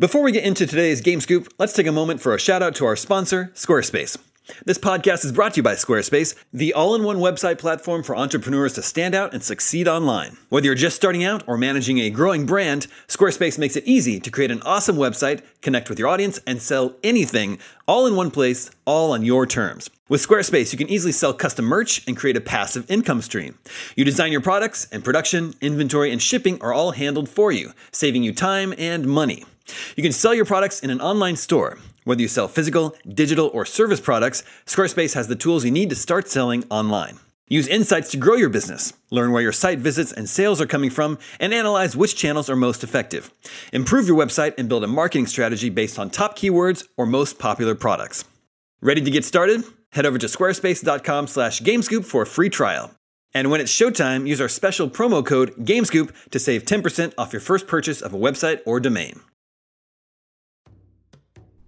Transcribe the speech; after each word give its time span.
Before 0.00 0.22
we 0.22 0.30
get 0.30 0.44
into 0.44 0.64
today's 0.64 1.00
Game 1.00 1.20
Scoop, 1.20 1.52
let's 1.58 1.72
take 1.72 1.88
a 1.88 1.90
moment 1.90 2.20
for 2.20 2.32
a 2.32 2.38
shout 2.38 2.62
out 2.62 2.76
to 2.76 2.86
our 2.86 2.94
sponsor, 2.94 3.50
Squarespace. 3.56 4.16
This 4.64 4.78
podcast 4.78 5.24
is 5.24 5.32
brought 5.32 5.54
to 5.54 5.56
you 5.56 5.64
by 5.64 5.74
Squarespace, 5.74 6.36
the 6.52 6.72
all 6.72 6.94
in 6.94 7.02
one 7.02 7.16
website 7.16 7.58
platform 7.58 8.04
for 8.04 8.14
entrepreneurs 8.14 8.74
to 8.74 8.82
stand 8.82 9.16
out 9.16 9.34
and 9.34 9.42
succeed 9.42 9.88
online. 9.88 10.38
Whether 10.50 10.66
you're 10.66 10.76
just 10.76 10.94
starting 10.94 11.24
out 11.24 11.42
or 11.48 11.58
managing 11.58 11.98
a 11.98 12.10
growing 12.10 12.46
brand, 12.46 12.86
Squarespace 13.08 13.58
makes 13.58 13.74
it 13.74 13.88
easy 13.88 14.20
to 14.20 14.30
create 14.30 14.52
an 14.52 14.62
awesome 14.62 14.94
website, 14.94 15.42
connect 15.62 15.88
with 15.88 15.98
your 15.98 16.06
audience, 16.06 16.38
and 16.46 16.62
sell 16.62 16.94
anything 17.02 17.58
all 17.88 18.06
in 18.06 18.14
one 18.14 18.30
place, 18.30 18.70
all 18.84 19.10
on 19.10 19.24
your 19.24 19.46
terms. 19.46 19.90
With 20.08 20.24
Squarespace, 20.24 20.70
you 20.70 20.78
can 20.78 20.88
easily 20.88 21.12
sell 21.12 21.34
custom 21.34 21.64
merch 21.64 22.06
and 22.06 22.16
create 22.16 22.36
a 22.36 22.40
passive 22.40 22.88
income 22.88 23.20
stream. 23.20 23.58
You 23.96 24.04
design 24.04 24.30
your 24.30 24.42
products, 24.42 24.86
and 24.92 25.02
production, 25.02 25.54
inventory, 25.60 26.12
and 26.12 26.22
shipping 26.22 26.62
are 26.62 26.72
all 26.72 26.92
handled 26.92 27.28
for 27.28 27.50
you, 27.50 27.72
saving 27.90 28.22
you 28.22 28.32
time 28.32 28.72
and 28.78 29.04
money. 29.04 29.44
You 29.96 30.02
can 30.02 30.12
sell 30.12 30.34
your 30.34 30.44
products 30.44 30.80
in 30.80 30.90
an 30.90 31.00
online 31.00 31.36
store. 31.36 31.78
Whether 32.04 32.22
you 32.22 32.28
sell 32.28 32.48
physical, 32.48 32.96
digital, 33.06 33.50
or 33.52 33.64
service 33.64 34.00
products, 34.00 34.42
Squarespace 34.66 35.14
has 35.14 35.28
the 35.28 35.36
tools 35.36 35.64
you 35.64 35.70
need 35.70 35.90
to 35.90 35.96
start 35.96 36.28
selling 36.28 36.64
online. 36.70 37.18
Use 37.50 37.66
insights 37.66 38.10
to 38.10 38.18
grow 38.18 38.34
your 38.34 38.50
business, 38.50 38.92
learn 39.10 39.32
where 39.32 39.42
your 39.42 39.52
site 39.52 39.78
visits 39.78 40.12
and 40.12 40.28
sales 40.28 40.60
are 40.60 40.66
coming 40.66 40.90
from, 40.90 41.18
and 41.40 41.54
analyze 41.54 41.96
which 41.96 42.14
channels 42.14 42.50
are 42.50 42.56
most 42.56 42.84
effective. 42.84 43.30
Improve 43.72 44.06
your 44.06 44.18
website 44.18 44.54
and 44.58 44.68
build 44.68 44.84
a 44.84 44.86
marketing 44.86 45.26
strategy 45.26 45.70
based 45.70 45.98
on 45.98 46.10
top 46.10 46.36
keywords 46.36 46.86
or 46.96 47.06
most 47.06 47.38
popular 47.38 47.74
products. 47.74 48.24
Ready 48.82 49.00
to 49.00 49.10
get 49.10 49.24
started? 49.24 49.64
Head 49.92 50.04
over 50.04 50.18
to 50.18 50.26
squarespace.com 50.26 51.26
slash 51.26 51.60
gamescoop 51.60 52.04
for 52.04 52.22
a 52.22 52.26
free 52.26 52.50
trial. 52.50 52.90
And 53.34 53.50
when 53.50 53.60
it's 53.60 53.74
showtime, 53.74 54.26
use 54.26 54.40
our 54.40 54.48
special 54.48 54.88
promo 54.88 55.24
code 55.24 55.54
GAMESCOOP 55.56 56.30
to 56.30 56.38
save 56.38 56.64
10% 56.64 57.14
off 57.18 57.32
your 57.32 57.40
first 57.40 57.66
purchase 57.66 58.00
of 58.00 58.14
a 58.14 58.18
website 58.18 58.60
or 58.66 58.80
domain. 58.80 59.20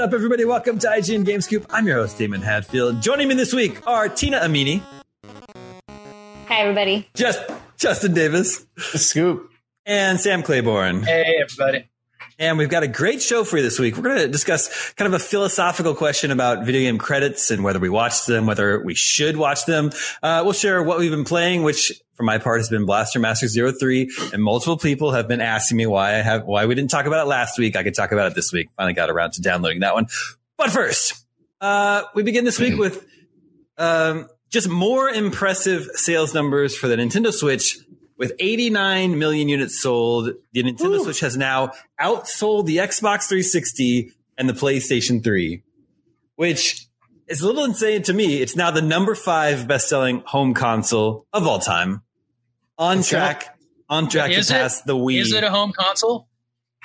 Up, 0.00 0.14
everybody? 0.14 0.46
Welcome 0.46 0.78
to 0.78 0.86
IGN 0.88 1.26
Game 1.26 1.42
Scoop. 1.42 1.66
I'm 1.68 1.86
your 1.86 1.96
host, 1.96 2.16
Daemon 2.16 2.40
Hatfield. 2.40 3.02
Joining 3.02 3.28
me 3.28 3.34
this 3.34 3.52
week 3.52 3.86
are 3.86 4.08
Tina 4.08 4.40
Amini, 4.40 4.80
Hi, 6.46 6.60
everybody. 6.60 7.06
just 7.14 7.38
Justin 7.76 8.14
Davis, 8.14 8.64
The 8.92 8.98
Scoop. 8.98 9.50
and 9.84 10.18
Sam 10.18 10.42
Claiborn. 10.42 11.02
Hey, 11.02 11.36
everybody. 11.42 11.86
And 12.38 12.56
we've 12.56 12.70
got 12.70 12.82
a 12.82 12.88
great 12.88 13.20
show 13.20 13.44
for 13.44 13.58
you 13.58 13.62
this 13.62 13.78
week. 13.78 13.96
We're 13.98 14.02
going 14.04 14.18
to 14.20 14.28
discuss 14.28 14.92
kind 14.94 15.12
of 15.12 15.20
a 15.20 15.22
philosophical 15.22 15.94
question 15.94 16.30
about 16.30 16.64
video 16.64 16.80
game 16.90 16.96
credits 16.96 17.50
and 17.50 17.62
whether 17.62 17.78
we 17.78 17.90
watch 17.90 18.24
them, 18.24 18.46
whether 18.46 18.82
we 18.82 18.94
should 18.94 19.36
watch 19.36 19.66
them. 19.66 19.90
Uh, 20.22 20.40
we'll 20.42 20.54
share 20.54 20.82
what 20.82 20.98
we've 20.98 21.10
been 21.10 21.24
playing, 21.24 21.62
which 21.62 21.92
for 22.20 22.24
my 22.24 22.36
part 22.36 22.60
has 22.60 22.68
been 22.68 22.84
Blaster 22.84 23.18
Master 23.18 23.48
Zero 23.48 23.72
Three, 23.72 24.10
and 24.34 24.42
multiple 24.42 24.76
people 24.76 25.12
have 25.12 25.26
been 25.26 25.40
asking 25.40 25.78
me 25.78 25.86
why 25.86 26.16
I 26.16 26.18
have 26.18 26.44
why 26.44 26.66
we 26.66 26.74
didn't 26.74 26.90
talk 26.90 27.06
about 27.06 27.24
it 27.24 27.28
last 27.28 27.58
week. 27.58 27.76
I 27.76 27.82
could 27.82 27.94
talk 27.94 28.12
about 28.12 28.26
it 28.26 28.34
this 28.34 28.52
week. 28.52 28.68
Finally 28.76 28.92
got 28.92 29.08
around 29.08 29.32
to 29.32 29.40
downloading 29.40 29.80
that 29.80 29.94
one. 29.94 30.06
But 30.58 30.68
first, 30.68 31.24
uh, 31.62 32.02
we 32.14 32.22
begin 32.22 32.44
this 32.44 32.58
week 32.60 32.76
with 32.76 33.06
um, 33.78 34.28
just 34.50 34.68
more 34.68 35.08
impressive 35.08 35.86
sales 35.94 36.34
numbers 36.34 36.76
for 36.76 36.88
the 36.88 36.96
Nintendo 36.96 37.32
Switch. 37.32 37.78
With 38.18 38.34
89 38.38 39.18
million 39.18 39.48
units 39.48 39.80
sold, 39.80 40.32
the 40.52 40.62
Nintendo 40.62 41.02
Switch 41.02 41.20
has 41.20 41.38
now 41.38 41.72
outsold 41.98 42.66
the 42.66 42.76
Xbox 42.76 43.28
360 43.28 44.12
and 44.36 44.46
the 44.46 44.52
PlayStation 44.52 45.24
3, 45.24 45.62
which 46.36 46.86
is 47.28 47.40
a 47.40 47.46
little 47.46 47.64
insane 47.64 48.02
to 48.02 48.12
me. 48.12 48.42
It's 48.42 48.56
now 48.56 48.70
the 48.72 48.82
number 48.82 49.14
five 49.14 49.66
best-selling 49.66 50.22
home 50.26 50.52
console 50.52 51.26
of 51.32 51.46
all 51.46 51.60
time, 51.60 52.02
on 52.80 53.02
track, 53.04 53.56
on 53.88 54.08
track 54.08 54.32
Is 54.32 54.48
to 54.48 54.54
it? 54.54 54.58
pass 54.58 54.82
the 54.82 54.96
Wii. 54.96 55.20
Is 55.20 55.32
it 55.32 55.44
a 55.44 55.50
home 55.50 55.72
console? 55.72 56.26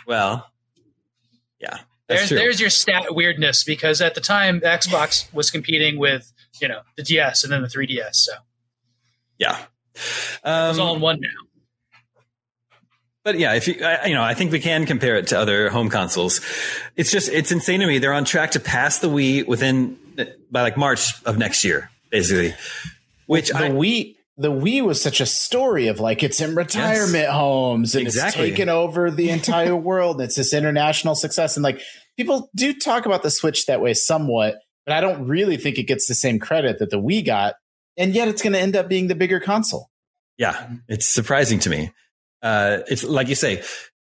well, 0.05 0.47
yeah, 1.59 1.79
There's 2.07 2.27
true. 2.27 2.37
there's 2.37 2.59
your 2.61 2.69
stat 2.69 3.15
weirdness 3.15 3.63
because 3.63 4.01
at 4.01 4.13
the 4.13 4.21
time 4.21 4.61
Xbox 4.61 5.33
was 5.33 5.49
competing 5.49 5.97
with 5.97 6.31
you 6.61 6.67
know 6.67 6.81
the 6.97 7.01
DS 7.03 7.43
and 7.43 7.51
then 7.51 7.63
the 7.63 7.67
3DS, 7.67 8.13
so 8.13 8.33
yeah. 9.39 9.57
it's 9.95 10.39
all 10.45 10.89
Um, 10.91 10.95
in 10.97 11.01
one 11.01 11.19
now. 11.21 11.29
But 13.23 13.39
yeah, 13.39 13.53
if 13.55 13.67
you, 13.67 13.83
I, 13.83 14.05
you 14.05 14.13
know, 14.13 14.21
I 14.21 14.35
think 14.35 14.51
we 14.51 14.59
can 14.59 14.85
compare 14.85 15.15
it 15.15 15.27
to 15.29 15.39
other 15.39 15.69
home 15.71 15.89
consoles. 15.89 16.41
It's 16.95 17.09
just, 17.11 17.27
it's 17.29 17.51
insane 17.51 17.79
to 17.79 17.87
me. 17.87 17.97
They're 17.97 18.13
on 18.13 18.23
track 18.23 18.51
to 18.51 18.59
pass 18.59 18.99
the 18.99 19.07
Wii 19.07 19.47
within, 19.47 19.97
by 20.51 20.61
like 20.61 20.77
March 20.77 21.11
of 21.25 21.35
next 21.39 21.63
year, 21.63 21.89
basically. 22.11 22.53
Which 23.25 23.49
the 23.49 23.57
I, 23.65 23.69
Wii 23.71 24.14
the 24.37 24.51
Wii 24.51 24.83
was 24.83 25.01
such 25.01 25.21
a 25.21 25.25
story 25.25 25.87
of 25.87 25.99
like 25.99 26.21
it's 26.23 26.41
in 26.41 26.55
retirement 26.55 27.29
homes 27.29 27.95
and 27.95 28.01
Exactly. 28.05 28.49
it's 28.49 28.51
taken 28.51 28.69
over 28.69 29.09
the 29.09 29.29
entire 29.37 29.75
world. 29.75 30.19
It's 30.21 30.35
this 30.35 30.53
international 30.53 31.15
success. 31.15 31.55
And 31.55 31.63
like 31.63 31.79
people 32.17 32.49
do 32.55 32.73
talk 32.73 33.05
about 33.05 33.23
the 33.23 33.31
Switch 33.31 33.65
that 33.67 33.79
way 33.81 33.93
somewhat, 33.93 34.55
but 34.85 34.93
I 34.93 35.01
don't 35.01 35.27
really 35.27 35.55
think 35.57 35.77
it 35.77 35.83
gets 35.83 36.07
the 36.07 36.15
same 36.15 36.39
credit 36.39 36.79
that 36.79 36.89
the 36.89 36.99
Wii 37.01 37.25
got. 37.25 37.55
And 37.97 38.13
yet 38.13 38.27
it's 38.27 38.41
going 38.41 38.51
to 38.53 38.59
end 38.59 38.75
up 38.75 38.89
being 38.89 39.07
the 39.07 39.15
bigger 39.15 39.39
console. 39.39 39.89
yeah, 40.37 40.69
it's 40.89 41.05
surprising 41.05 41.59
to 41.59 41.69
me. 41.69 41.91
Uh, 42.41 42.79
it's 42.89 43.03
like 43.05 43.29
you 43.29 43.35
say, 43.35 43.63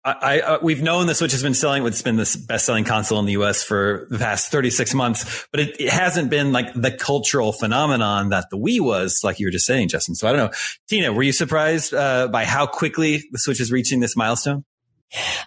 I, 0.09 0.39
I 0.39 0.39
uh, 0.41 0.59
we've 0.61 0.81
known 0.81 1.07
the 1.07 1.15
Switch 1.15 1.31
has 1.31 1.43
been 1.43 1.53
selling. 1.53 1.85
It's 1.85 2.01
been 2.01 2.15
the 2.15 2.45
best 2.47 2.65
selling 2.65 2.83
console 2.83 3.19
in 3.19 3.25
the 3.25 3.33
U.S. 3.33 3.63
for 3.63 4.07
the 4.09 4.17
past 4.17 4.51
36 4.51 4.93
months, 4.93 5.47
but 5.51 5.59
it, 5.59 5.79
it 5.79 5.89
hasn't 5.89 6.29
been 6.29 6.51
like 6.51 6.73
the 6.73 6.91
cultural 6.91 7.51
phenomenon 7.51 8.29
that 8.29 8.45
the 8.49 8.57
Wii 8.57 8.79
was, 8.79 9.21
like 9.23 9.39
you 9.39 9.47
were 9.47 9.51
just 9.51 9.65
saying, 9.65 9.89
Justin. 9.89 10.15
So 10.15 10.27
I 10.27 10.31
don't 10.31 10.51
know, 10.51 10.57
Tina, 10.89 11.13
were 11.13 11.23
you 11.23 11.31
surprised 11.31 11.93
uh, 11.93 12.27
by 12.27 12.45
how 12.45 12.65
quickly 12.65 13.23
the 13.31 13.39
Switch 13.39 13.59
is 13.61 13.71
reaching 13.71 13.99
this 13.99 14.15
milestone? 14.15 14.65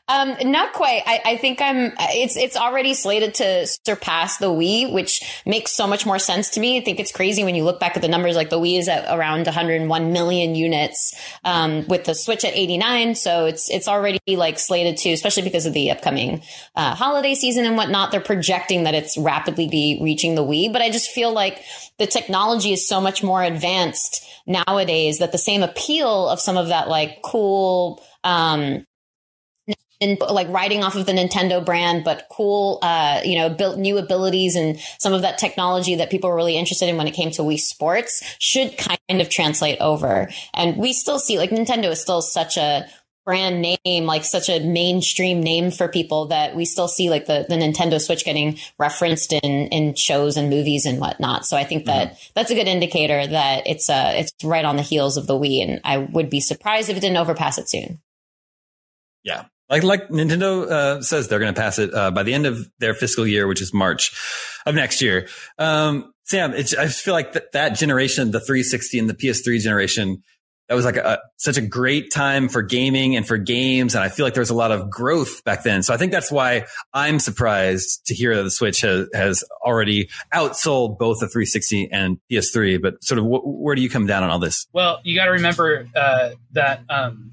Um, 0.09 0.35
not 0.51 0.73
quite. 0.73 1.03
I, 1.07 1.21
I 1.25 1.37
think 1.37 1.61
I'm. 1.61 1.93
It's 1.99 2.37
it's 2.37 2.57
already 2.57 2.95
slated 2.95 3.35
to 3.35 3.67
surpass 3.87 4.39
the 4.39 4.51
Wii, 4.51 4.93
which 4.93 5.43
makes 5.47 5.73
so 5.73 5.87
much 5.87 6.05
more 6.05 6.19
sense 6.19 6.51
to 6.51 6.61
me. 6.61 6.79
I 6.79 6.81
think 6.81 6.99
it's 6.99 7.13
crazy 7.13 7.45
when 7.45 7.55
you 7.55 7.65
look 7.65 7.79
back 7.79 7.95
at 7.95 8.03
the 8.03 8.09
numbers. 8.09 8.35
Like 8.35 8.51
the 8.51 8.59
Wii 8.59 8.79
is 8.79 8.89
at 8.89 9.07
around 9.17 9.47
101 9.47 10.13
million 10.13 10.55
units, 10.55 11.15
um, 11.45 11.87
with 11.87 12.05
the 12.05 12.15
Switch 12.15 12.45
at 12.45 12.55
89. 12.55 13.15
So 13.15 13.47
it's 13.47 13.71
it's 13.71 13.87
already 13.87 14.19
like 14.29 14.59
slated 14.59 14.97
to, 14.99 15.11
especially 15.11 15.45
because 15.45 15.67
of 15.67 15.75
the 15.75 15.91
upcoming 15.93 16.43
uh, 16.75 16.95
holiday 16.97 17.35
season 17.35 17.65
and 17.65 17.77
whatnot. 17.77 18.11
They're 18.11 18.21
projecting 18.21 18.83
that 18.85 18.95
it's 18.95 19.17
rapidly 19.17 19.69
be 19.69 20.01
reaching 20.03 20.35
the 20.35 20.45
Wii. 20.45 20.73
But 20.73 20.83
I 20.83 20.91
just 20.91 21.11
feel 21.11 21.33
like 21.33 21.63
the 21.99 22.07
technology 22.07 22.73
is 22.73 22.89
so 22.89 23.01
much 23.01 23.23
more 23.23 23.43
advanced 23.43 24.27
nowadays 24.45 25.19
that 25.19 25.31
the 25.31 25.39
same 25.39 25.63
appeal 25.63 26.29
of 26.29 26.41
some 26.41 26.57
of 26.57 26.69
that 26.69 26.89
like 26.89 27.21
cool. 27.23 28.03
Um, 28.25 28.87
and 30.03 30.21
like 30.21 30.49
riding 30.49 30.83
off 30.83 30.97
of 30.97 31.07
the 31.07 31.13
Nintendo 31.13 31.65
brand, 31.65 32.05
but 32.05 32.27
cool, 32.31 32.79
uh, 32.83 33.21
you 33.25 33.39
know, 33.39 33.49
built 33.49 33.79
new 33.79 33.99
abilities 33.99 34.57
and 34.57 34.79
some 34.99 35.13
of 35.13 35.23
that 35.23 35.39
technology 35.39 35.95
that 35.95 36.11
people 36.11 36.29
were 36.29 36.37
really 36.37 36.57
interested 36.57 36.89
in 36.89 36.97
when 36.97 37.07
it 37.07 37.15
came 37.15 37.31
to 37.31 37.43
Wii 37.43 37.59
Sports 37.59 38.23
should 38.39 38.77
kind 38.77 39.21
of 39.21 39.29
translate 39.29 39.79
over. 39.81 40.29
And 40.53 40.77
we 40.77 40.93
still 40.93 41.19
see 41.19 41.39
like 41.39 41.51
Nintendo 41.51 41.91
is 41.91 42.01
still 42.01 42.21
such 42.23 42.57
a 42.57 42.87
brand 43.25 43.63
name, 43.63 44.05
like 44.05 44.25
such 44.25 44.49
a 44.49 44.61
mainstream 44.61 45.41
name 45.41 45.71
for 45.71 45.87
people 45.87 46.27
that 46.27 46.57
we 46.57 46.65
still 46.65 46.89
see 46.89 47.09
like 47.09 47.27
the, 47.27 47.47
the 47.49 47.55
Nintendo 47.55 48.01
Switch 48.01 48.25
getting 48.25 48.59
referenced 48.79 49.33
in, 49.33 49.69
in 49.69 49.95
shows 49.95 50.37
and 50.37 50.51
movies 50.51 50.87
and 50.87 50.99
whatnot. 50.99 51.47
So 51.47 51.57
I 51.57 51.65
think 51.65 51.87
that 51.87 52.09
mm-hmm. 52.09 52.33
that's 52.35 52.51
a 52.51 52.55
good 52.55 52.67
indicator 52.67 53.25
that 53.25 53.67
it's 53.67 53.89
uh 53.89 54.13
it's 54.17 54.33
right 54.43 54.65
on 54.65 54.77
the 54.77 54.83
heels 54.83 55.17
of 55.17 55.27
the 55.27 55.39
Wii, 55.39 55.63
and 55.63 55.81
I 55.85 55.99
would 55.99 56.31
be 56.31 56.41
surprised 56.41 56.91
if 56.91 56.97
it 56.97 57.01
didn't 57.01 57.19
overpass 57.19 57.59
it 57.59 57.71
soon. 57.71 58.01
Yeah. 59.23 59.45
Like, 59.73 59.85
like 59.85 60.09
Nintendo 60.11 60.71
uh, 60.71 61.01
says, 61.01 61.29
they're 61.29 61.39
going 61.39 61.55
to 61.55 61.59
pass 61.59 61.79
it 61.79 61.95
uh, 61.95 62.11
by 62.11 62.25
the 62.25 62.35
end 62.35 62.45
of 62.45 62.71
their 62.79 62.93
fiscal 62.93 63.27
year, 63.27 63.47
which 63.47 63.63
is 63.63 63.73
March 63.73 64.15
of 64.67 64.75
next 64.75 65.01
year. 65.01 65.29
Um, 65.59 66.13
Sam, 66.25 66.53
I 66.53 66.89
feel 66.89 67.15
like 67.15 67.33
th- 67.33 67.47
that 67.55 67.71
generation, 67.71 68.33
the 68.33 68.41
360 68.41 68.99
and 68.99 69.09
the 69.09 69.15
PS3 69.15 69.61
generation, 69.61 70.23
that 70.69 70.75
was 70.75 70.85
like 70.85 70.97
a, 70.97 71.21
such 71.39 71.57
a 71.57 71.63
great 71.63 72.13
time 72.13 72.51
for 72.51 72.61
gaming 72.61 73.17
and 73.17 73.27
for 73.27 73.39
games. 73.39 73.95
And 73.95 74.05
I 74.05 74.11
feel 74.11 74.27
like 74.27 74.35
there 74.35 74.43
was 74.43 74.51
a 74.51 74.55
lot 74.55 74.73
of 74.73 74.91
growth 74.91 75.43
back 75.43 75.63
then. 75.63 75.83
So 75.83 75.95
I 75.95 75.97
think 75.97 76.13
that's 76.13 76.31
why 76.31 76.67
I'm 76.93 77.19
surprised 77.19 78.07
to 78.07 78.15
hear 78.15 78.37
that 78.37 78.43
the 78.43 78.51
Switch 78.51 78.83
has, 78.83 79.09
has 79.15 79.43
already 79.65 80.11
outsold 80.35 80.99
both 80.99 81.21
the 81.21 81.29
360 81.29 81.91
and 81.91 82.19
PS3. 82.31 82.81
But 82.81 83.03
sort 83.03 83.19
of 83.19 83.25
wh- 83.25 83.47
where 83.47 83.75
do 83.75 83.81
you 83.81 83.89
come 83.89 84.07
down 84.07 84.23
on 84.23 84.29
all 84.29 84.39
this? 84.39 84.67
Well, 84.75 85.01
you 85.03 85.17
got 85.17 85.25
to 85.25 85.33
remember 85.33 85.89
uh, 85.97 86.31
that 86.53 86.83
um, 86.91 87.31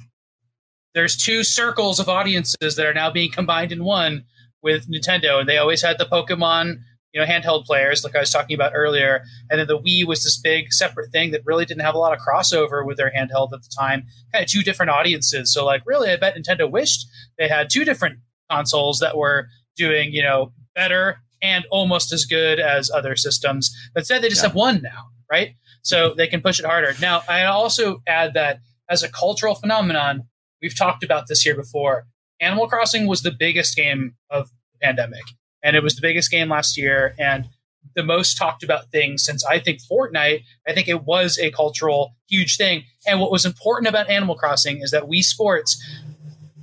there's 0.94 1.16
two 1.16 1.44
circles 1.44 2.00
of 2.00 2.10
audiences 2.10 2.76
that 2.76 2.86
are 2.86 2.94
now 2.94 3.10
being 3.12 3.32
combined 3.32 3.72
in 3.72 3.84
one 3.84 4.26
with 4.62 4.90
Nintendo. 4.90 5.40
And 5.40 5.48
they 5.48 5.58
always 5.58 5.82
had 5.82 5.98
the 5.98 6.06
Pokemon 6.06 6.80
you 7.14 7.20
know, 7.20 7.26
handheld 7.26 7.66
players, 7.66 8.04
like 8.04 8.16
I 8.16 8.20
was 8.20 8.32
talking 8.32 8.54
about 8.54 8.74
earlier. 8.76 9.24
And 9.50 9.60
then 9.60 9.68
the 9.68 9.80
Wii 9.80 10.06
was 10.06 10.24
this 10.24 10.40
big 10.40 10.72
separate 10.72 11.12
thing 11.12 11.32
that 11.32 11.42
really 11.46 11.66
didn't 11.66 11.82
have 11.82 11.96
a 11.96 11.98
lot 11.98 12.14
of 12.14 12.20
crossover 12.20 12.86
with 12.86 12.98
their 12.98 13.12
handheld 13.12 13.52
at 13.54 13.64
the 13.64 13.76
time. 13.78 14.06
Kind 14.32 14.44
of 14.44 14.50
two 14.50 14.62
different 14.62 14.92
audiences. 14.92 15.52
So, 15.52 15.66
like, 15.66 15.82
really, 15.86 16.12
I 16.12 16.18
bet 16.18 16.36
Nintendo 16.36 16.70
wished 16.70 17.08
they 17.38 17.48
had 17.48 17.70
two 17.70 17.84
different 17.84 18.20
consoles 18.50 19.00
that 19.00 19.18
were 19.18 19.48
doing, 19.76 20.12
you 20.14 20.22
know, 20.22 20.54
better 20.76 21.22
and 21.42 21.66
almost 21.72 22.14
as 22.14 22.26
good 22.26 22.60
as 22.60 22.92
other 22.92 23.16
systems. 23.16 23.76
But 23.94 24.02
instead, 24.02 24.22
they 24.22 24.30
just 24.30 24.44
yeah. 24.44 24.50
have 24.50 24.56
one 24.56 24.82
now, 24.84 25.06
right? 25.32 25.56
So 25.82 26.14
they 26.14 26.28
can 26.28 26.42
push 26.42 26.60
it 26.60 26.66
harder. 26.66 26.94
Now, 27.02 27.24
I 27.28 27.46
also 27.46 28.04
add 28.08 28.34
that 28.36 28.60
as 28.90 29.02
a 29.02 29.10
cultural 29.10 29.56
phenomenon, 29.56 30.28
we've 30.62 30.78
talked 30.78 31.04
about 31.04 31.28
this 31.28 31.42
here 31.42 31.56
before. 31.56 32.06
Animal 32.40 32.68
Crossing 32.68 33.08
was 33.08 33.22
the 33.22 33.32
biggest 33.38 33.76
game 33.76 34.16
of 34.30 34.50
the 34.74 34.80
pandemic 34.82 35.24
and 35.64 35.76
it 35.76 35.84
was 35.84 35.96
the 35.96 36.02
biggest 36.02 36.32
game 36.32 36.50
last 36.50 36.78
year 36.78 37.14
and 37.20 37.50
the 37.96 38.04
most 38.04 38.38
talked 38.38 38.64
about 38.64 38.92
thing 38.92 39.18
since 39.18 39.44
I 39.46 39.60
think 39.60 39.80
Fortnite. 39.82 40.44
I 40.68 40.74
think 40.74 40.88
it 40.88 41.04
was 41.04 41.38
a 41.38 41.52
cultural 41.52 42.16
huge 42.28 42.58
thing. 42.58 42.84
And 43.08 43.20
what 43.20 43.32
was 43.32 43.46
important 43.46 43.88
about 43.88 44.10
Animal 44.10 44.36
Crossing 44.36 44.82
is 44.82 44.92
that 44.92 45.04
Wii 45.04 45.24
Sports 45.24 45.82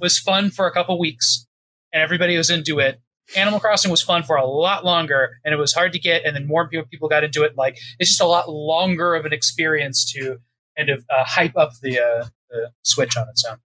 was 0.00 0.18
fun 0.18 0.50
for 0.50 0.66
a 0.66 0.72
couple 0.72 0.98
weeks 0.98 1.46
and 1.92 2.02
everybody 2.02 2.36
was 2.36 2.50
into 2.50 2.78
it. 2.78 3.00
Animal 3.36 3.60
Crossing 3.60 3.90
was 3.90 4.02
fun 4.02 4.22
for 4.22 4.36
a 4.36 4.46
lot 4.46 4.84
longer 4.84 5.38
and 5.44 5.52
it 5.52 5.58
was 5.58 5.72
hard 5.72 5.92
to 5.94 5.98
get. 5.98 6.24
And 6.24 6.36
then 6.36 6.46
more 6.46 6.68
people 6.68 7.08
got 7.08 7.24
into 7.24 7.42
it. 7.42 7.56
Like 7.56 7.78
it's 7.98 8.10
just 8.10 8.20
a 8.20 8.26
lot 8.26 8.48
longer 8.48 9.14
of 9.14 9.24
an 9.24 9.32
experience 9.32 10.10
to 10.12 10.38
kind 10.76 10.90
of 10.90 11.04
uh, 11.10 11.24
hype 11.24 11.56
up 11.56 11.72
the, 11.82 11.98
uh, 11.98 12.26
the 12.50 12.70
Switch 12.82 13.16
on 13.16 13.28
its 13.28 13.44
own. 13.44 13.56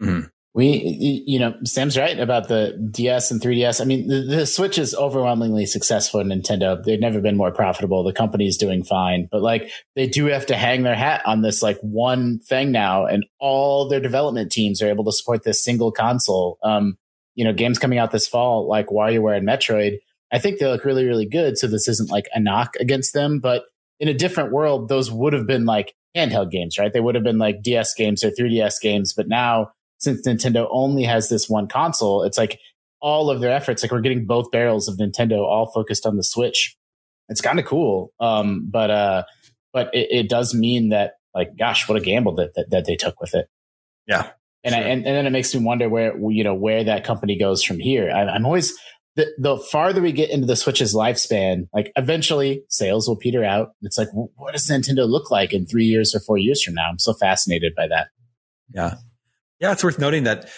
Mm-hmm. 0.00 0.26
We, 0.52 1.22
you 1.26 1.38
know, 1.38 1.54
Sam's 1.62 1.96
right 1.96 2.18
about 2.18 2.48
the 2.48 2.76
DS 2.90 3.30
and 3.30 3.40
3DS. 3.40 3.80
I 3.80 3.84
mean, 3.84 4.08
the, 4.08 4.22
the, 4.22 4.46
Switch 4.46 4.78
is 4.78 4.96
overwhelmingly 4.96 5.64
successful 5.64 6.18
in 6.18 6.26
Nintendo. 6.26 6.82
They've 6.82 6.98
never 6.98 7.20
been 7.20 7.36
more 7.36 7.52
profitable. 7.52 8.02
The 8.02 8.12
company's 8.12 8.56
doing 8.56 8.82
fine, 8.82 9.28
but 9.30 9.42
like 9.42 9.70
they 9.94 10.08
do 10.08 10.26
have 10.26 10.46
to 10.46 10.56
hang 10.56 10.82
their 10.82 10.96
hat 10.96 11.22
on 11.24 11.42
this 11.42 11.62
like 11.62 11.78
one 11.82 12.40
thing 12.40 12.72
now, 12.72 13.06
and 13.06 13.24
all 13.38 13.88
their 13.88 14.00
development 14.00 14.50
teams 14.50 14.82
are 14.82 14.88
able 14.88 15.04
to 15.04 15.12
support 15.12 15.44
this 15.44 15.62
single 15.62 15.92
console. 15.92 16.58
Um, 16.64 16.98
you 17.36 17.44
know, 17.44 17.52
games 17.52 17.78
coming 17.78 17.98
out 17.98 18.10
this 18.10 18.26
fall 18.26 18.68
like 18.68 18.88
WarioWare 18.88 19.36
and 19.36 19.46
Metroid. 19.46 19.98
I 20.32 20.40
think 20.40 20.58
they 20.58 20.66
look 20.66 20.84
really, 20.84 21.06
really 21.06 21.26
good. 21.26 21.58
So 21.58 21.68
this 21.68 21.86
isn't 21.86 22.10
like 22.10 22.26
a 22.34 22.40
knock 22.40 22.74
against 22.80 23.14
them, 23.14 23.38
but 23.38 23.66
in 24.00 24.08
a 24.08 24.14
different 24.14 24.52
world, 24.52 24.88
those 24.88 25.12
would 25.12 25.32
have 25.32 25.46
been 25.46 25.64
like 25.64 25.94
handheld 26.16 26.50
games, 26.50 26.76
right? 26.78 26.92
They 26.92 27.00
would 27.00 27.14
have 27.14 27.24
been 27.24 27.38
like 27.38 27.62
DS 27.62 27.94
games 27.94 28.24
or 28.24 28.30
3DS 28.30 28.80
games, 28.80 29.12
but 29.12 29.28
now 29.28 29.72
since 30.00 30.26
Nintendo 30.26 30.66
only 30.70 31.04
has 31.04 31.28
this 31.28 31.48
one 31.48 31.68
console, 31.68 32.24
it's 32.24 32.38
like 32.38 32.58
all 33.00 33.30
of 33.30 33.40
their 33.40 33.52
efforts, 33.52 33.82
like 33.82 33.92
we're 33.92 34.00
getting 34.00 34.26
both 34.26 34.50
barrels 34.50 34.88
of 34.88 34.98
Nintendo 34.98 35.38
all 35.38 35.70
focused 35.72 36.06
on 36.06 36.16
the 36.16 36.24
Switch. 36.24 36.76
It's 37.28 37.40
kind 37.40 37.58
of 37.58 37.64
cool. 37.64 38.12
Um, 38.18 38.68
but, 38.70 38.90
uh, 38.90 39.22
but 39.72 39.94
it, 39.94 40.08
it, 40.10 40.28
does 40.28 40.54
mean 40.54 40.88
that 40.88 41.12
like, 41.34 41.56
gosh, 41.56 41.88
what 41.88 41.96
a 41.96 42.00
gamble 42.00 42.34
that, 42.36 42.54
that, 42.56 42.70
that 42.70 42.84
they 42.86 42.96
took 42.96 43.20
with 43.20 43.34
it. 43.34 43.46
Yeah. 44.06 44.30
And, 44.64 44.74
sure. 44.74 44.82
I, 44.82 44.86
and, 44.88 45.06
and 45.06 45.16
then 45.16 45.26
it 45.26 45.30
makes 45.30 45.54
me 45.54 45.62
wonder 45.64 45.88
where, 45.88 46.18
you 46.30 46.44
know, 46.44 46.54
where 46.54 46.84
that 46.84 47.04
company 47.04 47.38
goes 47.38 47.62
from 47.62 47.78
here. 47.78 48.10
I, 48.10 48.22
I'm 48.22 48.44
always, 48.44 48.76
the, 49.16 49.28
the 49.38 49.58
farther 49.58 50.02
we 50.02 50.12
get 50.12 50.30
into 50.30 50.46
the 50.46 50.56
Switch's 50.56 50.94
lifespan, 50.94 51.68
like 51.72 51.92
eventually 51.96 52.64
sales 52.68 53.08
will 53.08 53.16
peter 53.16 53.44
out. 53.44 53.70
It's 53.82 53.98
like, 53.98 54.08
what 54.12 54.52
does 54.52 54.68
Nintendo 54.68 55.08
look 55.08 55.30
like 55.30 55.52
in 55.52 55.66
three 55.66 55.84
years 55.84 56.14
or 56.14 56.20
four 56.20 56.38
years 56.38 56.62
from 56.62 56.74
now? 56.74 56.88
I'm 56.88 56.98
so 56.98 57.14
fascinated 57.14 57.74
by 57.74 57.88
that. 57.88 58.08
Yeah. 58.74 58.94
Yeah, 59.60 59.72
it's 59.72 59.84
worth 59.84 59.98
noting 59.98 60.24
that 60.24 60.48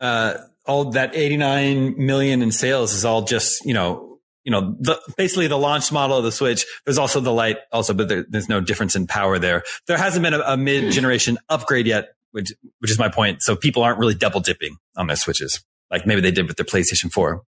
uh, 0.00 0.34
all 0.64 0.92
that 0.92 1.14
89 1.14 1.94
million 2.04 2.42
in 2.42 2.50
sales 2.50 2.94
is 2.94 3.04
all 3.04 3.22
just 3.22 3.64
you 3.64 3.74
know 3.74 4.18
you 4.44 4.52
know 4.52 4.76
the, 4.80 5.00
basically 5.16 5.46
the 5.46 5.58
launch 5.58 5.92
model 5.92 6.16
of 6.16 6.24
the 6.24 6.32
Switch. 6.32 6.66
There's 6.84 6.98
also 6.98 7.20
the 7.20 7.32
Lite 7.32 7.58
also, 7.72 7.94
but 7.94 8.08
there, 8.08 8.24
there's 8.28 8.48
no 8.48 8.60
difference 8.60 8.96
in 8.96 9.06
power 9.06 9.38
there. 9.38 9.62
There 9.86 9.98
hasn't 9.98 10.22
been 10.22 10.34
a, 10.34 10.40
a 10.40 10.56
mid 10.56 10.92
generation 10.92 11.38
upgrade 11.48 11.86
yet, 11.86 12.14
which 12.32 12.52
which 12.80 12.90
is 12.90 12.98
my 12.98 13.08
point. 13.08 13.42
So 13.42 13.56
people 13.56 13.82
aren't 13.82 13.98
really 13.98 14.14
double 14.14 14.40
dipping 14.40 14.76
on 14.96 15.06
their 15.06 15.16
Switches 15.16 15.62
like 15.90 16.06
maybe 16.06 16.20
they 16.20 16.30
did 16.30 16.46
with 16.46 16.56
their 16.56 16.66
PlayStation 16.66 17.12
4. 17.12 17.42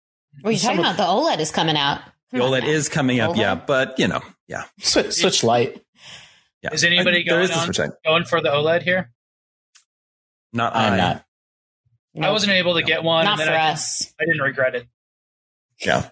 What 0.41 0.49
are 0.49 0.51
you 0.51 0.59
talking 0.59 0.79
about? 0.79 0.97
The 0.97 1.03
OLED 1.03 1.39
is 1.39 1.51
coming 1.51 1.77
out. 1.77 2.01
Come 2.31 2.39
the 2.39 2.45
OLED 2.45 2.61
now. 2.61 2.67
is 2.67 2.89
coming 2.89 3.19
up, 3.19 3.31
OLED? 3.31 3.37
yeah, 3.37 3.55
but 3.55 3.97
you 3.99 4.07
know, 4.07 4.21
yeah. 4.47 4.63
Switch, 4.79 5.13
Switch 5.13 5.43
Lite. 5.43 5.81
Yeah. 6.61 6.73
Is 6.73 6.83
anybody 6.83 7.19
I, 7.19 7.21
going 7.23 7.51
on, 7.51 7.71
going 8.03 8.25
for 8.25 8.41
the 8.41 8.49
OLED 8.49 8.81
here? 8.81 9.11
Not 10.55 10.75
I'm 10.75 10.93
I. 10.93 10.97
not. 10.97 11.25
I 12.21 12.31
wasn't 12.31 12.53
able 12.53 12.75
to 12.75 12.81
get 12.81 13.03
one. 13.03 13.25
Not 13.25 13.39
for 13.39 13.51
I, 13.51 13.71
us. 13.71 14.13
I 14.19 14.25
didn't 14.25 14.41
regret 14.41 14.75
it. 14.75 14.87
Yeah. 15.85 16.09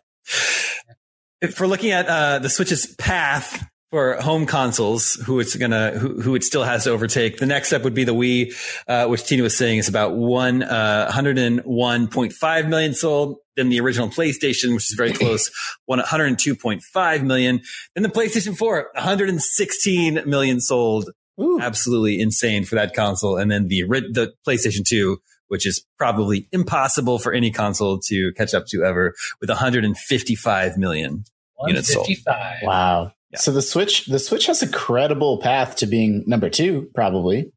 If 1.41 1.59
we're 1.59 1.67
looking 1.67 1.91
at 1.91 2.07
uh, 2.07 2.39
the 2.39 2.49
Switch's 2.49 2.93
path 2.95 3.65
for 3.89 4.15
home 4.15 4.45
consoles, 4.45 5.15
who 5.15 5.39
it's 5.39 5.55
gonna, 5.55 5.91
who, 5.91 6.19
who 6.21 6.35
it 6.35 6.43
still 6.43 6.63
has 6.63 6.83
to 6.83 6.89
overtake, 6.89 7.37
the 7.37 7.45
next 7.45 7.69
step 7.69 7.83
would 7.83 7.93
be 7.93 8.03
the 8.03 8.13
Wii, 8.13 8.53
uh, 8.87 9.07
which 9.07 9.23
Tina 9.23 9.43
was 9.43 9.55
saying 9.55 9.77
is 9.77 9.87
about 9.87 10.13
one 10.13 10.61
uh, 10.61 11.09
101.5 11.13 12.67
million 12.67 12.93
sold. 12.93 13.37
Then 13.55 13.69
the 13.69 13.79
original 13.79 14.09
PlayStation, 14.09 14.73
which 14.73 14.91
is 14.91 14.95
very 14.97 15.13
close, 15.13 15.51
102.5 15.89 17.23
million. 17.23 17.61
Then 17.95 18.03
the 18.03 18.09
PlayStation 18.09 18.57
4, 18.57 18.89
116 18.93 20.21
million 20.25 20.59
sold. 20.59 21.11
Ooh. 21.41 21.59
absolutely 21.61 22.19
insane 22.19 22.65
for 22.65 22.75
that 22.75 22.93
console. 22.93 23.37
And 23.37 23.51
then 23.51 23.67
the 23.67 23.83
the 23.83 24.33
PlayStation 24.47 24.85
2, 24.85 25.19
which 25.47 25.65
is 25.65 25.85
probably 25.97 26.47
impossible 26.51 27.19
for 27.19 27.33
any 27.33 27.51
console 27.51 27.99
to 28.07 28.33
catch 28.33 28.53
up 28.53 28.65
to 28.67 28.83
ever, 28.83 29.13
with 29.41 29.49
155 29.49 30.77
million 30.77 31.25
units 31.67 31.93
sold. 31.93 32.09
Wow. 32.61 33.11
Yeah. 33.31 33.39
So 33.39 33.51
the 33.51 33.61
Switch, 33.61 34.05
the 34.05 34.19
Switch 34.19 34.45
has 34.45 34.61
a 34.61 34.67
credible 34.67 35.39
path 35.39 35.77
to 35.77 35.87
being 35.87 36.23
number 36.27 36.49
two, 36.49 36.89
probably. 36.93 37.51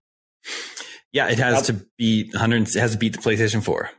Yeah, 1.12 1.28
it 1.28 1.38
has 1.38 1.66
to 1.66 1.74
beat 1.98 2.32
100. 2.32 2.62
It 2.62 2.74
has 2.74 2.92
to 2.92 2.98
beat 2.98 3.12
the 3.12 3.18
PlayStation 3.18 3.62
4. 3.62 3.90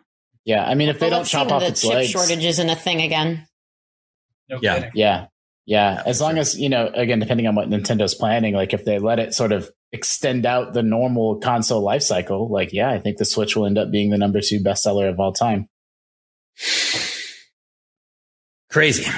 Yeah, 0.45 0.63
I 0.63 0.75
mean, 0.75 0.89
if 0.89 1.01
well, 1.01 1.09
they 1.09 1.15
don't 1.15 1.25
chop 1.25 1.51
off 1.51 1.61
the 1.61 1.67
its 1.67 1.81
chip 1.81 1.93
legs, 1.93 2.09
shortage 2.09 2.45
isn't 2.45 2.69
a 2.69 2.75
thing 2.75 3.01
again. 3.01 3.45
No 4.49 4.59
yeah, 4.61 4.75
kidding. 4.75 4.91
yeah. 4.95 5.27
Yeah, 5.67 6.01
as 6.05 6.21
long 6.21 6.37
as 6.37 6.57
you 6.57 6.69
know, 6.69 6.89
again, 6.93 7.19
depending 7.19 7.45
on 7.45 7.53
what 7.53 7.69
Nintendo's 7.69 8.15
planning, 8.15 8.53
like 8.53 8.73
if 8.73 8.85
they 8.85 8.99
let 8.99 9.19
it 9.19 9.33
sort 9.33 9.51
of 9.51 9.69
extend 9.91 10.45
out 10.45 10.73
the 10.73 10.81
normal 10.81 11.39
console 11.39 11.81
life 11.81 12.03
cycle, 12.03 12.49
like 12.49 12.71
yeah, 12.71 12.89
I 12.89 12.99
think 12.99 13.17
the 13.17 13.25
Switch 13.25 13.53
will 13.57 13.65
end 13.65 13.77
up 13.77 13.91
being 13.91 14.09
the 14.09 14.17
number 14.17 14.39
two 14.39 14.61
bestseller 14.61 15.09
of 15.09 15.19
all 15.19 15.33
time. 15.33 15.67
Crazy. 18.71 19.11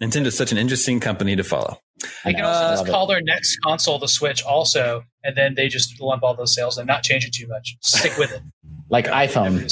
Nintendo's 0.00 0.36
such 0.36 0.52
an 0.52 0.58
interesting 0.58 1.00
company 1.00 1.34
to 1.34 1.42
follow. 1.42 1.80
They 2.24 2.34
can 2.34 2.44
also 2.44 2.82
just 2.82 2.86
call 2.86 3.10
it. 3.10 3.14
their 3.14 3.22
next 3.22 3.58
console 3.58 3.98
the 3.98 4.06
Switch, 4.06 4.44
also, 4.44 5.02
and 5.24 5.36
then 5.36 5.56
they 5.56 5.66
just 5.66 6.00
lump 6.00 6.22
all 6.22 6.36
those 6.36 6.54
sales 6.54 6.78
and 6.78 6.86
not 6.86 7.02
change 7.02 7.24
it 7.24 7.32
too 7.32 7.48
much. 7.48 7.76
Stick 7.80 8.16
with 8.16 8.30
it, 8.30 8.42
like 8.88 9.06
iPhone, 9.06 9.68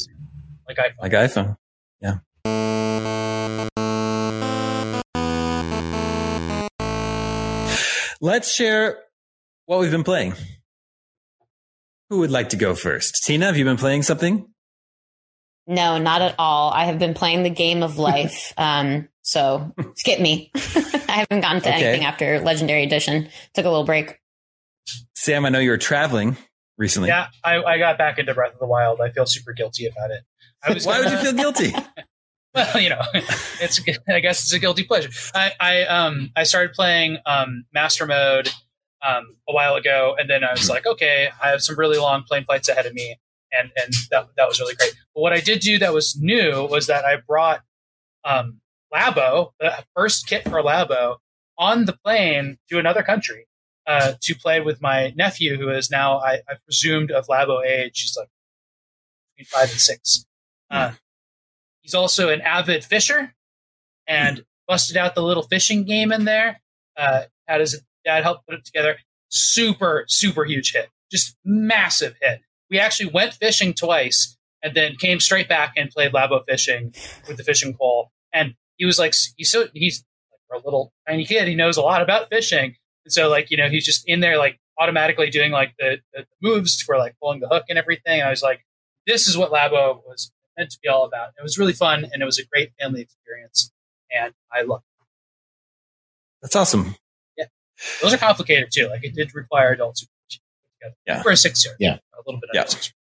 like 0.67 0.79
iPhone, 0.79 1.01
like 1.01 1.13
iPhone. 1.13 1.57
Yeah. 2.01 2.17
Let's 8.21 8.53
share 8.53 8.99
what 9.67 9.81
we've 9.81 9.91
been 9.91 10.05
playing. 10.05 10.35
Who 12.11 12.21
would 12.21 12.31
like 12.31 12.51
to 12.51 12.57
go 12.57 12.75
first? 12.75 13.23
Tina, 13.25 13.47
have 13.47 13.57
you 13.57 13.65
been 13.65 13.77
playing 13.77 14.03
something? 14.03 14.47
No, 15.67 15.99
not 15.99 16.23
at 16.23 16.35
all. 16.39 16.73
I 16.73 16.87
have 16.87 16.99
been 16.99 17.15
playing 17.15 17.43
the 17.43 17.51
game 17.51 17.83
of 17.83 17.99
life. 17.99 18.53
um, 18.57 19.09
so 19.23 19.75
skip 19.95 20.21
me. 20.21 20.51
I 20.57 21.27
haven't 21.29 21.43
gotten 21.43 21.61
to 21.63 21.69
okay. 21.69 21.85
anything 21.85 22.07
after 22.07 22.41
Legendary 22.41 22.83
Edition. 22.83 23.29
Took 23.55 23.67
a 23.67 23.69
little 23.69 23.85
break. 23.85 24.19
Sam, 25.15 25.45
I 25.45 25.51
know 25.51 25.59
you 25.59 25.71
were 25.71 25.77
traveling 25.77 26.39
recently. 26.79 27.09
Yeah, 27.09 27.27
I, 27.45 27.63
I 27.63 27.79
got 27.79 27.99
back 27.99 28.19
into 28.19 28.33
Breath 28.33 28.55
of 28.55 28.59
the 28.59 28.67
Wild. 28.67 29.03
I 29.03 29.11
feel 29.11 29.27
super 29.27 29.53
guilty 29.53 29.87
about 29.87 30.11
it. 30.11 30.23
I 30.67 30.73
was 30.73 30.87
Why 30.87 31.01
would 31.01 31.11
you 31.11 31.19
feel 31.19 31.35
guilty? 31.35 31.75
Well, 32.55 32.81
you 32.81 32.89
know, 32.91 33.01
it's 33.15 33.81
I 34.09 34.21
guess 34.21 34.43
it's 34.43 34.53
a 34.53 34.59
guilty 34.59 34.85
pleasure. 34.85 35.11
I, 35.35 35.53
I 35.61 35.83
um 35.85 36.31
I 36.37 36.45
started 36.45 36.73
playing 36.73 37.19
um 37.27 37.65
Master 37.73 38.07
Mode 38.07 38.51
um 39.07 39.37
a 39.49 39.53
while 39.53 39.75
ago, 39.75 40.17
and 40.19 40.29
then 40.29 40.45
I 40.45 40.53
was 40.53 40.69
like, 40.69 40.87
okay, 40.87 41.31
I 41.43 41.49
have 41.49 41.63
some 41.63 41.79
really 41.79 41.99
long 41.99 42.25
plane 42.25 42.45
flights 42.45 42.69
ahead 42.69 42.87
of 42.87 42.95
me, 42.95 43.17
and 43.53 43.71
and 43.77 43.93
that 44.11 44.29
that 44.37 44.49
was 44.49 44.61
really 44.61 44.75
great. 44.75 44.95
But 45.15 45.21
what 45.21 45.33
I 45.33 45.41
did 45.41 45.61
do 45.61 45.79
that 45.79 45.93
was 45.93 46.17
new 46.21 46.67
was 46.67 46.87
that 46.87 47.05
I 47.05 47.17
brought 47.27 47.61
um 48.25 48.61
Labo, 48.93 49.51
the 49.61 49.85
first 49.95 50.27
kit 50.27 50.45
for 50.45 50.63
Labo, 50.63 51.17
on 51.59 51.85
the 51.85 51.93
plane 52.05 52.59
to 52.71 52.79
another 52.79 53.03
country 53.03 53.47
uh, 53.87 54.13
to 54.21 54.35
play 54.35 54.61
with 54.61 54.81
my 54.81 55.13
nephew, 55.17 55.57
who 55.57 55.71
is 55.71 55.91
now, 55.91 56.19
I, 56.19 56.35
I 56.49 56.55
presumed, 56.65 57.11
of 57.11 57.27
Labo 57.27 57.65
age. 57.67 58.03
He's 58.03 58.17
like 58.17 58.29
between 59.37 59.47
five 59.47 59.71
and 59.71 59.81
six. 59.81 60.27
Uh, 60.71 60.93
he's 61.89 61.95
also 61.95 62.29
an 62.29 62.43
avid 62.43 62.85
fisher 62.85 63.33
and 64.07 64.45
busted 64.67 64.99
out 64.99 65.15
the 65.15 65.23
little 65.23 65.45
fishing 65.45 65.85
game 65.85 66.13
in 66.13 66.27
there. 66.27 66.61
Uh, 66.99 67.23
had 67.47 67.61
his 67.61 67.83
dad 68.05 68.25
help 68.25 68.45
put 68.45 68.59
it 68.59 68.65
together. 68.67 68.99
Super, 69.31 70.05
super 70.07 70.45
huge 70.45 70.73
hit. 70.73 70.91
Just 71.11 71.35
massive 71.47 72.15
hit. 72.21 72.43
We 72.71 72.79
actually 72.79 73.09
went 73.11 73.33
fishing 73.33 73.73
twice 73.73 74.37
and 74.63 74.75
then 74.75 74.97
came 74.97 75.19
straight 75.19 75.49
back 75.49 75.73
and 75.79 75.89
played 75.89 76.13
Labo 76.13 76.45
fishing 76.47 76.93
with 77.27 77.39
the 77.39 77.43
fishing 77.45 77.75
pole. 77.75 78.11
And 78.35 78.53
he 78.77 78.85
was 78.85 78.99
like, 78.99 79.15
he's 79.39 79.51
so, 79.51 79.69
he's 79.73 80.05
like 80.53 80.61
a 80.61 80.67
little 80.67 80.93
tiny 81.09 81.25
kid. 81.25 81.49
He 81.49 81.55
knows 81.55 81.79
a 81.79 81.83
lot 81.83 82.03
about 82.03 82.29
fishing. 82.29 82.77
And 83.07 83.13
so 83.13 83.31
like, 83.31 83.51
you 83.51 83.57
know, 83.57 83.71
he's 83.71 83.87
just 83.87 84.07
in 84.07 84.21
there 84.21 84.37
like 84.37 84.59
automatically 84.79 85.31
doing 85.31 85.53
like 85.53 85.73
the, 85.79 86.01
the 86.13 86.27
moves 86.43 86.83
for 86.83 86.99
like 86.99 87.17
pulling 87.23 87.41
the 87.41 87.49
hook 87.49 87.65
and 87.71 87.79
everything. 87.79 88.21
And 88.21 88.25
I 88.25 88.31
was 88.31 88.43
like, 88.43 88.61
this 89.07 89.27
is 89.27 89.39
what 89.39 89.51
Labo 89.51 90.03
was 90.07 90.31
meant 90.59 90.71
to 90.71 90.79
be 90.83 90.89
all 90.89 91.05
about. 91.05 91.29
It 91.39 91.43
was 91.43 91.59
really 91.59 91.73
fun 91.73 92.07
and 92.13 92.23
it 92.23 92.27
was 92.27 92.39
a 92.39 92.45
great 92.45 92.73
family 92.79 93.01
experience. 93.01 93.73
And 94.15 94.35
I 94.53 94.63
loved 94.63 94.85
it. 95.01 95.07
That's 96.43 96.57
awesome. 96.57 96.97
Yeah. 97.37 97.47
Those 98.03 98.13
are 98.13 98.19
complicated 98.19 98.69
too. 98.73 98.89
Like 98.89 99.05
it 99.05 99.15
did 99.15 99.35
require 99.35 99.73
adult 99.73 99.99
supervision. 99.99 100.97
Yeah. 101.07 101.23
For 101.23 101.31
a 101.31 101.37
six 101.37 101.65
year. 101.65 101.75
Yeah. 101.79 101.95
A 102.15 102.21
little 102.27 102.41
bit 102.41 102.51
yeah. 102.53 102.65
six 102.67 102.93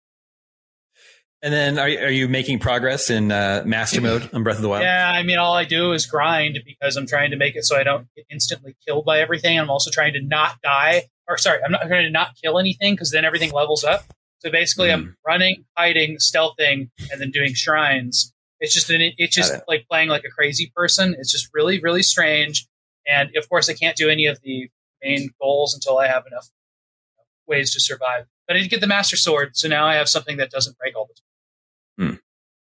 and 1.40 1.54
then, 1.54 1.78
are, 1.78 1.84
are 1.84 2.10
you 2.10 2.26
making 2.26 2.58
progress 2.58 3.10
in 3.10 3.30
uh, 3.30 3.62
master 3.64 4.00
mode 4.00 4.28
on 4.32 4.42
Breath 4.42 4.56
of 4.56 4.62
the 4.62 4.68
Wild? 4.68 4.82
Yeah, 4.82 5.12
I 5.14 5.22
mean, 5.22 5.38
all 5.38 5.54
I 5.54 5.64
do 5.64 5.92
is 5.92 6.04
grind 6.04 6.58
because 6.64 6.96
I'm 6.96 7.06
trying 7.06 7.30
to 7.30 7.36
make 7.36 7.54
it 7.54 7.64
so 7.64 7.76
I 7.76 7.84
don't 7.84 8.08
get 8.16 8.26
instantly 8.28 8.74
killed 8.84 9.04
by 9.04 9.20
everything. 9.20 9.58
I'm 9.58 9.70
also 9.70 9.90
trying 9.90 10.14
to 10.14 10.20
not 10.20 10.60
die, 10.62 11.04
or 11.28 11.38
sorry, 11.38 11.60
I'm 11.64 11.70
not 11.70 11.82
trying 11.86 12.04
to 12.04 12.10
not 12.10 12.34
kill 12.42 12.58
anything 12.58 12.94
because 12.94 13.12
then 13.12 13.24
everything 13.24 13.52
levels 13.52 13.84
up. 13.84 14.02
So 14.40 14.50
basically, 14.50 14.88
mm. 14.88 14.94
I'm 14.94 15.16
running, 15.26 15.64
hiding, 15.76 16.16
stealthing, 16.16 16.90
and 17.10 17.20
then 17.20 17.30
doing 17.30 17.54
shrines. 17.54 18.32
It's 18.60 18.74
just 18.74 18.90
an, 18.90 19.00
it's 19.16 19.34
just 19.34 19.54
it. 19.54 19.62
like 19.68 19.86
playing 19.88 20.08
like 20.08 20.24
a 20.24 20.30
crazy 20.30 20.72
person. 20.74 21.14
It's 21.18 21.30
just 21.30 21.48
really, 21.52 21.80
really 21.80 22.02
strange. 22.02 22.66
And 23.06 23.30
of 23.36 23.48
course, 23.48 23.68
I 23.68 23.74
can't 23.74 23.96
do 23.96 24.08
any 24.08 24.26
of 24.26 24.40
the 24.42 24.68
main 25.02 25.30
goals 25.40 25.74
until 25.74 25.98
I 25.98 26.06
have 26.08 26.24
enough 26.26 26.48
ways 27.46 27.72
to 27.74 27.80
survive. 27.80 28.26
But 28.46 28.56
I 28.56 28.60
did 28.60 28.70
get 28.70 28.80
the 28.80 28.86
Master 28.86 29.16
Sword, 29.16 29.56
so 29.56 29.68
now 29.68 29.86
I 29.86 29.94
have 29.94 30.08
something 30.08 30.36
that 30.38 30.50
doesn't 30.50 30.78
break 30.78 30.96
all 30.96 31.08
the 31.08 31.14
time. 32.04 32.10
Hmm. 32.10 32.16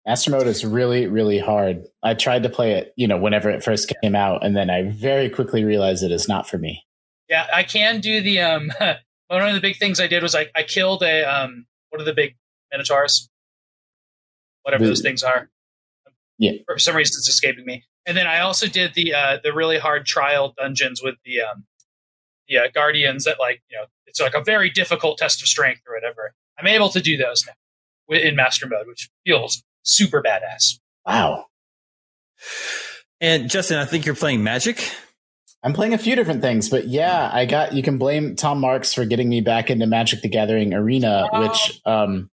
Master 0.07 0.31
mode 0.31 0.47
is 0.47 0.65
really, 0.65 1.07
really 1.07 1.39
hard. 1.39 1.85
I 2.03 2.15
tried 2.15 2.43
to 2.45 2.49
play 2.49 2.73
it, 2.73 2.95
you 2.97 3.07
know, 3.07 3.19
whenever 3.19 3.51
it 3.51 3.63
first 3.63 3.93
came 4.03 4.15
out, 4.15 4.45
and 4.45 4.57
then 4.57 4.71
I 4.71 4.85
very 4.91 5.29
quickly 5.29 5.65
realized 5.65 6.03
it 6.03 6.13
is 6.13 6.29
not 6.29 6.49
for 6.49 6.57
me. 6.57 6.85
Yeah, 7.29 7.47
I 7.53 7.63
can 7.63 8.01
do 8.01 8.23
the 8.23 8.41
um 8.41 8.73
one 9.29 9.49
of 9.49 9.55
the 9.55 9.61
big 9.61 9.77
things 9.77 10.01
I 10.01 10.07
did 10.07 10.23
was 10.23 10.35
I, 10.35 10.47
I 10.55 10.63
killed 10.63 11.03
a 11.03 11.23
um 11.25 11.67
what 11.91 12.01
are 12.01 12.05
the 12.05 12.15
big 12.15 12.37
minotaurs? 12.73 13.29
Whatever 14.63 14.85
the, 14.85 14.91
those 14.91 15.03
things 15.03 15.23
are. 15.23 15.49
Yeah. 16.39 16.53
For 16.67 16.79
some 16.79 16.97
reason 16.97 17.19
it's 17.19 17.29
escaping 17.29 17.65
me. 17.65 17.85
And 18.07 18.17
then 18.17 18.27
I 18.27 18.41
also 18.41 18.67
did 18.67 18.95
the 18.95 19.15
uh 19.15 19.39
the 19.43 19.53
really 19.53 19.79
hard 19.79 20.07
trial 20.07 20.55
dungeons 20.57 21.03
with 21.03 21.17
the 21.25 21.43
um 21.43 21.65
the 22.49 22.59
uh, 22.59 22.69
guardians 22.75 23.25
that 23.25 23.39
like, 23.39 23.63
you 23.71 23.77
know, 23.77 23.85
it's 24.07 24.21
like 24.21 24.35
a 24.35 24.43
very 24.43 24.71
difficult 24.71 25.19
test 25.19 25.43
of 25.43 25.49
strength 25.49 25.83
or 25.87 25.95
whatever. 25.95 26.33
I'm 26.59 26.67
able 26.67 26.89
to 26.91 27.01
do 27.01 27.17
those 27.17 27.45
now 27.47 27.53
in 28.17 28.35
master 28.37 28.67
mode, 28.67 28.87
which 28.87 29.11
feels 29.27 29.63
super 29.83 30.23
badass. 30.23 30.79
Wow. 31.07 31.47
And 33.21 33.51
Justin, 33.51 33.79
I 33.79 33.85
think 33.85 34.07
you're 34.07 34.15
playing 34.15 34.43
Magic. 34.43 34.91
I'm 35.63 35.73
playing 35.73 35.95
a 35.95 35.99
few 35.99 36.15
different 36.15 36.41
things, 36.41 36.69
but 36.69 36.87
yeah, 36.87 37.31
I 37.33 37.45
got 37.45 37.73
you 37.73 37.83
can 37.83 37.99
blame 37.99 38.37
Tom 38.37 38.61
Marks 38.61 38.95
for 38.95 39.05
getting 39.05 39.29
me 39.29 39.41
back 39.41 39.71
into 39.71 39.87
Magic 39.87 40.23
the 40.23 40.29
Gathering 40.29 40.73
Arena, 40.73 41.29
oh. 41.33 41.43
which 41.43 41.81
um 41.85 42.31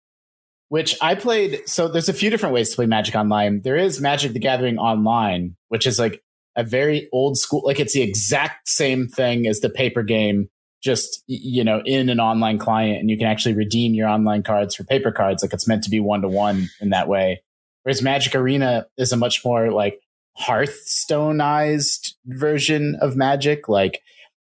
which 0.70 0.98
I 1.02 1.16
played 1.16 1.62
so 1.66 1.88
there's 1.88 2.10
a 2.10 2.14
few 2.14 2.30
different 2.30 2.54
ways 2.54 2.70
to 2.72 2.76
play 2.76 2.86
Magic 2.86 3.16
online. 3.16 3.62
There 3.64 3.78
is 3.78 4.02
Magic 4.02 4.34
the 4.34 4.40
Gathering 4.40 4.78
online, 4.78 5.56
which 5.70 5.88
is 5.88 6.00
like 6.00 6.22
a 6.56 6.64
very 6.64 7.10
old 7.12 7.38
school 7.38 7.62
like 7.66 7.80
it's 7.80 7.94
the 7.94 8.02
exact 8.02 8.68
same 8.68 9.08
thing 9.08 9.48
as 9.48 9.60
the 9.60 9.70
paper 9.70 10.04
game 10.04 10.50
just 10.84 11.24
you 11.28 11.64
know 11.64 11.82
in 11.86 12.10
an 12.10 12.20
online 12.20 12.58
client 12.58 13.00
and 13.00 13.10
you 13.10 13.18
can 13.18 13.28
actually 13.28 13.56
redeem 13.56 13.94
your 13.94 14.08
online 14.08 14.44
cards 14.44 14.76
for 14.76 14.84
paper 14.84 15.12
cards 15.12 15.42
like 15.42 15.54
it's 15.54 15.68
meant 15.68 15.84
to 15.84 15.90
be 15.90 16.00
one 16.00 16.22
to 16.22 16.28
one 16.28 16.70
in 16.82 16.90
that 16.90 17.08
way 17.08 17.42
whereas 17.84 18.02
magic 18.02 18.36
arena 18.36 18.86
is 18.98 19.12
a 19.12 19.18
much 19.18 19.44
more 19.44 19.72
like 19.72 20.00
hearthstoneized 20.40 22.14
version 22.26 22.98
of 23.02 23.16
magic 23.16 23.70
like 23.70 24.02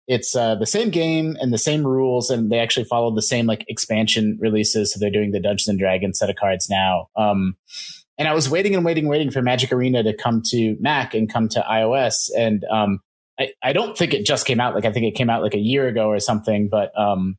it's 0.07 0.35
uh, 0.35 0.53
the 0.55 0.67
same 0.67 0.89
game 0.91 1.35
and 1.39 1.51
the 1.51 1.57
same 1.57 1.85
rules 1.85 2.29
and 2.29 2.51
they 2.51 2.59
actually 2.59 2.85
follow 2.85 3.13
the 3.13 3.21
same 3.21 3.45
like 3.45 3.65
expansion 3.67 4.37
releases 4.39 4.91
so 4.91 4.99
they're 4.99 5.11
doing 5.11 5.31
the 5.31 5.39
dungeons 5.39 5.67
and 5.67 5.79
dragons 5.79 6.19
set 6.19 6.29
of 6.29 6.35
cards 6.35 6.69
now 6.69 7.07
um, 7.15 7.55
and 8.17 8.27
i 8.27 8.33
was 8.33 8.49
waiting 8.49 8.73
and 8.73 8.85
waiting 8.85 9.07
waiting 9.07 9.29
for 9.29 9.41
magic 9.41 9.71
arena 9.71 10.01
to 10.01 10.15
come 10.15 10.41
to 10.43 10.75
mac 10.79 11.13
and 11.13 11.31
come 11.31 11.47
to 11.47 11.63
ios 11.69 12.29
and 12.35 12.63
um, 12.71 12.99
I, 13.39 13.49
I 13.61 13.73
don't 13.73 13.97
think 13.97 14.13
it 14.13 14.25
just 14.25 14.45
came 14.45 14.59
out. 14.59 14.75
Like 14.75 14.85
I 14.85 14.91
think 14.91 15.05
it 15.05 15.17
came 15.17 15.29
out 15.29 15.41
like 15.41 15.55
a 15.55 15.59
year 15.59 15.87
ago 15.87 16.07
or 16.07 16.19
something. 16.19 16.69
But 16.69 16.97
um, 16.99 17.37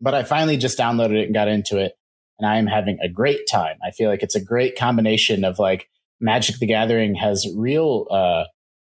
but 0.00 0.14
I 0.14 0.24
finally 0.24 0.56
just 0.56 0.78
downloaded 0.78 1.20
it 1.20 1.24
and 1.26 1.34
got 1.34 1.48
into 1.48 1.78
it, 1.78 1.94
and 2.38 2.48
I 2.48 2.58
am 2.58 2.66
having 2.66 2.98
a 3.02 3.08
great 3.08 3.40
time. 3.50 3.76
I 3.84 3.90
feel 3.90 4.08
like 4.08 4.22
it's 4.22 4.36
a 4.36 4.44
great 4.44 4.76
combination 4.76 5.44
of 5.44 5.58
like 5.58 5.88
Magic 6.22 6.58
the 6.58 6.66
Gathering 6.66 7.14
has 7.16 7.46
real 7.56 8.06
uh, 8.10 8.44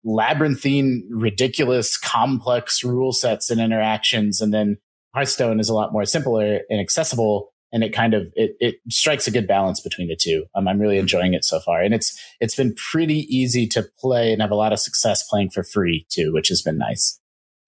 labyrinthine, 0.03 1.07
ridiculous, 1.09 1.97
complex 1.97 2.83
rule 2.83 3.13
sets 3.13 3.49
and 3.49 3.59
interactions, 3.59 4.41
and 4.41 4.53
then 4.53 4.77
Hearthstone 5.15 5.59
is 5.59 5.69
a 5.69 5.73
lot 5.73 5.91
more 5.91 6.05
simpler 6.05 6.59
and 6.69 6.79
accessible 6.79 7.51
and 7.71 7.83
it 7.83 7.93
kind 7.93 8.13
of 8.13 8.31
it, 8.35 8.55
it 8.59 8.75
strikes 8.89 9.27
a 9.27 9.31
good 9.31 9.47
balance 9.47 9.79
between 9.79 10.07
the 10.07 10.15
two. 10.15 10.45
Um, 10.55 10.67
I'm 10.67 10.79
really 10.79 10.97
enjoying 10.97 11.33
it 11.33 11.45
so 11.45 11.59
far, 11.59 11.81
and 11.81 11.93
it's 11.93 12.19
it's 12.39 12.55
been 12.55 12.75
pretty 12.75 13.25
easy 13.35 13.65
to 13.67 13.85
play 13.99 14.33
and 14.33 14.41
have 14.41 14.51
a 14.51 14.55
lot 14.55 14.73
of 14.73 14.79
success 14.79 15.23
playing 15.29 15.51
for 15.51 15.63
free 15.63 16.05
too, 16.09 16.33
which 16.33 16.49
has 16.49 16.61
been 16.61 16.77
nice. 16.77 17.19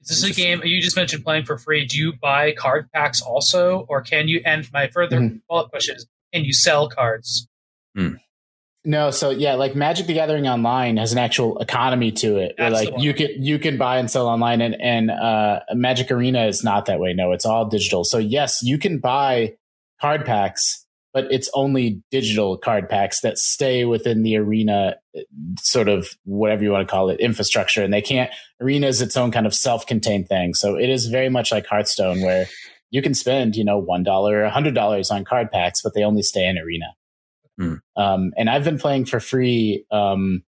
Is 0.01 0.21
this 0.21 0.23
a 0.23 0.33
game 0.33 0.61
you 0.65 0.81
just 0.81 0.97
mentioned 0.97 1.23
playing 1.23 1.45
for 1.45 1.57
free? 1.57 1.85
Do 1.85 1.97
you 1.97 2.13
buy 2.21 2.51
card 2.51 2.91
packs 2.93 3.21
also, 3.21 3.85
or 3.87 4.01
can 4.01 4.27
you? 4.27 4.41
And 4.45 4.71
my 4.73 4.87
further 4.87 5.19
mm-hmm. 5.19 5.37
follow 5.47 5.63
up 5.63 5.69
question 5.71 5.95
is: 5.95 6.05
Can 6.33 6.43
you 6.43 6.53
sell 6.53 6.89
cards? 6.89 7.47
Mm. 7.97 8.17
No, 8.85 9.11
so 9.11 9.29
yeah, 9.29 9.55
like 9.55 9.75
Magic 9.75 10.07
the 10.07 10.13
Gathering 10.13 10.47
online 10.47 10.97
has 10.97 11.13
an 11.13 11.17
actual 11.17 11.57
economy 11.59 12.11
to 12.13 12.37
it. 12.37 12.55
Where 12.57 12.69
like 12.69 12.89
you 12.97 13.13
can 13.13 13.29
you 13.41 13.57
can 13.57 13.77
buy 13.77 13.97
and 13.97 14.11
sell 14.11 14.27
online, 14.27 14.61
and 14.61 14.75
and 14.81 15.09
uh, 15.09 15.61
Magic 15.73 16.11
Arena 16.11 16.45
is 16.47 16.63
not 16.63 16.87
that 16.87 16.99
way. 16.99 17.13
No, 17.13 17.31
it's 17.31 17.45
all 17.45 17.65
digital. 17.65 18.03
So 18.03 18.17
yes, 18.17 18.61
you 18.61 18.77
can 18.77 18.99
buy 18.99 19.53
card 20.01 20.25
packs, 20.25 20.83
but 21.13 21.31
it's 21.31 21.49
only 21.53 22.01
digital 22.11 22.57
card 22.57 22.89
packs 22.89 23.21
that 23.21 23.37
stay 23.37 23.85
within 23.85 24.23
the 24.23 24.35
arena 24.35 24.95
sort 25.59 25.87
of 25.87 26.09
whatever 26.25 26.63
you 26.63 26.71
want 26.71 26.85
to 26.85 26.91
call 26.91 27.09
it 27.09 27.19
infrastructure 27.19 27.83
and 27.83 27.93
they 27.93 28.01
can't 28.01 28.31
arena 28.59 28.87
is 28.87 29.01
its 29.01 29.15
own 29.15 29.31
kind 29.31 29.45
of 29.45 29.53
self-contained 29.53 30.27
thing 30.27 30.53
so 30.53 30.75
it 30.75 30.89
is 30.89 31.05
very 31.05 31.29
much 31.29 31.51
like 31.51 31.65
hearthstone 31.67 32.21
where 32.21 32.47
you 32.89 33.01
can 33.01 33.13
spend 33.13 33.55
you 33.55 33.63
know 33.63 33.77
one 33.77 34.03
dollar 34.03 34.37
or 34.37 34.43
a 34.43 34.49
hundred 34.49 34.73
dollars 34.73 35.11
on 35.11 35.23
card 35.23 35.51
packs 35.51 35.81
but 35.81 35.93
they 35.93 36.03
only 36.03 36.23
stay 36.23 36.47
in 36.47 36.57
arena 36.57 36.87
mm. 37.59 37.79
um, 37.95 38.31
and 38.37 38.49
i've 38.49 38.63
been 38.63 38.77
playing 38.79 39.05
for 39.05 39.19
free 39.19 39.85
um, 39.91 40.43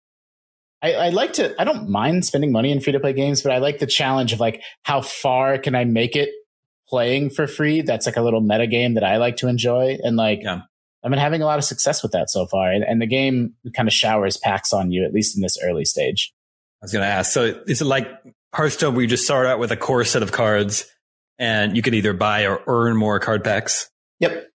I, 0.82 0.94
I, 0.94 1.08
like 1.10 1.34
to 1.34 1.54
i 1.60 1.64
don't 1.64 1.88
mind 1.88 2.24
spending 2.24 2.52
money 2.52 2.72
in 2.72 2.80
free 2.80 2.92
to 2.92 3.00
play 3.00 3.12
games 3.12 3.42
but 3.42 3.52
i 3.52 3.58
like 3.58 3.78
the 3.78 3.86
challenge 3.86 4.32
of 4.32 4.40
like 4.40 4.62
how 4.82 5.00
far 5.00 5.58
can 5.58 5.74
i 5.74 5.84
make 5.84 6.16
it 6.16 6.30
playing 6.92 7.30
for 7.30 7.46
free. 7.46 7.80
That's 7.80 8.04
like 8.04 8.16
a 8.16 8.22
little 8.22 8.42
meta 8.42 8.66
game 8.66 8.94
that 8.94 9.02
I 9.02 9.16
like 9.16 9.36
to 9.36 9.48
enjoy. 9.48 9.96
And 10.02 10.16
like, 10.16 10.40
yeah. 10.42 10.60
I've 11.02 11.10
been 11.10 11.18
having 11.18 11.40
a 11.40 11.46
lot 11.46 11.58
of 11.58 11.64
success 11.64 12.02
with 12.02 12.12
that 12.12 12.30
so 12.30 12.46
far. 12.46 12.70
And, 12.70 12.84
and 12.84 13.00
the 13.00 13.06
game 13.06 13.54
kind 13.74 13.88
of 13.88 13.94
showers 13.94 14.36
packs 14.36 14.74
on 14.74 14.92
you, 14.92 15.04
at 15.04 15.14
least 15.14 15.34
in 15.34 15.42
this 15.42 15.56
early 15.64 15.86
stage. 15.86 16.32
I 16.82 16.84
was 16.84 16.92
going 16.92 17.02
to 17.02 17.08
ask. 17.08 17.32
So 17.32 17.62
is 17.66 17.80
it 17.80 17.86
like 17.86 18.08
Hearthstone 18.54 18.94
where 18.94 19.02
you 19.02 19.08
just 19.08 19.24
start 19.24 19.46
out 19.46 19.58
with 19.58 19.72
a 19.72 19.76
core 19.76 20.04
set 20.04 20.22
of 20.22 20.32
cards 20.32 20.84
and 21.38 21.74
you 21.74 21.82
could 21.82 21.94
either 21.94 22.12
buy 22.12 22.46
or 22.46 22.62
earn 22.66 22.96
more 22.96 23.18
card 23.18 23.42
packs? 23.42 23.88
Yep. 24.20 24.48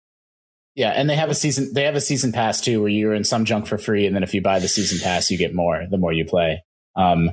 Yeah, 0.77 0.91
and 0.91 1.09
they 1.09 1.15
have 1.15 1.31
a 1.31 1.35
season. 1.35 1.73
They 1.73 1.83
have 1.85 1.95
a 1.95 2.01
season 2.01 2.31
pass 2.31 2.61
too, 2.61 2.81
where 2.81 2.89
you're 2.89 3.15
in 3.15 3.23
some 3.23 3.45
junk 3.45 3.65
for 3.65 3.79
free, 3.79 4.05
and 4.05 4.15
then 4.15 4.21
if 4.21 4.35
you 4.35 4.43
buy 4.43 4.59
the 4.59 4.67
season 4.67 4.99
pass, 4.99 5.31
you 5.31 5.37
get 5.37 5.55
more. 5.55 5.87
The 5.89 5.97
more 5.97 6.13
you 6.13 6.23
play. 6.23 6.63
Um, 6.95 7.31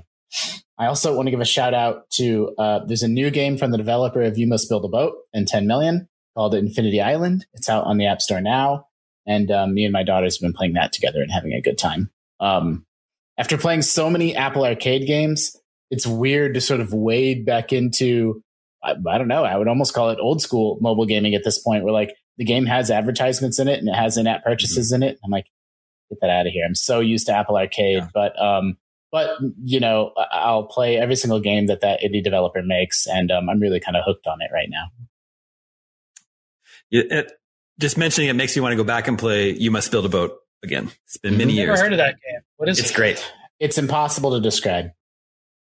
I 0.79 0.87
also 0.87 1.15
want 1.15 1.27
to 1.27 1.31
give 1.31 1.43
a 1.43 1.45
shout 1.45 1.75
out 1.75 2.09
to 2.15 2.55
uh, 2.59 2.81
there's 2.87 3.03
a 3.03 3.09
new 3.09 3.31
game 3.31 3.59
from 3.59 3.71
the 3.71 3.77
developer 3.77 4.23
of 4.23 4.39
You 4.39 4.47
Must 4.47 4.67
Build 4.67 4.87
a 4.87 4.89
Boat 4.89 5.13
and 5.35 5.47
10 5.47 5.67
Million. 5.67 6.09
called 6.35 6.55
Infinity 6.55 7.03
Island. 7.03 7.45
It's 7.53 7.69
out 7.69 7.85
on 7.85 7.99
the 7.99 8.07
App 8.07 8.23
Store 8.23 8.41
now, 8.41 8.87
and 9.27 9.51
um, 9.51 9.75
me 9.75 9.85
and 9.85 9.93
my 9.93 10.05
daughters 10.05 10.37
have 10.37 10.41
been 10.41 10.57
playing 10.57 10.73
that 10.73 10.95
together 10.95 11.21
and 11.21 11.31
having 11.31 11.53
a 11.53 11.61
good 11.61 11.77
time. 11.77 12.11
Um, 12.41 12.87
after 13.37 13.59
playing 13.59 13.83
so 13.83 14.09
many 14.09 14.35
Apple 14.35 14.65
Arcade 14.65 15.07
games, 15.07 15.55
it's 15.91 16.07
weird 16.07 16.55
to 16.55 16.63
sort 16.63 16.81
of 16.81 16.95
wade 16.95 17.45
back 17.45 17.75
into. 17.75 18.43
I, 18.83 18.95
I 19.07 19.19
don't 19.19 19.29
know. 19.29 19.45
I 19.45 19.59
would 19.59 19.69
almost 19.69 19.93
call 19.93 20.09
it 20.09 20.19
old 20.19 20.41
school 20.41 20.79
mobile 20.81 21.05
gaming 21.05 21.35
at 21.35 21.45
this 21.45 21.59
point, 21.59 21.85
where 21.85 21.93
like 21.93 22.15
the 22.39 22.45
game 22.45 22.67
has 22.67 22.91
advertisements 22.91 23.59
in 23.59 23.69
it 23.69 23.79
and 23.79 23.89
it 23.89 23.95
has 23.95 24.17
in-app 24.17 24.43
purchases 24.43 24.93
mm-hmm. 24.93 25.03
in 25.03 25.09
it. 25.11 25.19
I'm 25.25 25.31
like, 25.31 25.47
get 26.11 26.21
that 26.21 26.31
out 26.31 26.47
of 26.47 26.53
here. 26.53 26.65
I'm 26.67 26.75
so 26.75 27.01
used 27.01 27.27
to 27.27 27.33
Apple 27.33 27.57
Arcade, 27.57 27.99
yeah. 27.99 28.09
but 28.13 28.41
um, 28.41 28.77
but 29.11 29.39
you 29.63 29.81
know, 29.81 30.13
I'll 30.33 30.65
play 30.65 30.97
every 30.97 31.17
single 31.17 31.41
game 31.41 31.67
that 31.67 31.81
that 31.83 32.01
indie 32.01 32.23
developer 32.23 32.63
makes, 32.63 33.07
and 33.07 33.31
um, 33.31 33.49
I'm 33.49 33.61
really 33.61 33.81
kind 33.81 33.97
of 33.97 34.03
hooked 34.05 34.27
on 34.27 34.39
it 34.41 34.51
right 34.53 34.69
now. 34.69 34.87
Yeah, 36.91 37.03
it, 37.11 37.33
just 37.79 37.97
mentioning 37.97 38.29
it 38.29 38.35
makes 38.35 38.55
me 38.57 38.63
want 38.63 38.73
to 38.73 38.77
go 38.77 38.85
back 38.85 39.09
and 39.09 39.19
play. 39.19 39.51
You 39.51 39.71
must 39.71 39.91
build 39.91 40.05
a 40.05 40.09
boat 40.09 40.39
again. 40.63 40.91
It's 41.07 41.17
been 41.17 41.37
many 41.37 41.53
years. 41.55 41.69
Never 41.69 41.83
heard 41.83 41.93
of 41.93 41.99
that 41.99 42.17
game. 42.29 42.41
What 42.57 42.69
is 42.69 42.79
it's 42.79 42.91
it? 42.91 42.95
great. 42.95 43.33
It's 43.61 43.79
impossible 43.79 44.33
to 44.33 44.41
describe. 44.41 44.91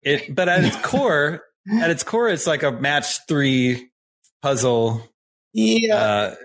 It, 0.04 0.34
but 0.34 0.50
at 0.50 0.64
its 0.64 0.76
core, 0.78 1.44
at 1.80 1.90
its 1.90 2.04
core, 2.04 2.30
it's 2.30 2.48
like 2.48 2.64
a 2.64 2.72
match 2.72 3.28
three 3.28 3.92
puzzle. 4.42 5.08
Yeah. 5.54 5.96
Uh, 5.96 6.36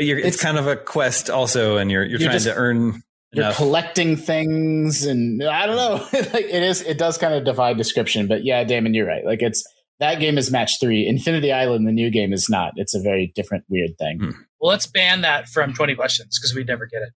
it's, 0.00 0.26
it's, 0.26 0.42
kind 0.42 0.58
of 0.58 0.66
a 0.66 0.76
quest 0.76 1.30
also, 1.30 1.76
and 1.76 1.90
you're 1.90 2.02
you're, 2.02 2.10
you're 2.12 2.28
trying 2.28 2.32
just, 2.32 2.46
to 2.46 2.54
earn. 2.54 3.02
You're 3.32 3.44
enough. 3.44 3.56
collecting 3.56 4.16
things, 4.16 5.04
and 5.04 5.42
I 5.42 5.66
don't 5.66 5.76
know. 5.76 6.04
like 6.12 6.46
it 6.46 6.62
is, 6.62 6.82
it 6.82 6.98
does 6.98 7.16
kind 7.16 7.34
of 7.34 7.44
divide 7.44 7.76
description, 7.76 8.26
but 8.26 8.44
yeah, 8.44 8.64
Daemon, 8.64 8.94
you're 8.94 9.06
right. 9.06 9.24
Like 9.24 9.40
it's 9.40 9.64
that 10.00 10.18
game 10.18 10.38
is 10.38 10.50
match 10.50 10.72
three. 10.80 11.06
Infinity 11.06 11.52
Island, 11.52 11.86
the 11.86 11.92
new 11.92 12.10
game, 12.10 12.32
is 12.32 12.48
not. 12.48 12.72
It's 12.76 12.94
a 12.94 13.00
very 13.00 13.32
different, 13.36 13.64
weird 13.68 13.96
thing. 13.98 14.18
Hmm. 14.18 14.30
Well, 14.58 14.70
let's 14.70 14.86
ban 14.86 15.20
that 15.20 15.48
from 15.48 15.72
20 15.72 15.94
questions 15.94 16.38
because 16.38 16.54
we'd 16.54 16.66
never 16.66 16.86
get 16.86 17.02
it. 17.02 17.12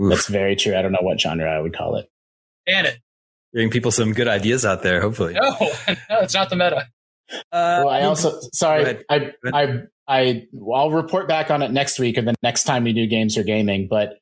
Oof. 0.00 0.10
That's 0.10 0.28
very 0.28 0.56
true. 0.56 0.76
I 0.76 0.82
don't 0.82 0.92
know 0.92 1.02
what 1.02 1.20
genre 1.20 1.50
I 1.50 1.60
would 1.60 1.76
call 1.76 1.96
it. 1.96 2.06
Ban 2.66 2.86
it. 2.86 2.98
Giving 3.52 3.70
people 3.70 3.90
some 3.90 4.12
good 4.12 4.28
ideas 4.28 4.64
out 4.64 4.82
there, 4.82 5.00
hopefully. 5.00 5.34
No, 5.34 5.50
no, 5.60 6.20
it's 6.20 6.34
not 6.34 6.48
the 6.48 6.56
meta. 6.56 6.86
Uh, 7.30 7.84
well, 7.84 7.88
I 7.88 8.02
also 8.02 8.40
sorry, 8.52 9.04
I 9.10 9.32
I 9.52 9.82
I 10.12 10.46
I'll 10.74 10.90
report 10.90 11.26
back 11.26 11.50
on 11.50 11.62
it 11.62 11.70
next 11.70 11.98
week 11.98 12.18
or 12.18 12.22
the 12.22 12.34
next 12.42 12.64
time 12.64 12.84
we 12.84 12.92
do 12.92 13.06
games 13.06 13.38
or 13.38 13.42
gaming. 13.42 13.88
But 13.88 14.18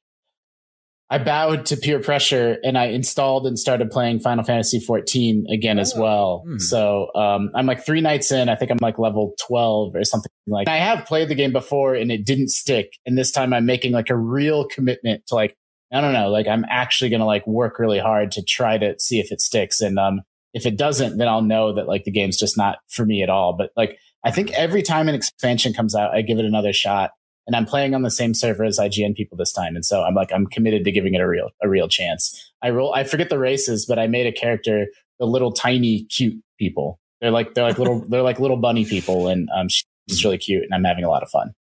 I 1.12 1.18
bowed 1.18 1.66
to 1.66 1.76
peer 1.76 1.98
pressure 1.98 2.58
and 2.62 2.78
I 2.78 2.86
installed 2.86 3.44
and 3.48 3.58
started 3.58 3.90
playing 3.90 4.20
Final 4.20 4.44
Fantasy 4.44 4.78
14 4.78 5.46
again 5.52 5.78
oh, 5.78 5.82
as 5.82 5.94
well. 5.96 6.44
Hmm. 6.46 6.58
So 6.58 7.08
um, 7.16 7.50
I'm 7.56 7.66
like 7.66 7.84
three 7.84 8.00
nights 8.00 8.30
in. 8.30 8.48
I 8.48 8.54
think 8.54 8.70
I'm 8.70 8.78
like 8.80 9.00
level 9.00 9.34
12 9.48 9.96
or 9.96 10.04
something 10.04 10.30
like. 10.46 10.68
I 10.68 10.76
have 10.76 11.04
played 11.06 11.28
the 11.28 11.34
game 11.34 11.52
before 11.52 11.94
and 11.94 12.12
it 12.12 12.24
didn't 12.24 12.50
stick. 12.50 12.92
And 13.04 13.18
this 13.18 13.32
time 13.32 13.52
I'm 13.52 13.66
making 13.66 13.90
like 13.90 14.10
a 14.10 14.16
real 14.16 14.66
commitment 14.68 15.26
to 15.26 15.34
like 15.34 15.56
I 15.92 16.00
don't 16.00 16.12
know, 16.12 16.30
like 16.30 16.46
I'm 16.46 16.64
actually 16.70 17.10
gonna 17.10 17.26
like 17.26 17.44
work 17.48 17.80
really 17.80 17.98
hard 17.98 18.30
to 18.32 18.42
try 18.44 18.78
to 18.78 18.94
see 19.00 19.18
if 19.18 19.32
it 19.32 19.40
sticks. 19.40 19.80
And 19.80 19.98
um, 19.98 20.20
if 20.52 20.66
it 20.66 20.76
doesn't, 20.76 21.18
then 21.18 21.28
I'll 21.28 21.42
know 21.42 21.74
that 21.74 21.86
like 21.86 22.04
the 22.04 22.10
game's 22.10 22.38
just 22.38 22.56
not 22.56 22.78
for 22.88 23.04
me 23.04 23.22
at 23.22 23.30
all. 23.30 23.52
But 23.52 23.70
like 23.76 23.98
I 24.24 24.30
think 24.30 24.52
every 24.52 24.82
time 24.82 25.08
an 25.08 25.14
expansion 25.14 25.72
comes 25.72 25.94
out, 25.94 26.14
I 26.14 26.22
give 26.22 26.38
it 26.38 26.44
another 26.44 26.72
shot. 26.72 27.12
And 27.46 27.56
I'm 27.56 27.64
playing 27.64 27.94
on 27.94 28.02
the 28.02 28.10
same 28.10 28.34
server 28.34 28.64
as 28.64 28.78
IGN 28.78 29.16
people 29.16 29.36
this 29.36 29.52
time. 29.52 29.74
And 29.74 29.84
so 29.84 30.02
I'm 30.02 30.14
like, 30.14 30.30
I'm 30.32 30.46
committed 30.46 30.84
to 30.84 30.92
giving 30.92 31.14
it 31.14 31.20
a 31.20 31.26
real, 31.26 31.50
a 31.62 31.68
real 31.68 31.88
chance. 31.88 32.52
I 32.62 32.70
roll, 32.70 32.94
I 32.94 33.02
forget 33.02 33.28
the 33.28 33.38
races, 33.38 33.86
but 33.86 33.98
I 33.98 34.06
made 34.06 34.26
a 34.26 34.32
character, 34.32 34.86
the 35.18 35.26
little 35.26 35.50
tiny 35.50 36.04
cute 36.04 36.40
people. 36.58 37.00
They're 37.20 37.30
like, 37.30 37.54
they're 37.54 37.64
like 37.64 37.78
little, 37.78 38.04
they're 38.08 38.22
like 38.22 38.38
little 38.38 38.58
bunny 38.58 38.84
people. 38.84 39.26
And 39.26 39.48
um, 39.56 39.68
she's 39.68 40.22
really 40.22 40.38
cute 40.38 40.62
and 40.62 40.74
I'm 40.74 40.84
having 40.84 41.02
a 41.02 41.08
lot 41.08 41.22
of 41.22 41.30
fun. 41.30 41.52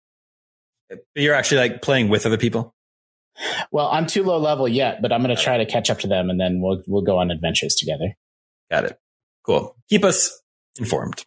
But 0.91 0.99
You're 1.15 1.35
actually 1.35 1.59
like 1.59 1.81
playing 1.81 2.09
with 2.09 2.27
other 2.27 2.39
people? 2.39 2.75
Well, 3.71 3.89
I'm 3.89 4.07
too 4.07 4.25
low 4.25 4.39
level 4.39 4.67
yet, 4.67 5.01
but 5.01 5.13
I'm 5.13 5.23
going 5.23 5.35
to 5.35 5.41
try 5.41 5.59
to 5.59 5.65
catch 5.65 5.91
up 5.91 6.01
to 6.01 6.09
them 6.09 6.29
and 6.29 6.41
then 6.41 6.61
we'll, 6.61 6.83
we'll 6.87 7.03
go 7.03 7.19
on 7.19 7.31
adventures 7.31 7.77
together. 7.77 8.15
Got 8.71 8.85
it. 8.85 8.99
Cool. 9.45 9.77
Keep 9.89 10.05
us 10.05 10.41
informed. 10.79 11.25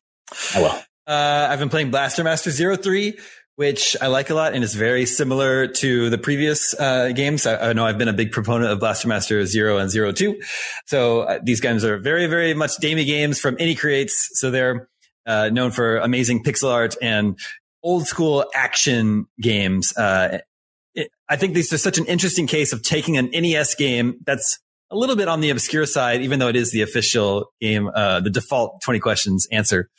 I 0.56 0.62
will. 0.62 0.82
Uh, 1.08 1.48
I've 1.50 1.60
been 1.60 1.70
playing 1.70 1.92
Blaster 1.92 2.24
Master 2.24 2.52
Zero 2.52 2.76
Three, 2.76 3.18
which 3.56 3.98
I 4.00 4.08
like 4.08 4.30
a 4.30 4.34
lot, 4.34 4.54
and 4.54 4.64
it's 4.64 4.76
very 4.76 5.06
similar 5.06 5.68
to 5.68 6.10
the 6.10 6.18
previous 6.18 6.74
uh, 6.80 7.12
games. 7.14 7.46
I, 7.46 7.70
I, 7.70 7.74
know 7.74 7.86
I've 7.86 7.98
been 7.98 8.08
a 8.08 8.14
big 8.14 8.32
proponent 8.32 8.72
of 8.72 8.80
Blaster 8.80 9.08
Master 9.08 9.46
Zero 9.46 9.78
and 9.78 9.90
Zero 9.90 10.12
Two, 10.12 10.40
so 10.86 11.22
uh, 11.22 11.40
these 11.44 11.60
games 11.60 11.84
are 11.84 11.98
very, 11.98 12.28
very 12.28 12.54
much 12.54 12.78
Damie 12.78 13.06
games 13.06 13.40
from 13.40 13.58
Inti 13.58 13.78
Creates. 13.78 14.30
So 14.34 14.52
they're 14.52 14.88
uh, 15.26 15.50
known 15.52 15.72
for 15.72 15.98
amazing 15.98 16.44
pixel 16.44 16.72
art 16.72 16.96
and 17.02 17.38
old 17.84 18.08
school 18.08 18.46
action 18.54 19.26
games. 19.40 19.96
Uh, 19.98 20.40
it, 20.94 21.10
I 21.28 21.36
think 21.36 21.54
this 21.54 21.74
is 21.74 21.82
such 21.82 21.98
an 21.98 22.06
interesting 22.06 22.48
case 22.48 22.74
of 22.74 22.84
taking 22.84 23.18
an 23.18 23.32
NES 23.32 23.76
game 23.76 24.20
that's 24.26 24.60
a 24.92 24.98
little 24.98 25.16
bit 25.16 25.28
on 25.28 25.40
the 25.40 25.50
obscure 25.50 25.86
side, 25.86 26.22
even 26.22 26.40
though 26.40 26.50
it 26.50 26.56
is 26.56 26.72
the 26.72 26.82
official 26.82 27.52
game, 27.60 27.90
uh, 27.94 28.20
the 28.20 28.30
default 28.30 28.82
20 28.82 29.00
questions 29.00 29.48
answer, 29.52 29.90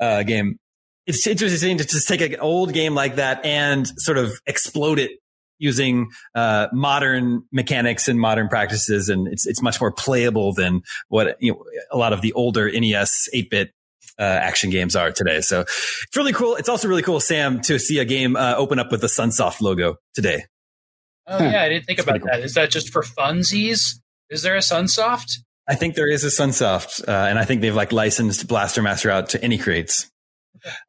uh, 0.00 0.22
game. 0.22 0.58
It's 1.06 1.26
interesting 1.26 1.78
to 1.78 1.84
just 1.84 2.08
take 2.08 2.20
an 2.20 2.36
old 2.40 2.72
game 2.72 2.94
like 2.94 3.16
that 3.16 3.44
and 3.44 3.86
sort 3.98 4.18
of 4.18 4.32
explode 4.46 4.98
it 4.98 5.12
using, 5.58 6.08
uh, 6.34 6.66
modern 6.72 7.42
mechanics 7.52 8.08
and 8.08 8.20
modern 8.20 8.48
practices. 8.48 9.08
And 9.08 9.26
it's, 9.28 9.46
it's 9.46 9.62
much 9.62 9.80
more 9.80 9.92
playable 9.92 10.52
than 10.52 10.82
what, 11.08 11.36
you 11.40 11.52
know, 11.52 11.64
a 11.90 11.96
lot 11.96 12.12
of 12.12 12.20
the 12.20 12.32
older 12.34 12.70
NES 12.70 13.28
8-bit 13.34 13.70
uh, 14.18 14.22
action 14.22 14.70
games 14.70 14.96
are 14.96 15.12
today. 15.12 15.40
So 15.40 15.60
it's 15.60 16.16
really 16.16 16.32
cool. 16.32 16.56
It's 16.56 16.68
also 16.68 16.88
really 16.88 17.02
cool, 17.02 17.20
Sam, 17.20 17.60
to 17.62 17.78
see 17.78 17.98
a 17.98 18.04
game 18.04 18.36
uh, 18.36 18.54
open 18.56 18.78
up 18.78 18.90
with 18.90 19.00
the 19.00 19.06
Sunsoft 19.06 19.60
logo 19.60 19.96
today. 20.14 20.44
Oh 21.26 21.42
yeah, 21.42 21.62
I 21.62 21.68
didn't 21.68 21.86
think 21.86 21.98
about 21.98 22.22
that. 22.22 22.40
Is 22.40 22.54
that 22.54 22.70
just 22.70 22.92
for 22.92 23.02
funsies? 23.02 23.98
Is 24.30 24.42
there 24.42 24.56
a 24.56 24.60
Sunsoft? 24.60 25.38
I 25.68 25.74
think 25.74 25.94
there 25.94 26.08
is 26.08 26.24
a 26.24 26.28
Sunsoft, 26.28 27.06
uh, 27.08 27.10
and 27.10 27.38
I 27.38 27.44
think 27.44 27.60
they've 27.60 27.74
like 27.74 27.92
licensed 27.92 28.46
Blaster 28.46 28.82
Master 28.82 29.10
out 29.10 29.30
to 29.30 29.38
Inti 29.38 29.60
Creates. 29.60 30.10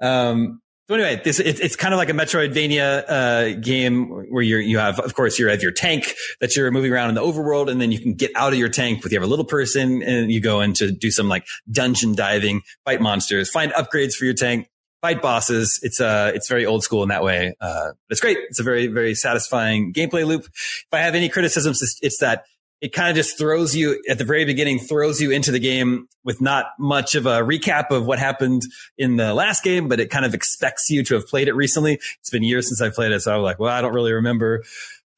Um, 0.01 0.61
so 0.87 0.95
anyway, 0.95 1.19
this 1.23 1.39
it, 1.39 1.59
it's 1.59 1.75
kind 1.75 1.93
of 1.93 1.97
like 1.97 2.09
a 2.09 2.13
Metroidvania 2.13 3.03
uh, 3.07 3.59
game 3.59 4.07
where 4.29 4.43
you 4.43 4.57
you 4.57 4.77
have, 4.77 4.99
of 4.99 5.13
course, 5.15 5.37
you 5.37 5.47
have 5.47 5.61
your 5.61 5.71
tank 5.71 6.13
that 6.39 6.55
you're 6.55 6.71
moving 6.71 6.93
around 6.93 7.09
in 7.09 7.15
the 7.15 7.21
overworld, 7.21 7.69
and 7.69 7.81
then 7.81 7.91
you 7.91 7.99
can 7.99 8.13
get 8.13 8.31
out 8.35 8.53
of 8.53 8.59
your 8.59 8.69
tank 8.69 9.03
with 9.03 9.11
you 9.11 9.19
have 9.19 9.27
a 9.27 9.29
little 9.29 9.45
person, 9.45 10.01
and 10.01 10.31
you 10.31 10.39
go 10.39 10.61
in 10.61 10.73
to 10.73 10.91
do 10.91 11.11
some 11.11 11.27
like 11.27 11.45
dungeon 11.69 12.15
diving, 12.15 12.61
fight 12.85 13.01
monsters, 13.01 13.49
find 13.49 13.73
upgrades 13.73 14.13
for 14.13 14.23
your 14.23 14.33
tank, 14.33 14.69
fight 15.01 15.21
bosses. 15.21 15.79
It's 15.83 15.99
uh 15.99 16.31
it's 16.33 16.47
very 16.47 16.65
old 16.65 16.83
school 16.83 17.03
in 17.03 17.09
that 17.09 17.23
way. 17.23 17.53
Uh, 17.59 17.91
it's 18.09 18.21
great. 18.21 18.37
It's 18.49 18.59
a 18.59 18.63
very 18.63 18.87
very 18.87 19.13
satisfying 19.13 19.91
gameplay 19.91 20.25
loop. 20.25 20.45
If 20.45 20.87
I 20.93 20.99
have 20.99 21.15
any 21.15 21.27
criticisms, 21.27 21.81
it's, 21.81 21.99
it's 22.01 22.19
that 22.19 22.45
it 22.81 22.93
kind 22.93 23.09
of 23.09 23.15
just 23.15 23.37
throws 23.37 23.75
you 23.75 24.01
at 24.07 24.17
the 24.17 24.23
very 24.23 24.45
beginning, 24.45 24.79
throws 24.79 25.19
you 25.19 25.31
into 25.31 25.51
the 25.51 25.59
game 25.59 26.07
with 26.23 26.41
not 26.41 26.67
much 26.77 27.15
of 27.15 27.25
a 27.25 27.39
recap 27.39 27.89
of 27.89 28.05
what 28.05 28.19
happened 28.19 28.61
in 28.97 29.15
the 29.15 29.33
last 29.33 29.63
game, 29.63 29.87
but 29.87 29.99
it 29.99 30.09
kind 30.09 30.25
of 30.25 30.33
expects 30.33 30.89
you 30.89 31.03
to 31.03 31.15
have 31.15 31.27
played 31.27 31.47
it 31.47 31.53
recently. 31.53 31.99
It's 32.19 32.29
been 32.29 32.43
years 32.43 32.67
since 32.67 32.81
I 32.81 32.93
played 32.93 33.11
it. 33.11 33.21
So 33.21 33.33
I 33.33 33.37
was 33.37 33.43
like, 33.43 33.59
well, 33.59 33.73
I 33.73 33.81
don't 33.81 33.93
really 33.93 34.13
remember 34.13 34.63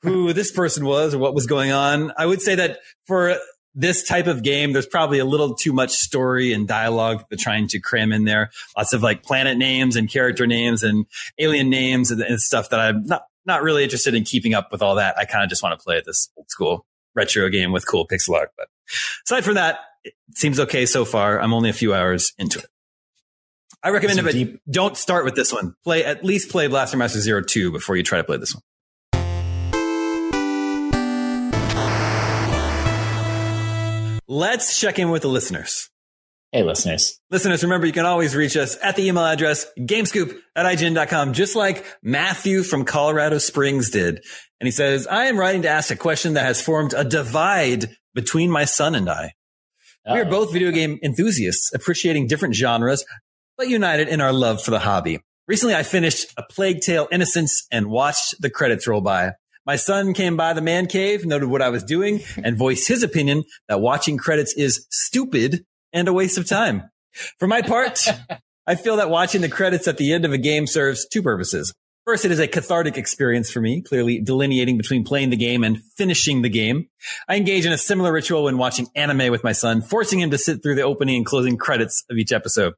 who 0.02 0.32
this 0.32 0.52
person 0.52 0.86
was 0.86 1.14
or 1.14 1.20
what 1.20 1.34
was 1.34 1.48
going 1.48 1.72
on. 1.72 2.14
I 2.18 2.26
would 2.26 2.42
say 2.42 2.56
that 2.56 2.80
for 3.06 3.38
this 3.76 4.08
type 4.08 4.28
of 4.28 4.42
game, 4.42 4.72
there's 4.72 4.88
probably 4.88 5.20
a 5.20 5.26
little 5.26 5.54
too 5.54 5.74
much 5.74 5.92
story 5.92 6.54
and 6.54 6.68
dialogue 6.68 7.26
trying 7.38 7.68
to 7.68 7.80
cram 7.80 8.14
in 8.14 8.24
there. 8.24 8.52
Lots 8.78 8.94
of 8.94 9.04
like 9.04 9.24
planet 9.24 9.58
names 9.58 9.98
and 9.98 10.10
character 10.10 10.48
names 10.48 10.84
and 10.84 11.06
alien 11.38 11.70
names 11.70 12.10
and, 12.10 12.22
and 12.22 12.40
stuff 12.40 12.70
that 12.70 12.80
I'm 12.80 13.04
not, 13.04 13.24
not 13.46 13.64
really 13.64 13.84
interested 13.84 14.16
in 14.16 14.24
keeping 14.24 14.54
up 14.54 14.72
with 14.72 14.82
all 14.82 14.96
that. 14.96 15.18
I 15.18 15.26
kind 15.26 15.44
of 15.44 15.50
just 15.50 15.62
want 15.62 15.78
to 15.78 15.84
play 15.84 16.02
this 16.06 16.30
old 16.38 16.50
school 16.50 16.86
retro 17.16 17.50
game 17.50 17.72
with 17.72 17.88
cool 17.88 18.08
pixel 18.08 18.36
art. 18.36 18.52
But 18.58 18.68
aside 19.26 19.46
from 19.46 19.56
that, 19.56 19.80
it 20.04 20.14
seems 20.36 20.60
okay 20.60 20.86
so 20.86 21.06
far. 21.06 21.40
I'm 21.40 21.54
only 21.54 21.70
a 21.70 21.74
few 21.74 21.94
hours 21.94 22.34
into 22.38 22.60
it. 22.60 22.68
I 23.82 23.90
recommend 23.90 24.20
it, 24.20 24.24
but 24.24 24.34
deep- 24.34 24.62
don't 24.70 24.98
start 24.98 25.24
with 25.26 25.36
this 25.36 25.54
one. 25.54 25.76
Play 25.84 26.04
at 26.04 26.24
least 26.24 26.50
play 26.50 26.68
Blaster 26.68 26.98
Master 26.98 27.20
Zero 27.20 27.42
Two 27.42 27.72
before 27.72 27.96
you 27.96 28.04
try 28.04 28.18
to 28.18 28.24
play 28.24 28.38
this 28.38 28.54
one. 28.54 28.64
Let's 34.28 34.80
check 34.80 35.00
in 35.00 35.10
with 35.10 35.24
the 35.24 35.28
listeners. 35.28 35.90
Hey, 36.52 36.64
listeners. 36.64 37.20
Listeners, 37.30 37.62
remember 37.62 37.86
you 37.86 37.94
can 37.94 38.08
always 38.08 38.36
reach 38.36 38.58
us 38.58 38.76
at 38.82 38.96
the 38.96 39.06
email 39.08 39.24
address 39.24 39.68
gamescoop 39.78 40.36
at 40.56 40.66
IGN.com, 40.66 41.34
just 41.34 41.56
like 41.56 41.86
Matthew 42.02 42.64
from 42.64 42.86
Colorado 42.86 43.38
Springs 43.38 43.92
did. 43.92 44.24
And 44.60 44.66
he 44.66 44.72
says, 44.72 45.06
I 45.06 45.26
am 45.26 45.38
writing 45.38 45.62
to 45.62 45.70
ask 45.70 45.92
a 45.92 45.96
question 45.96 46.34
that 46.34 46.46
has 46.46 46.60
formed 46.60 46.96
a 46.98 47.04
divide 47.04 47.96
between 48.16 48.50
my 48.50 48.66
son 48.66 48.96
and 48.96 49.08
I. 49.08 49.34
Uh-oh. 50.08 50.16
We 50.16 50.22
are 50.22 50.26
both 50.26 50.52
video 50.52 50.72
game 50.72 50.98
enthusiasts, 51.04 51.72
appreciating 51.72 52.26
different 52.26 52.56
genres, 52.56 53.06
but 53.56 53.70
united 53.70 54.08
in 54.08 54.20
our 54.20 54.34
love 54.34 54.64
for 54.64 54.72
the 54.72 54.80
hobby. 54.80 55.20
Recently, 55.48 55.76
I 55.76 55.84
finished 55.84 56.34
A 56.36 56.42
Plague 56.50 56.82
Tale 56.82 57.08
Innocence 57.12 57.68
and 57.72 57.92
watched 57.92 58.42
the 58.42 58.50
credits 58.50 58.88
roll 58.88 59.02
by. 59.02 59.34
My 59.68 59.76
son 59.76 60.16
came 60.16 60.36
by 60.36 60.54
the 60.54 60.64
man 60.64 60.88
cave, 60.88 61.28
noted 61.28 61.48
what 61.48 61.62
I 61.62 61.70
was 61.70 61.84
doing, 61.84 62.22
and 62.44 62.58
voiced 62.58 62.88
his 62.88 63.04
opinion 63.04 63.44
that 63.68 63.82
watching 63.82 64.18
credits 64.18 64.56
is 64.56 64.88
stupid 64.90 65.64
and 65.94 66.08
a 66.08 66.14
waste 66.14 66.38
of 66.38 66.48
time. 66.48 66.90
For 67.40 67.48
my 67.48 67.62
part, 67.62 68.00
I 68.68 68.76
feel 68.76 68.98
that 68.98 69.10
watching 69.10 69.42
the 69.42 69.50
credits 69.50 69.88
at 69.88 69.98
the 69.98 70.14
end 70.14 70.26
of 70.26 70.34
a 70.34 70.38
game 70.38 70.68
serves 70.68 71.08
two 71.08 71.24
purposes. 71.24 71.74
First, 72.06 72.26
it 72.26 72.32
is 72.32 72.40
a 72.40 72.48
cathartic 72.48 72.98
experience 72.98 73.52
for 73.52 73.62
me, 73.62 73.82
clearly 73.82 74.20
delineating 74.20 74.78
between 74.78 75.04
playing 75.04 75.30
the 75.30 75.38
game 75.38 75.64
and 75.64 75.78
finishing 75.96 76.42
the 76.42 76.50
game. 76.50 76.88
I 77.28 77.36
engage 77.36 77.68
in 77.68 77.72
a 77.72 77.78
similar 77.78 78.12
ritual 78.12 78.46
when 78.46 78.58
watching 78.58 78.88
anime 78.96 79.32
with 79.32 79.44
my 79.44 79.52
son, 79.52 79.84
forcing 79.84 80.20
him 80.20 80.32
to 80.32 80.38
sit 80.40 80.64
through 80.64 80.74
the 80.74 80.82
opening 80.82 81.18
and 81.18 81.26
closing 81.26 81.56
credits 81.58 82.04
of 82.10 82.18
each 82.18 82.32
episode. 82.32 82.74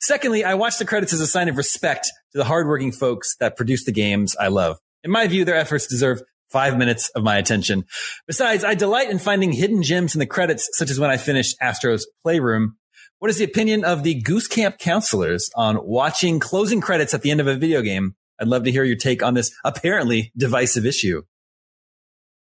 Secondly, 0.00 0.42
I 0.42 0.54
watch 0.54 0.78
the 0.78 0.84
credits 0.84 1.12
as 1.12 1.20
a 1.20 1.28
sign 1.28 1.48
of 1.48 1.58
respect 1.58 2.06
to 2.32 2.38
the 2.38 2.44
hardworking 2.44 2.90
folks 2.90 3.36
that 3.36 3.56
produce 3.56 3.84
the 3.84 3.92
games 3.92 4.34
I 4.34 4.48
love. 4.48 4.78
In 5.04 5.12
my 5.12 5.28
view, 5.28 5.44
their 5.44 5.56
efforts 5.56 5.86
deserve 5.86 6.22
five 6.52 6.78
minutes 6.78 7.08
of 7.10 7.24
my 7.24 7.38
attention. 7.38 7.84
Besides, 8.26 8.62
I 8.64 8.74
delight 8.74 9.10
in 9.10 9.18
finding 9.18 9.52
hidden 9.52 9.82
gems 9.82 10.14
in 10.14 10.18
the 10.18 10.26
credits, 10.26 10.68
such 10.72 10.90
as 10.90 11.00
when 11.00 11.10
I 11.10 11.16
finished 11.16 11.56
Astro's 11.60 12.06
Playroom. 12.22 12.76
What 13.18 13.30
is 13.30 13.38
the 13.38 13.44
opinion 13.44 13.84
of 13.84 14.02
the 14.02 14.14
Goose 14.14 14.48
Camp 14.48 14.78
counselors 14.78 15.50
on 15.56 15.78
watching 15.82 16.40
closing 16.40 16.80
credits 16.80 17.14
at 17.14 17.22
the 17.22 17.30
end 17.30 17.40
of 17.40 17.46
a 17.46 17.56
video 17.56 17.80
game 17.82 18.16
I'd 18.42 18.48
love 18.48 18.64
to 18.64 18.72
hear 18.72 18.82
your 18.82 18.96
take 18.96 19.22
on 19.22 19.34
this 19.34 19.54
apparently 19.64 20.32
divisive 20.36 20.84
issue. 20.84 21.22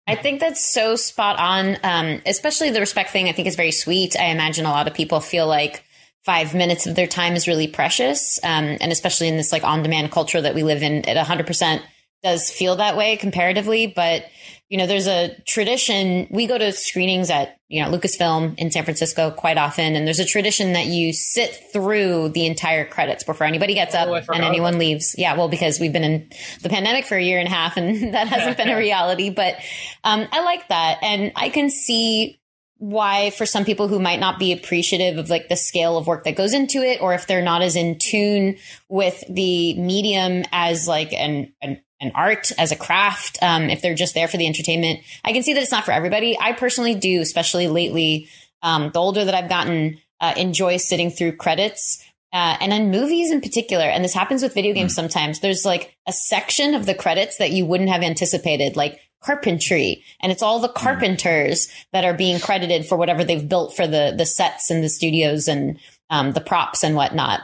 I 0.06 0.16
think 0.16 0.42
that's 0.42 0.64
so 0.64 0.98
spot 0.98 1.40
on, 1.40 1.78
um, 1.84 2.22
especially 2.26 2.72
the 2.72 2.82
respect 2.82 3.12
thing. 3.12 3.30
I 3.30 3.32
think 3.32 3.48
is 3.48 3.56
very 3.56 3.72
sweet. 3.72 4.20
I 4.20 4.26
imagine 4.26 4.66
a 4.66 4.70
lot 4.70 4.88
of 4.88 4.94
people 4.94 5.22
feel 5.22 5.48
like 5.48 5.86
five 6.26 6.54
minutes 6.54 6.88
of 6.88 6.96
their 6.96 7.08
time 7.08 7.36
is 7.36 7.48
really 7.48 7.68
precious, 7.70 8.38
um, 8.44 8.78
and 8.82 8.92
especially 8.92 9.30
in 9.30 9.38
this 9.38 9.54
like 9.54 9.64
on-demand 9.64 10.12
culture 10.12 10.42
that 10.42 10.56
we 10.56 10.64
live 10.64 10.84
in, 10.84 11.06
it 11.08 11.18
100% 11.18 11.82
does 12.24 12.50
feel 12.50 12.78
that 12.78 12.98
way 12.98 13.18
comparatively. 13.18 13.88
But 13.88 14.26
you 14.70 14.78
know, 14.78 14.86
there's 14.86 15.08
a 15.08 15.34
tradition. 15.46 16.28
We 16.30 16.46
go 16.46 16.58
to 16.58 16.74
screenings 16.74 17.30
at, 17.30 17.58
you 17.70 17.82
know, 17.82 17.90
Lucasfilm 17.90 18.56
in 18.58 18.70
San 18.70 18.84
Francisco 18.84 19.32
quite 19.32 19.58
often. 19.58 19.96
And 19.96 20.06
there's 20.06 20.20
a 20.20 20.26
tradition 20.26 20.74
that 20.74 20.88
you 20.88 21.14
sit 21.14 21.72
through 21.72 22.30
the 22.30 22.46
entire 22.46 22.84
credits 22.84 23.24
before 23.24 23.48
anybody 23.48 23.76
gets 23.76 23.96
up 23.96 24.10
oh, 24.10 24.34
and 24.34 24.44
anyone 24.44 24.78
leaves. 24.78 25.16
Yeah. 25.18 25.38
Well, 25.38 25.48
because 25.48 25.80
we've 25.80 25.94
been 25.94 26.04
in 26.04 26.30
the 26.64 26.70
pandemic 26.70 27.06
for 27.06 27.16
a 27.16 27.24
year 27.24 27.40
and 27.40 27.48
a 27.48 27.52
half 27.52 27.78
and 27.78 28.14
that 28.14 28.28
hasn't 28.28 28.58
been 28.58 28.70
a 28.70 28.76
reality, 28.78 29.30
but, 29.30 29.56
um, 30.04 30.28
I 30.32 30.44
like 30.44 30.68
that. 30.68 31.00
And 31.02 31.32
I 31.38 31.48
can 31.48 31.70
see 31.70 32.38
why 32.80 33.32
for 33.32 33.46
some 33.46 33.66
people 33.66 33.88
who 33.88 34.00
might 34.00 34.20
not 34.20 34.38
be 34.38 34.52
appreciative 34.52 35.18
of 35.18 35.30
like 35.30 35.48
the 35.48 35.56
scale 35.56 35.98
of 35.98 36.06
work 36.06 36.26
that 36.26 36.36
goes 36.36 36.54
into 36.54 36.84
it 36.84 37.02
or 37.02 37.14
if 37.14 37.26
they're 37.26 37.42
not 37.42 37.64
as 37.64 37.76
in 37.76 37.98
tune 37.98 38.58
with 38.88 39.24
the 39.30 39.74
medium 39.80 40.44
as 40.52 40.88
like 40.88 41.12
an, 41.14 41.52
an 41.62 41.82
an 42.00 42.12
art 42.16 42.52
as 42.58 42.72
a 42.72 42.76
craft 42.76 43.38
um, 43.42 43.70
if 43.70 43.82
they're 43.82 43.96
just 43.96 44.14
there 44.14 44.28
for 44.28 44.38
the 44.38 44.48
entertainment 44.48 45.00
i 45.24 45.34
can 45.34 45.44
see 45.44 45.54
that 45.54 45.62
it's 45.62 45.72
not 45.72 45.86
for 45.86 45.92
everybody 45.92 46.38
i 46.40 46.52
personally 46.52 46.96
do 46.96 47.22
especially 47.22 47.68
lately 47.68 48.28
um, 48.62 48.92
the 48.94 49.00
older 49.00 49.26
that 49.26 49.36
i've 49.36 49.50
gotten 49.50 49.98
uh, 50.20 50.34
enjoy 50.38 50.78
sitting 50.78 51.12
through 51.12 51.36
credits 51.36 52.04
uh, 52.34 52.58
and 52.60 52.74
in 52.74 52.92
movies 52.92 53.32
in 53.32 53.42
particular 53.42 53.86
and 53.86 54.04
this 54.04 54.14
happens 54.14 54.44
with 54.44 54.54
video 54.54 54.74
games 54.74 54.94
mm. 54.94 54.96
sometimes 54.96 55.40
there's 55.40 55.66
like 55.66 55.96
a 56.08 56.14
section 56.14 56.74
of 56.74 56.86
the 56.86 56.96
credits 56.96 57.38
that 57.38 57.52
you 57.52 57.66
wouldn't 57.66 57.90
have 57.90 58.04
anticipated 58.04 58.76
like 58.76 59.00
carpentry 59.24 60.04
and 60.22 60.32
it's 60.32 60.44
all 60.44 60.60
the 60.60 60.70
mm. 60.70 60.76
carpenters 60.76 61.68
mm. 61.68 61.86
that 61.94 62.06
are 62.06 62.14
being 62.14 62.40
credited 62.40 62.86
for 62.86 62.98
whatever 62.98 63.24
they've 63.24 63.50
built 63.50 63.76
for 63.76 63.88
the 63.88 64.14
the 64.18 64.26
sets 64.26 64.70
and 64.70 64.84
the 64.84 64.90
studios 64.90 65.48
and 65.48 65.80
um, 66.10 66.32
the 66.34 66.42
props 66.42 66.84
and 66.84 66.96
whatnot 66.96 67.42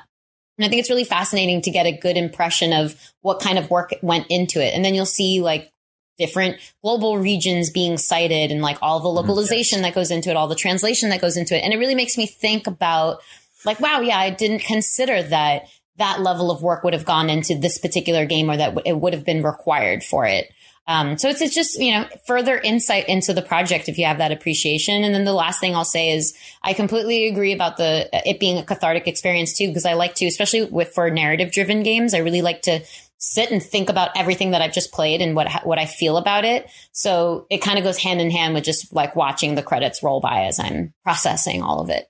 and 0.57 0.65
I 0.65 0.69
think 0.69 0.79
it's 0.79 0.89
really 0.89 1.03
fascinating 1.03 1.61
to 1.63 1.71
get 1.71 1.85
a 1.85 1.97
good 1.97 2.17
impression 2.17 2.73
of 2.73 2.95
what 3.21 3.39
kind 3.39 3.57
of 3.57 3.69
work 3.69 3.93
went 4.01 4.27
into 4.29 4.63
it. 4.63 4.73
And 4.73 4.85
then 4.85 4.93
you'll 4.93 5.05
see 5.05 5.41
like 5.41 5.71
different 6.17 6.57
global 6.83 7.17
regions 7.17 7.71
being 7.71 7.97
cited 7.97 8.51
and 8.51 8.61
like 8.61 8.77
all 8.81 8.99
the 8.99 9.09
mm-hmm. 9.09 9.27
localization 9.27 9.81
that 9.81 9.95
goes 9.95 10.11
into 10.11 10.29
it, 10.29 10.35
all 10.35 10.47
the 10.47 10.55
translation 10.55 11.09
that 11.09 11.21
goes 11.21 11.37
into 11.37 11.57
it. 11.57 11.63
And 11.63 11.73
it 11.73 11.77
really 11.77 11.95
makes 11.95 12.17
me 12.17 12.27
think 12.27 12.67
about 12.67 13.19
like, 13.65 13.79
wow, 13.79 14.01
yeah, 14.01 14.17
I 14.17 14.29
didn't 14.29 14.59
consider 14.59 15.23
that 15.23 15.67
that 15.97 16.21
level 16.21 16.51
of 16.51 16.61
work 16.61 16.83
would 16.83 16.93
have 16.93 17.05
gone 17.05 17.29
into 17.29 17.55
this 17.55 17.77
particular 17.77 18.25
game 18.25 18.49
or 18.49 18.57
that 18.57 18.77
it 18.85 18.99
would 18.99 19.13
have 19.13 19.25
been 19.25 19.43
required 19.43 20.03
for 20.03 20.25
it. 20.25 20.51
Um, 20.85 21.17
so 21.17 21.29
it's, 21.29 21.41
it's 21.41 21.55
just, 21.55 21.79
you 21.79 21.93
know, 21.93 22.05
further 22.27 22.57
insight 22.57 23.07
into 23.07 23.33
the 23.33 23.41
project 23.41 23.87
if 23.87 23.97
you 23.97 24.05
have 24.05 24.17
that 24.17 24.33
appreciation. 24.33 25.03
And 25.03 25.15
then 25.15 25.23
the 25.23 25.31
last 25.31 25.61
thing 25.61 25.75
I'll 25.75 25.85
say 25.85 26.11
is 26.11 26.33
I 26.61 26.73
completely 26.73 27.27
agree 27.27 27.53
about 27.53 27.77
the, 27.77 28.09
it 28.29 28.39
being 28.39 28.57
a 28.57 28.63
cathartic 28.63 29.07
experience 29.07 29.57
too, 29.57 29.67
because 29.67 29.85
I 29.85 29.93
like 29.93 30.15
to, 30.15 30.25
especially 30.25 30.65
with 30.65 30.89
for 30.89 31.09
narrative 31.09 31.53
driven 31.53 31.83
games, 31.83 32.13
I 32.13 32.17
really 32.17 32.41
like 32.41 32.63
to 32.63 32.81
sit 33.17 33.49
and 33.49 33.63
think 33.63 33.89
about 33.89 34.11
everything 34.17 34.51
that 34.51 34.61
I've 34.61 34.73
just 34.73 34.91
played 34.91 35.21
and 35.21 35.37
what, 35.37 35.49
what 35.65 35.79
I 35.79 35.85
feel 35.85 36.17
about 36.17 36.43
it. 36.43 36.69
So 36.91 37.47
it 37.49 37.59
kind 37.59 37.77
of 37.77 37.85
goes 37.85 37.97
hand 37.97 38.19
in 38.19 38.29
hand 38.29 38.53
with 38.53 38.65
just 38.65 38.93
like 38.93 39.15
watching 39.15 39.55
the 39.55 39.63
credits 39.63 40.03
roll 40.03 40.19
by 40.19 40.47
as 40.47 40.59
I'm 40.59 40.93
processing 41.03 41.63
all 41.63 41.79
of 41.79 41.89
it. 41.89 42.07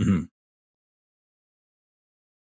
Mm-hmm. 0.00 0.24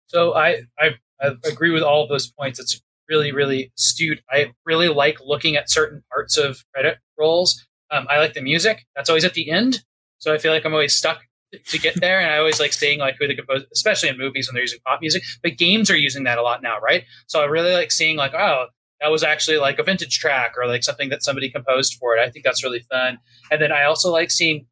So 0.07 0.35
I, 0.35 0.63
I, 0.79 0.93
I 1.21 1.35
agree 1.45 1.73
with 1.73 1.83
all 1.83 2.05
of 2.05 2.09
those 2.09 2.31
points. 2.31 2.59
It's 2.59 2.81
really, 3.09 3.33
really 3.33 3.73
astute. 3.79 4.21
I 4.31 4.53
really 4.65 4.89
like 4.89 5.19
looking 5.25 5.57
at 5.57 5.71
certain 5.71 6.03
parts 6.11 6.37
of 6.37 6.65
credit 6.75 6.99
rolls. 7.19 7.67
Um, 7.91 8.07
I 8.09 8.19
like 8.19 8.35
the 8.35 8.43
music. 8.43 8.85
That's 8.97 9.09
always 9.09 9.25
at 9.25 9.35
the 9.35 9.51
end. 9.51 9.83
So 10.19 10.33
I 10.33 10.39
feel 10.39 10.53
like 10.53 10.65
I'm 10.65 10.73
always 10.73 10.95
stuck 10.95 11.21
to 11.67 11.79
get 11.79 12.01
there. 12.01 12.21
And 12.21 12.31
I 12.31 12.39
always 12.39 12.61
like 12.61 12.73
seeing 12.73 12.99
like 12.99 13.17
who 13.19 13.27
the 13.27 13.35
composer, 13.35 13.67
especially 13.73 14.09
in 14.09 14.19
movies 14.19 14.49
when 14.49 14.55
they're 14.55 14.63
using 14.63 14.81
pop 14.87 15.01
music, 15.01 15.23
but 15.43 15.59
games 15.59 15.91
are 15.91 15.97
using 15.97 16.25
that 16.25 16.39
a 16.39 16.43
lot 16.43 16.63
now, 16.63 16.79
right? 16.79 17.05
So 17.27 17.41
I 17.41 17.45
really 17.45 17.73
like 17.73 17.93
seeing 17.93 18.17
like, 18.17 18.35
oh, 18.35 18.67
that 19.01 19.11
was 19.11 19.23
actually 19.23 19.59
like 19.59 19.79
a 19.79 19.83
vintage 19.83 20.19
track 20.19 20.55
or 20.57 20.67
like 20.67 20.85
something 20.85 21.09
that 21.11 21.23
somebody 21.23 21.51
composed 21.51 21.97
for 21.99 22.17
it. 22.17 22.21
I 22.21 22.31
think 22.31 22.45
that's 22.45 22.63
really 22.63 22.81
fun. 22.91 23.19
And 23.51 23.61
then 23.61 23.73
I 23.73 23.85
also 23.85 24.11
like 24.11 24.31
seeing 24.31 24.67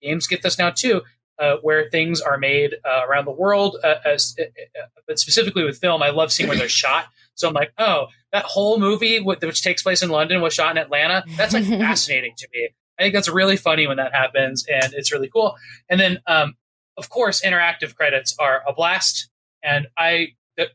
games 0.00 0.26
get 0.26 0.42
this 0.42 0.58
now 0.58 0.70
too, 0.70 1.02
uh, 1.38 1.56
where 1.62 1.90
things 1.90 2.20
are 2.20 2.38
made 2.38 2.74
uh, 2.84 3.02
around 3.06 3.24
the 3.24 3.32
world. 3.32 3.76
Uh, 3.82 3.96
as, 4.04 4.36
uh, 4.38 4.44
uh, 4.44 4.86
but 5.06 5.18
specifically 5.18 5.64
with 5.64 5.78
film, 5.78 6.02
I 6.02 6.10
love 6.10 6.32
seeing 6.32 6.48
where 6.48 6.56
they're 6.56 6.68
shot. 6.68 7.06
So 7.34 7.48
I'm 7.48 7.54
like, 7.54 7.72
oh, 7.78 8.06
that 8.32 8.44
whole 8.44 8.78
movie, 8.78 9.20
which 9.20 9.62
takes 9.62 9.82
place 9.82 10.02
in 10.02 10.10
London, 10.10 10.40
was 10.40 10.54
shot 10.54 10.76
in 10.76 10.82
Atlanta. 10.82 11.24
That's 11.36 11.54
like 11.54 11.64
fascinating 11.68 12.34
to 12.38 12.48
me. 12.52 12.70
I 12.98 13.02
think 13.02 13.14
that's 13.14 13.28
really 13.28 13.56
funny 13.56 13.86
when 13.86 13.96
that 13.96 14.14
happens, 14.14 14.64
and 14.68 14.92
it's 14.94 15.12
really 15.12 15.28
cool. 15.28 15.56
And 15.88 15.98
then, 15.98 16.20
um, 16.26 16.54
of 16.96 17.10
course, 17.10 17.42
interactive 17.42 17.96
credits 17.96 18.36
are 18.38 18.62
a 18.68 18.72
blast, 18.72 19.28
and 19.62 19.88
I 19.98 20.28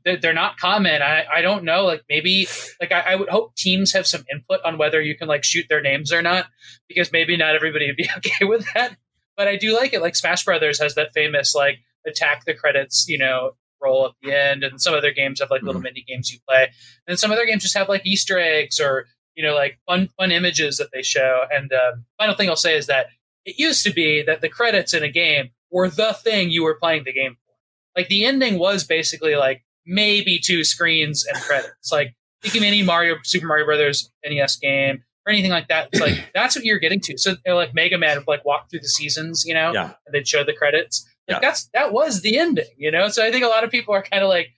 they're 0.04 0.34
not 0.34 0.58
common. 0.58 1.02
I, 1.02 1.26
I 1.34 1.42
don't 1.42 1.64
know. 1.64 1.86
Like 1.86 2.04
maybe 2.10 2.48
like 2.82 2.92
I, 2.92 3.00
I, 3.00 3.16
would 3.16 3.30
hope 3.30 3.56
teams 3.56 3.94
have 3.94 4.06
some 4.06 4.26
input 4.32 4.60
on 4.66 4.78
whether 4.78 5.02
you 5.02 5.16
can 5.16 5.28
like 5.28 5.44
shoot 5.44 5.68
their 5.70 5.82
names 5.82 6.12
or 6.12 6.22
not, 6.22 6.48
because 6.88 7.12
maybe 7.12 7.38
not 7.38 7.56
everybody 7.56 7.88
would 7.88 7.96
be 7.96 8.10
okay 8.18 8.46
with 8.46 8.66
that. 8.74 8.98
But 9.38 9.48
I 9.48 9.56
do 9.56 9.74
like 9.74 9.94
it. 9.94 10.02
Like 10.02 10.16
Smash 10.16 10.44
Brothers 10.44 10.82
has 10.82 10.96
that 10.96 11.14
famous 11.14 11.56
like 11.56 11.80
attack 12.06 12.44
the 12.46 12.54
credits, 12.54 13.06
you 13.08 13.18
know, 13.18 13.52
roll 13.82 14.06
at 14.06 14.12
the 14.22 14.34
end, 14.34 14.64
and 14.64 14.82
some 14.82 14.94
other 14.94 15.12
games 15.12 15.40
have 15.40 15.52
like 15.52 15.62
little 15.62 15.82
mm-hmm. 15.82 15.86
mini 15.96 16.06
games 16.08 16.32
you 16.32 16.40
play, 16.48 16.70
and 17.08 17.20
some 17.20 17.32
other 17.32 17.46
games 17.46 17.64
just 17.64 17.78
have 17.78 17.90
like 17.90 18.06
Easter 18.06 18.40
eggs 18.40 18.80
or 18.80 19.06
you 19.36 19.44
know 19.44 19.54
like 19.54 19.80
fun 19.88 20.10
fun 20.18 20.32
images 20.32 20.78
that 20.78 20.90
they 20.94 21.02
show. 21.02 21.44
And 21.52 21.72
um, 21.74 22.06
final 22.18 22.36
thing 22.36 22.50
I'll 22.50 22.56
say 22.56 22.78
is 22.78 22.88
that 22.88 23.08
it 23.46 23.58
used 23.58 23.84
to 23.84 23.94
be 23.94 24.22
that 24.24 24.42
the 24.42 24.50
credits 24.50 24.94
in 24.94 25.04
a 25.04 25.10
game 25.10 25.50
were 25.72 25.90
the 25.90 26.14
thing 26.14 26.52
you 26.52 26.64
were 26.64 26.76
playing 26.76 27.04
the 27.04 27.14
game 27.14 27.36
for. 27.36 28.00
Like 28.00 28.08
the 28.08 28.26
ending 28.26 28.60
was 28.60 28.84
basically 28.84 29.36
like 29.36 29.64
maybe 29.86 30.40
two 30.40 30.64
screens 30.64 31.26
and 31.26 31.42
credits. 31.42 31.92
like 31.92 32.16
think 32.42 32.56
of 32.56 32.64
any 32.64 32.84
Mario 32.84 33.18
Super 33.24 33.48
Mario 33.48 33.66
Brothers 33.66 34.12
NES 34.26 34.58
game 34.58 35.04
or 35.26 35.32
anything 35.32 35.52
like 35.52 35.68
that. 35.68 35.90
It's 35.92 36.02
like 36.02 36.30
that's 36.34 36.56
what 36.56 36.66
you're 36.66 36.80
getting 36.80 37.00
to. 37.02 37.18
So 37.18 37.36
like 37.48 37.74
Mega 37.74 37.98
Man 37.98 38.18
would 38.18 38.28
like 38.28 38.46
walk 38.46 38.70
through 38.70 38.80
the 38.80 38.90
seasons, 38.90 39.44
you 39.46 39.54
know, 39.54 39.74
yeah. 39.74 39.94
and 40.06 40.14
they'd 40.14 40.28
show 40.28 40.44
the 40.44 40.54
credits. 40.54 41.08
Like 41.30 41.42
yeah. 41.42 41.48
that's 41.48 41.70
that 41.74 41.94
was 41.94 42.22
the 42.22 42.38
ending, 42.38 42.66
you 42.78 42.90
know. 42.92 43.10
So 43.10 43.24
I 43.24 43.32
think 43.32 43.46
a 43.46 43.48
lot 43.48 43.64
of 43.64 43.70
people 43.70 43.94
are 43.94 44.02
kind 44.02 44.24
of 44.24 44.30
like, 44.30 44.50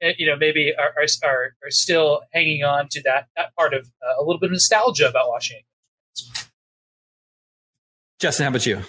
eh, 0.00 0.14
you 0.16 0.26
know, 0.26 0.36
maybe 0.36 0.72
are 0.76 0.94
are, 0.96 1.06
are, 1.22 1.44
are 1.62 1.70
still 1.70 2.22
hanging 2.32 2.64
on 2.64 2.88
to 2.92 3.02
that 3.02 3.26
that 3.36 3.54
part 3.56 3.74
of 3.74 3.86
uh, 4.02 4.22
a 4.22 4.24
little 4.24 4.40
bit 4.40 4.46
of 4.46 4.52
nostalgia 4.52 5.08
about 5.08 5.28
watching. 5.28 5.60
Justin, 8.20 8.44
how 8.44 8.50
about 8.50 8.64
you? 8.64 8.80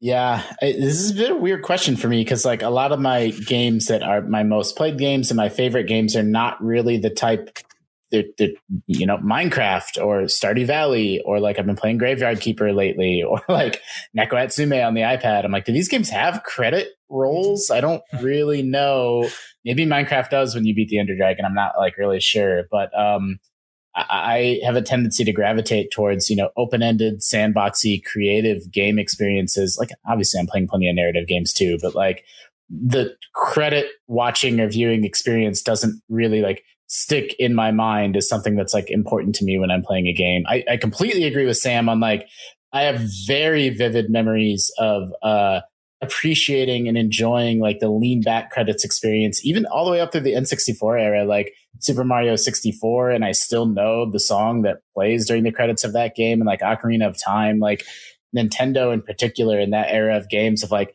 Yeah, 0.00 0.42
I, 0.60 0.72
this 0.72 1.00
is 1.00 1.12
a 1.12 1.14
bit 1.14 1.30
of 1.30 1.36
a 1.36 1.40
weird 1.40 1.62
question 1.62 1.96
for 1.96 2.08
me 2.08 2.22
because 2.22 2.44
like 2.44 2.62
a 2.62 2.68
lot 2.68 2.92
of 2.92 3.00
my 3.00 3.30
games 3.46 3.86
that 3.86 4.02
are 4.02 4.20
my 4.20 4.42
most 4.42 4.76
played 4.76 4.98
games 4.98 5.30
and 5.30 5.36
my 5.36 5.48
favorite 5.48 5.84
games 5.84 6.16
are 6.16 6.22
not 6.22 6.62
really 6.62 6.98
the 6.98 7.08
type 7.08 7.56
they're, 8.10 8.24
they're, 8.38 8.50
you 8.86 9.06
know 9.06 9.18
Minecraft 9.18 10.02
or 10.04 10.22
Stardew 10.22 10.66
Valley 10.66 11.20
or 11.24 11.40
like 11.40 11.58
I've 11.58 11.66
been 11.66 11.76
playing 11.76 11.98
Graveyard 11.98 12.40
Keeper 12.40 12.72
lately 12.72 13.22
or 13.28 13.40
like 13.48 13.80
Neko 14.16 14.32
Atsume 14.32 14.86
on 14.86 14.94
the 14.94 15.02
iPad. 15.02 15.44
I'm 15.44 15.52
like, 15.52 15.64
do 15.64 15.72
these 15.72 15.88
games 15.88 16.10
have 16.10 16.42
credit 16.44 16.88
rolls? 17.08 17.70
I 17.70 17.80
don't 17.80 18.02
really 18.20 18.62
know. 18.62 19.28
Maybe 19.64 19.84
Minecraft 19.84 20.30
does 20.30 20.54
when 20.54 20.64
you 20.64 20.74
beat 20.74 20.88
the 20.88 20.98
Ender 20.98 21.16
Dragon. 21.16 21.44
I'm 21.44 21.54
not 21.54 21.72
like 21.78 21.96
really 21.98 22.20
sure, 22.20 22.64
but 22.70 22.96
um, 22.98 23.38
I, 23.96 24.60
I 24.62 24.66
have 24.66 24.76
a 24.76 24.82
tendency 24.82 25.24
to 25.24 25.32
gravitate 25.32 25.90
towards 25.90 26.30
you 26.30 26.36
know 26.36 26.50
open 26.56 26.82
ended, 26.82 27.20
sandboxy, 27.20 28.04
creative 28.04 28.70
game 28.70 28.98
experiences. 28.98 29.76
Like 29.78 29.90
obviously, 30.08 30.40
I'm 30.40 30.46
playing 30.46 30.68
plenty 30.68 30.88
of 30.88 30.94
narrative 30.94 31.26
games 31.26 31.52
too, 31.52 31.78
but 31.82 31.94
like 31.94 32.24
the 32.68 33.14
credit 33.34 33.86
watching 34.08 34.60
or 34.60 34.68
viewing 34.68 35.04
experience 35.04 35.62
doesn't 35.62 36.00
really 36.08 36.42
like 36.42 36.62
stick 36.88 37.34
in 37.38 37.54
my 37.54 37.70
mind 37.72 38.16
as 38.16 38.28
something 38.28 38.56
that's 38.56 38.74
like 38.74 38.90
important 38.90 39.34
to 39.36 39.44
me 39.44 39.58
when 39.58 39.70
I'm 39.70 39.82
playing 39.82 40.06
a 40.06 40.12
game. 40.12 40.44
I, 40.46 40.64
I 40.70 40.76
completely 40.76 41.24
agree 41.24 41.46
with 41.46 41.56
Sam 41.56 41.88
on 41.88 42.00
like 42.00 42.28
I 42.72 42.82
have 42.82 43.00
very 43.26 43.70
vivid 43.70 44.10
memories 44.10 44.70
of 44.78 45.12
uh 45.22 45.60
appreciating 46.02 46.88
and 46.88 46.98
enjoying 46.98 47.58
like 47.58 47.78
the 47.80 47.88
lean 47.88 48.20
back 48.20 48.50
credits 48.50 48.84
experience, 48.84 49.44
even 49.44 49.66
all 49.66 49.84
the 49.84 49.90
way 49.90 50.00
up 50.00 50.12
through 50.12 50.20
the 50.20 50.34
N64 50.34 51.00
era, 51.00 51.24
like 51.24 51.54
Super 51.80 52.04
Mario 52.04 52.36
64. 52.36 53.10
And 53.10 53.24
I 53.24 53.32
still 53.32 53.66
know 53.66 54.10
the 54.10 54.20
song 54.20 54.62
that 54.62 54.78
plays 54.94 55.26
during 55.26 55.42
the 55.42 55.52
credits 55.52 55.84
of 55.84 55.94
that 55.94 56.14
game 56.14 56.40
and 56.40 56.46
like 56.46 56.60
Ocarina 56.60 57.08
of 57.08 57.16
Time, 57.22 57.58
like 57.58 57.84
Nintendo 58.36 58.92
in 58.92 59.02
particular 59.02 59.58
in 59.58 59.70
that 59.70 59.90
era 59.90 60.16
of 60.16 60.28
games 60.28 60.62
of 60.62 60.70
like 60.70 60.94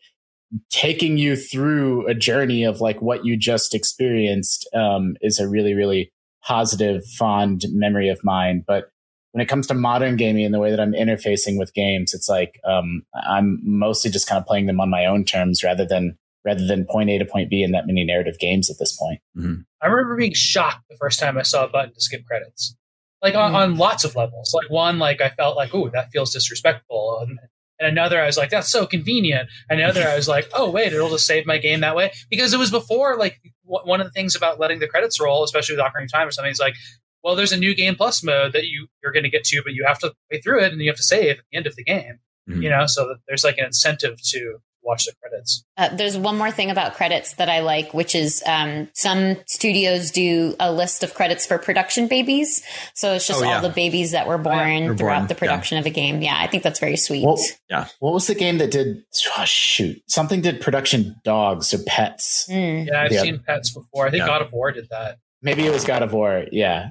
taking 0.70 1.18
you 1.18 1.36
through 1.36 2.08
a 2.08 2.14
journey 2.14 2.64
of 2.64 2.82
like 2.82 3.02
what 3.02 3.26
you 3.26 3.38
just 3.38 3.74
experienced 3.74 4.68
um, 4.74 5.16
is 5.22 5.40
a 5.40 5.48
really, 5.48 5.74
really 5.74 6.12
positive, 6.44 7.06
fond 7.18 7.66
memory 7.70 8.10
of 8.10 8.20
mine. 8.24 8.64
But 8.66 8.92
when 9.32 9.42
it 9.42 9.48
comes 9.48 9.68
to 9.68 9.74
modern 9.74 10.18
gaming 10.18 10.44
and 10.44 10.54
the 10.54 10.60
way 10.60 10.72
that 10.72 10.80
I'm 10.80 10.94
interfacing 10.94 11.58
with 11.58 11.74
games, 11.74 12.14
it's 12.14 12.28
like 12.28 12.60
um, 12.66 13.04
I'm 13.14 13.60
mostly 13.64 14.12
just 14.12 14.28
kind 14.28 14.40
of 14.40 14.46
playing 14.46 14.66
them 14.66 14.80
on 14.80 14.90
my 14.90 15.06
own 15.06 15.24
terms 15.24 15.64
rather 15.64 15.86
than 15.86 16.18
rather 16.44 16.66
than 16.66 16.86
point 16.90 17.10
A 17.10 17.20
to 17.20 17.26
point 17.26 17.50
B 17.50 17.62
in 17.62 17.72
that 17.72 17.86
many 17.86 18.04
narrative 18.04 18.40
games 18.40 18.70
at 18.70 18.78
this 18.80 18.98
point. 18.98 19.20
Mm-hmm. 19.38 19.62
I 19.82 19.88
remember 19.88 20.16
being 20.16 20.34
shocked 20.34 20.84
the 20.90 20.98
first 20.98 21.20
time 21.20 21.38
I 21.38 21.44
saw 21.44 21.66
a 21.66 21.70
button 21.70 21.94
to 21.94 22.02
skip 22.02 22.26
credits, 22.26 22.76
like 23.22 23.36
on, 23.36 23.52
mm-hmm. 23.52 23.56
on 23.56 23.78
lots 23.78 24.04
of 24.04 24.16
levels. 24.16 24.54
Like 24.54 24.70
one, 24.70 25.00
like 25.00 25.22
I 25.22 25.30
felt 25.30 25.56
like, 25.56 25.74
oh, 25.74 25.90
that 25.94 26.10
feels 26.12 26.34
disrespectful, 26.34 27.20
and, 27.22 27.40
and 27.82 27.90
another, 27.90 28.22
I 28.22 28.28
was 28.28 28.38
like, 28.38 28.50
that's 28.50 28.72
so 28.72 28.86
convenient. 28.86 29.50
And 29.70 29.80
another, 29.80 30.08
I 30.08 30.16
was 30.16 30.28
like, 30.28 30.50
oh 30.54 30.70
wait, 30.70 30.94
it'll 30.94 31.10
just 31.10 31.26
save 31.26 31.46
my 31.46 31.58
game 31.58 31.82
that 31.82 31.96
way 31.96 32.12
because 32.30 32.54
it 32.54 32.60
was 32.60 32.72
before. 32.72 33.18
Like 33.18 33.42
w- 33.66 33.86
one 33.86 34.00
of 34.00 34.08
the 34.08 34.12
things 34.12 34.36
about 34.36 34.60
letting 34.60 34.80
the 34.80 34.88
credits 34.88 35.20
roll, 35.20 35.44
especially 35.44 35.76
with 35.76 35.84
Ocarina 35.84 36.06
of 36.06 36.12
Time 36.12 36.28
or 36.28 36.32
something, 36.32 36.52
is 36.52 36.60
like 36.60 36.76
well, 37.24 37.36
there's 37.36 37.52
a 37.52 37.58
new 37.58 37.76
game 37.76 37.96
plus 37.96 38.24
mode 38.24 38.54
that 38.54 38.66
you 38.66 38.88
you're 39.04 39.12
going 39.12 39.24
to 39.24 39.30
get 39.30 39.44
to, 39.46 39.62
but 39.64 39.74
you 39.74 39.86
have 39.86 40.00
to 40.00 40.14
play 40.30 40.42
through 40.42 40.64
it 40.64 40.72
and 40.72 40.82
you 40.82 40.90
have 40.90 40.98
to 40.98 41.04
save 41.04 41.40
at 41.40 41.46
the 41.52 41.58
end 41.58 41.68
of 41.68 41.76
the 41.76 41.84
game. 41.84 42.20
Mm-hmm. 42.50 42.62
You 42.64 42.70
know, 42.70 42.86
so 42.88 43.16
there's 43.28 43.44
like 43.44 43.58
an 43.58 43.66
incentive 43.66 44.20
to 44.30 44.58
watch 44.84 45.06
the 45.06 45.14
credits. 45.22 45.64
Uh, 45.78 45.90
there's 45.96 46.18
one 46.18 46.38
more 46.38 46.52
thing 46.52 46.70
about 46.70 46.96
credits 46.96 47.34
that 47.36 47.50
I 47.50 47.62
like, 47.62 47.94
which 47.94 48.16
is 48.16 48.44
um, 48.46 48.90
some 48.94 49.38
studios 49.46 50.12
do 50.12 50.56
a 50.60 50.72
list 50.72 51.04
of 51.04 51.14
credits 51.14 51.46
for 51.46 51.58
production 51.58 52.08
babies. 52.08 52.64
So 52.94 53.14
it's 53.14 53.28
just 53.28 53.42
oh, 53.42 53.46
yeah. 53.46 53.56
all 53.56 53.62
the 53.62 53.70
babies 53.70 54.12
that 54.12 54.28
were 54.28 54.38
born 54.38 54.56
oh, 54.56 54.92
yeah. 54.92 54.96
throughout 54.96 55.18
born. 55.20 55.28
the 55.28 55.36
production 55.36 55.76
yeah. 55.76 55.80
of 55.82 55.86
a 55.86 55.90
game. 55.90 56.22
Yeah, 56.22 56.36
I 56.38 56.48
think 56.48 56.64
that's 56.64 56.80
very 56.80 56.98
sweet. 56.98 57.26
Well, 57.26 57.38
yeah. 57.70 57.88
What 58.00 58.14
was 58.14 58.28
the 58.28 58.36
game 58.36 58.58
that 58.58 58.72
did? 58.72 59.04
Oh, 59.38 59.44
shoot, 59.46 60.02
something 60.08 60.42
did 60.42 60.62
production 60.62 61.16
dogs 61.24 61.74
or 61.74 61.80
pets. 61.86 62.48
Mm. 62.50 62.88
Yeah, 62.88 63.04
I've 63.04 63.12
seen 63.12 63.40
pets 63.40 63.72
before. 63.72 64.08
I 64.08 64.12
think 64.12 64.26
God 64.26 64.42
of 64.42 64.52
War 64.52 64.72
did 64.72 64.88
that. 64.90 65.18
Maybe 65.42 65.66
it 65.66 65.72
was 65.72 65.86
God 65.86 66.04
of 66.04 66.14
War. 66.14 66.46
Yeah, 66.52 66.90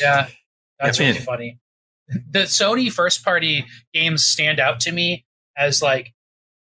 yeah, 0.00 0.28
that's 0.78 0.98
really 0.98 1.18
funny. 1.18 1.58
The 2.30 2.40
Sony 2.40 2.90
first 2.90 3.24
party 3.24 3.66
games 3.92 4.24
stand 4.24 4.60
out 4.60 4.80
to 4.80 4.92
me 4.92 5.24
as 5.56 5.82
like 5.82 6.12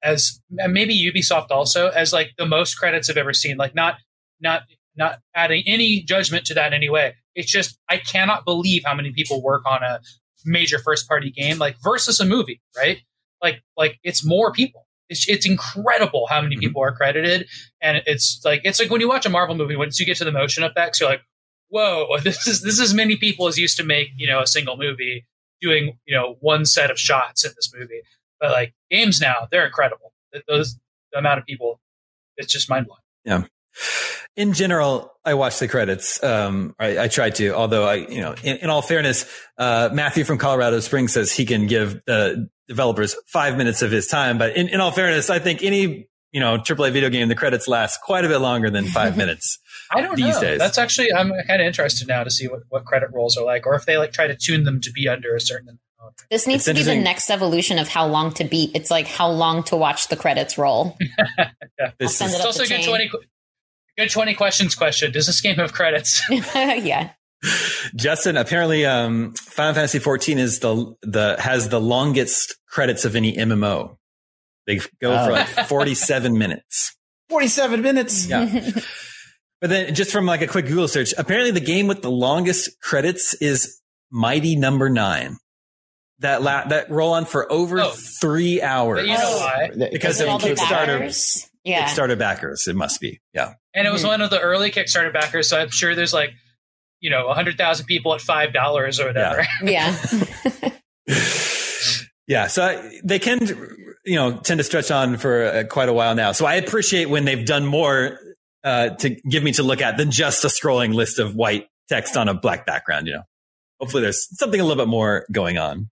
as 0.03 0.39
maybe 0.49 0.95
Ubisoft 0.95 1.47
also 1.49 1.89
as 1.89 2.13
like 2.13 2.31
the 2.37 2.45
most 2.45 2.75
credits 2.75 3.09
I've 3.09 3.17
ever 3.17 3.33
seen. 3.33 3.57
Like 3.57 3.75
not 3.75 3.95
not 4.39 4.63
not 4.95 5.19
adding 5.35 5.63
any 5.67 6.03
judgment 6.03 6.45
to 6.45 6.53
that 6.55 6.67
in 6.67 6.73
any 6.73 6.89
way. 6.89 7.15
It's 7.35 7.51
just 7.51 7.77
I 7.89 7.97
cannot 7.97 8.45
believe 8.45 8.83
how 8.85 8.95
many 8.95 9.11
people 9.11 9.41
work 9.41 9.63
on 9.65 9.83
a 9.83 9.99
major 10.45 10.79
first 10.79 11.07
party 11.07 11.31
game 11.31 11.57
like 11.57 11.75
versus 11.83 12.19
a 12.19 12.25
movie, 12.25 12.61
right? 12.75 12.99
Like 13.41 13.61
like 13.75 13.99
it's 14.03 14.25
more 14.25 14.51
people. 14.51 14.85
It's, 15.09 15.27
it's 15.29 15.45
incredible 15.45 16.27
how 16.29 16.41
many 16.41 16.55
mm-hmm. 16.55 16.61
people 16.61 16.83
are 16.83 16.91
credited, 16.91 17.47
and 17.81 18.01
it's 18.05 18.41
like 18.43 18.61
it's 18.65 18.79
like 18.79 18.89
when 18.89 18.99
you 18.99 19.07
watch 19.07 19.25
a 19.25 19.29
Marvel 19.29 19.55
movie. 19.55 19.75
Once 19.75 19.99
you 19.99 20.05
get 20.05 20.17
to 20.17 20.25
the 20.25 20.31
motion 20.31 20.63
effects, 20.63 20.99
you're 20.99 21.09
like, 21.09 21.21
whoa, 21.69 22.17
this 22.23 22.45
is 22.47 22.61
this 22.61 22.73
is 22.73 22.81
as 22.81 22.93
many 22.93 23.15
people 23.15 23.47
as 23.47 23.57
used 23.57 23.77
to 23.77 23.83
make 23.83 24.09
you 24.17 24.27
know 24.27 24.41
a 24.41 24.47
single 24.47 24.77
movie 24.77 25.25
doing 25.61 25.97
you 26.05 26.15
know 26.15 26.35
one 26.41 26.65
set 26.65 26.91
of 26.91 26.99
shots 26.99 27.45
in 27.45 27.51
this 27.55 27.71
movie. 27.73 28.01
But 28.39 28.51
like 28.51 28.73
games 28.89 29.19
now, 29.21 29.47
they're 29.51 29.65
incredible. 29.65 30.13
Those 30.47 30.77
the 31.11 31.19
amount 31.19 31.39
of 31.39 31.45
people, 31.45 31.79
it's 32.35 32.51
just 32.51 32.69
mind 32.69 32.87
blowing. 32.87 33.01
Yeah. 33.25 33.47
In 34.35 34.53
general, 34.53 35.13
I 35.25 35.33
watch 35.33 35.57
the 35.59 35.67
credits. 35.67 36.23
Um, 36.23 36.75
I, 36.77 36.99
I 36.99 37.07
try 37.07 37.31
to, 37.31 37.55
although 37.55 37.85
I, 37.85 37.95
you 37.95 38.21
know, 38.21 38.35
in, 38.43 38.57
in 38.57 38.69
all 38.69 38.83
fairness, 38.83 39.25
uh, 39.57 39.89
Matthew 39.91 40.23
from 40.23 40.37
Colorado 40.37 40.79
Springs 40.79 41.13
says 41.13 41.31
he 41.31 41.45
can 41.45 41.65
give 41.65 42.01
uh, 42.07 42.33
developers 42.67 43.15
five 43.25 43.57
minutes 43.57 43.81
of 43.81 43.89
his 43.89 44.07
time. 44.07 44.37
But 44.37 44.55
in, 44.55 44.67
in 44.69 44.79
all 44.79 44.91
fairness, 44.91 45.29
I 45.29 45.39
think 45.39 45.63
any 45.63 46.07
you 46.31 46.39
know, 46.39 46.57
AAA 46.57 46.91
video 46.91 47.09
game, 47.09 47.29
the 47.29 47.35
credits 47.35 47.67
last 47.67 48.01
quite 48.01 48.25
a 48.25 48.27
bit 48.27 48.39
longer 48.39 48.69
than 48.69 48.85
five 48.85 49.17
minutes. 49.17 49.59
I 49.91 50.01
don't 50.01 50.15
these 50.15 50.35
know. 50.35 50.41
Days. 50.41 50.59
That's 50.59 50.77
actually 50.77 51.13
I'm 51.13 51.31
kind 51.47 51.61
of 51.61 51.67
interested 51.67 52.07
now 52.07 52.23
to 52.23 52.29
see 52.29 52.47
what, 52.47 52.61
what 52.69 52.85
credit 52.85 53.09
rolls 53.13 53.37
are 53.37 53.45
like, 53.45 53.65
or 53.65 53.75
if 53.75 53.85
they 53.85 53.97
like 53.97 54.11
try 54.11 54.27
to 54.27 54.35
tune 54.35 54.63
them 54.63 54.81
to 54.81 54.91
be 54.91 55.07
under 55.07 55.35
a 55.35 55.41
certain. 55.41 55.79
This 56.29 56.47
needs 56.47 56.67
it's 56.67 56.77
to 56.77 56.85
be 56.85 56.95
the 56.95 57.01
next 57.01 57.29
evolution 57.29 57.79
of 57.79 57.87
how 57.87 58.07
long 58.07 58.33
to 58.33 58.43
beat. 58.43 58.71
It's 58.75 58.91
like 58.91 59.07
how 59.07 59.29
long 59.29 59.63
to 59.63 59.75
watch 59.75 60.07
the 60.07 60.15
credits 60.15 60.57
roll. 60.57 60.97
yeah. 61.79 61.91
This 61.99 62.21
is, 62.21 62.33
it 62.33 62.35
it's 62.35 62.45
also 62.45 62.63
a 62.63 62.67
good 62.67 62.83
twenty, 62.83 63.09
good 63.97 64.09
twenty 64.09 64.33
questions 64.33 64.75
question. 64.75 65.11
Does 65.11 65.27
this 65.27 65.41
game 65.41 65.55
have 65.55 65.73
credits? 65.73 66.21
yeah. 66.29 67.11
Justin, 67.95 68.35
apparently, 68.35 68.85
um, 68.85 69.33
Final 69.35 69.75
Fantasy 69.75 69.99
14 69.99 70.39
is 70.39 70.59
the 70.59 70.95
the 71.01 71.35
has 71.39 71.69
the 71.69 71.79
longest 71.79 72.55
credits 72.67 73.05
of 73.05 73.15
any 73.15 73.35
MMO. 73.35 73.97
They 74.65 74.79
go 75.01 75.25
for 75.25 75.31
like 75.31 75.47
47 75.47 76.37
minutes. 76.37 76.95
47 77.29 77.81
minutes. 77.81 78.27
Yeah. 78.27 78.71
but 79.61 79.69
then 79.69 79.95
just 79.95 80.11
from 80.11 80.25
like 80.25 80.41
a 80.41 80.47
quick 80.47 80.65
Google 80.65 80.87
search, 80.87 81.13
apparently 81.17 81.51
the 81.51 81.61
game 81.61 81.87
with 81.87 82.01
the 82.01 82.11
longest 82.11 82.79
credits 82.81 83.33
is 83.35 83.79
Mighty 84.11 84.55
Number 84.55 84.89
no. 84.89 85.01
Nine. 85.01 85.37
That 86.19 86.41
la- 86.41 86.67
that 86.67 86.89
roll 86.89 87.13
on 87.13 87.25
for 87.25 87.51
over 87.51 87.79
oh. 87.79 87.91
three 88.19 88.61
hours. 88.61 89.01
But 89.01 89.07
you 89.07 89.17
know 89.17 89.37
why? 89.37 89.89
Because 89.91 90.19
of 90.19 90.27
Kickstarter. 90.27 91.47
Yeah. 91.63 91.85
Kickstarter 91.85 92.17
backers. 92.17 92.67
It 92.67 92.75
must 92.75 92.99
be. 92.99 93.19
Yeah. 93.33 93.53
And 93.73 93.85
it 93.85 93.91
was 93.91 94.01
mm-hmm. 94.01 94.11
one 94.11 94.21
of 94.21 94.29
the 94.29 94.39
early 94.39 94.71
Kickstarter 94.71 95.13
backers. 95.13 95.49
So 95.49 95.59
I'm 95.59 95.69
sure 95.69 95.93
there's 95.93 96.13
like, 96.13 96.31
you 97.01 97.09
know, 97.09 97.27
100,000 97.27 97.85
people 97.85 98.13
at 98.15 98.21
$5 98.21 98.99
or 98.99 99.05
whatever. 99.05 99.45
Yeah. 99.61 99.95
Yeah. 100.55 100.71
yeah. 102.27 102.47
So 102.47 102.63
I, 102.63 102.99
they 103.03 103.19
can 103.19 103.39
you 104.07 104.15
know, 104.15 104.37
tend 104.37 104.59
to 104.59 104.63
stretch 104.63 104.89
on 104.89 105.17
for 105.17 105.43
uh, 105.43 105.63
quite 105.69 105.89
a 105.89 105.93
while 105.93 106.15
now. 106.15 106.31
So 106.31 106.45
I 106.45 106.55
appreciate 106.55 107.09
when 107.09 107.25
they've 107.25 107.45
done 107.45 107.65
more 107.65 108.17
uh, 108.63 108.89
to 108.89 109.09
give 109.29 109.43
me 109.43 109.51
to 109.53 109.63
look 109.63 109.81
at 109.81 109.97
than 109.97 110.11
just 110.11 110.45
a 110.45 110.47
scrolling 110.47 110.93
list 110.93 111.19
of 111.19 111.35
white 111.35 111.67
text 111.89 112.15
on 112.15 112.29
a 112.29 112.33
black 112.33 112.65
background. 112.65 113.07
You 113.07 113.15
know, 113.15 113.23
hopefully 113.79 114.03
there's 114.03 114.27
something 114.37 114.59
a 114.59 114.63
little 114.63 114.81
bit 114.81 114.89
more 114.89 115.25
going 115.31 115.57
on. 115.57 115.89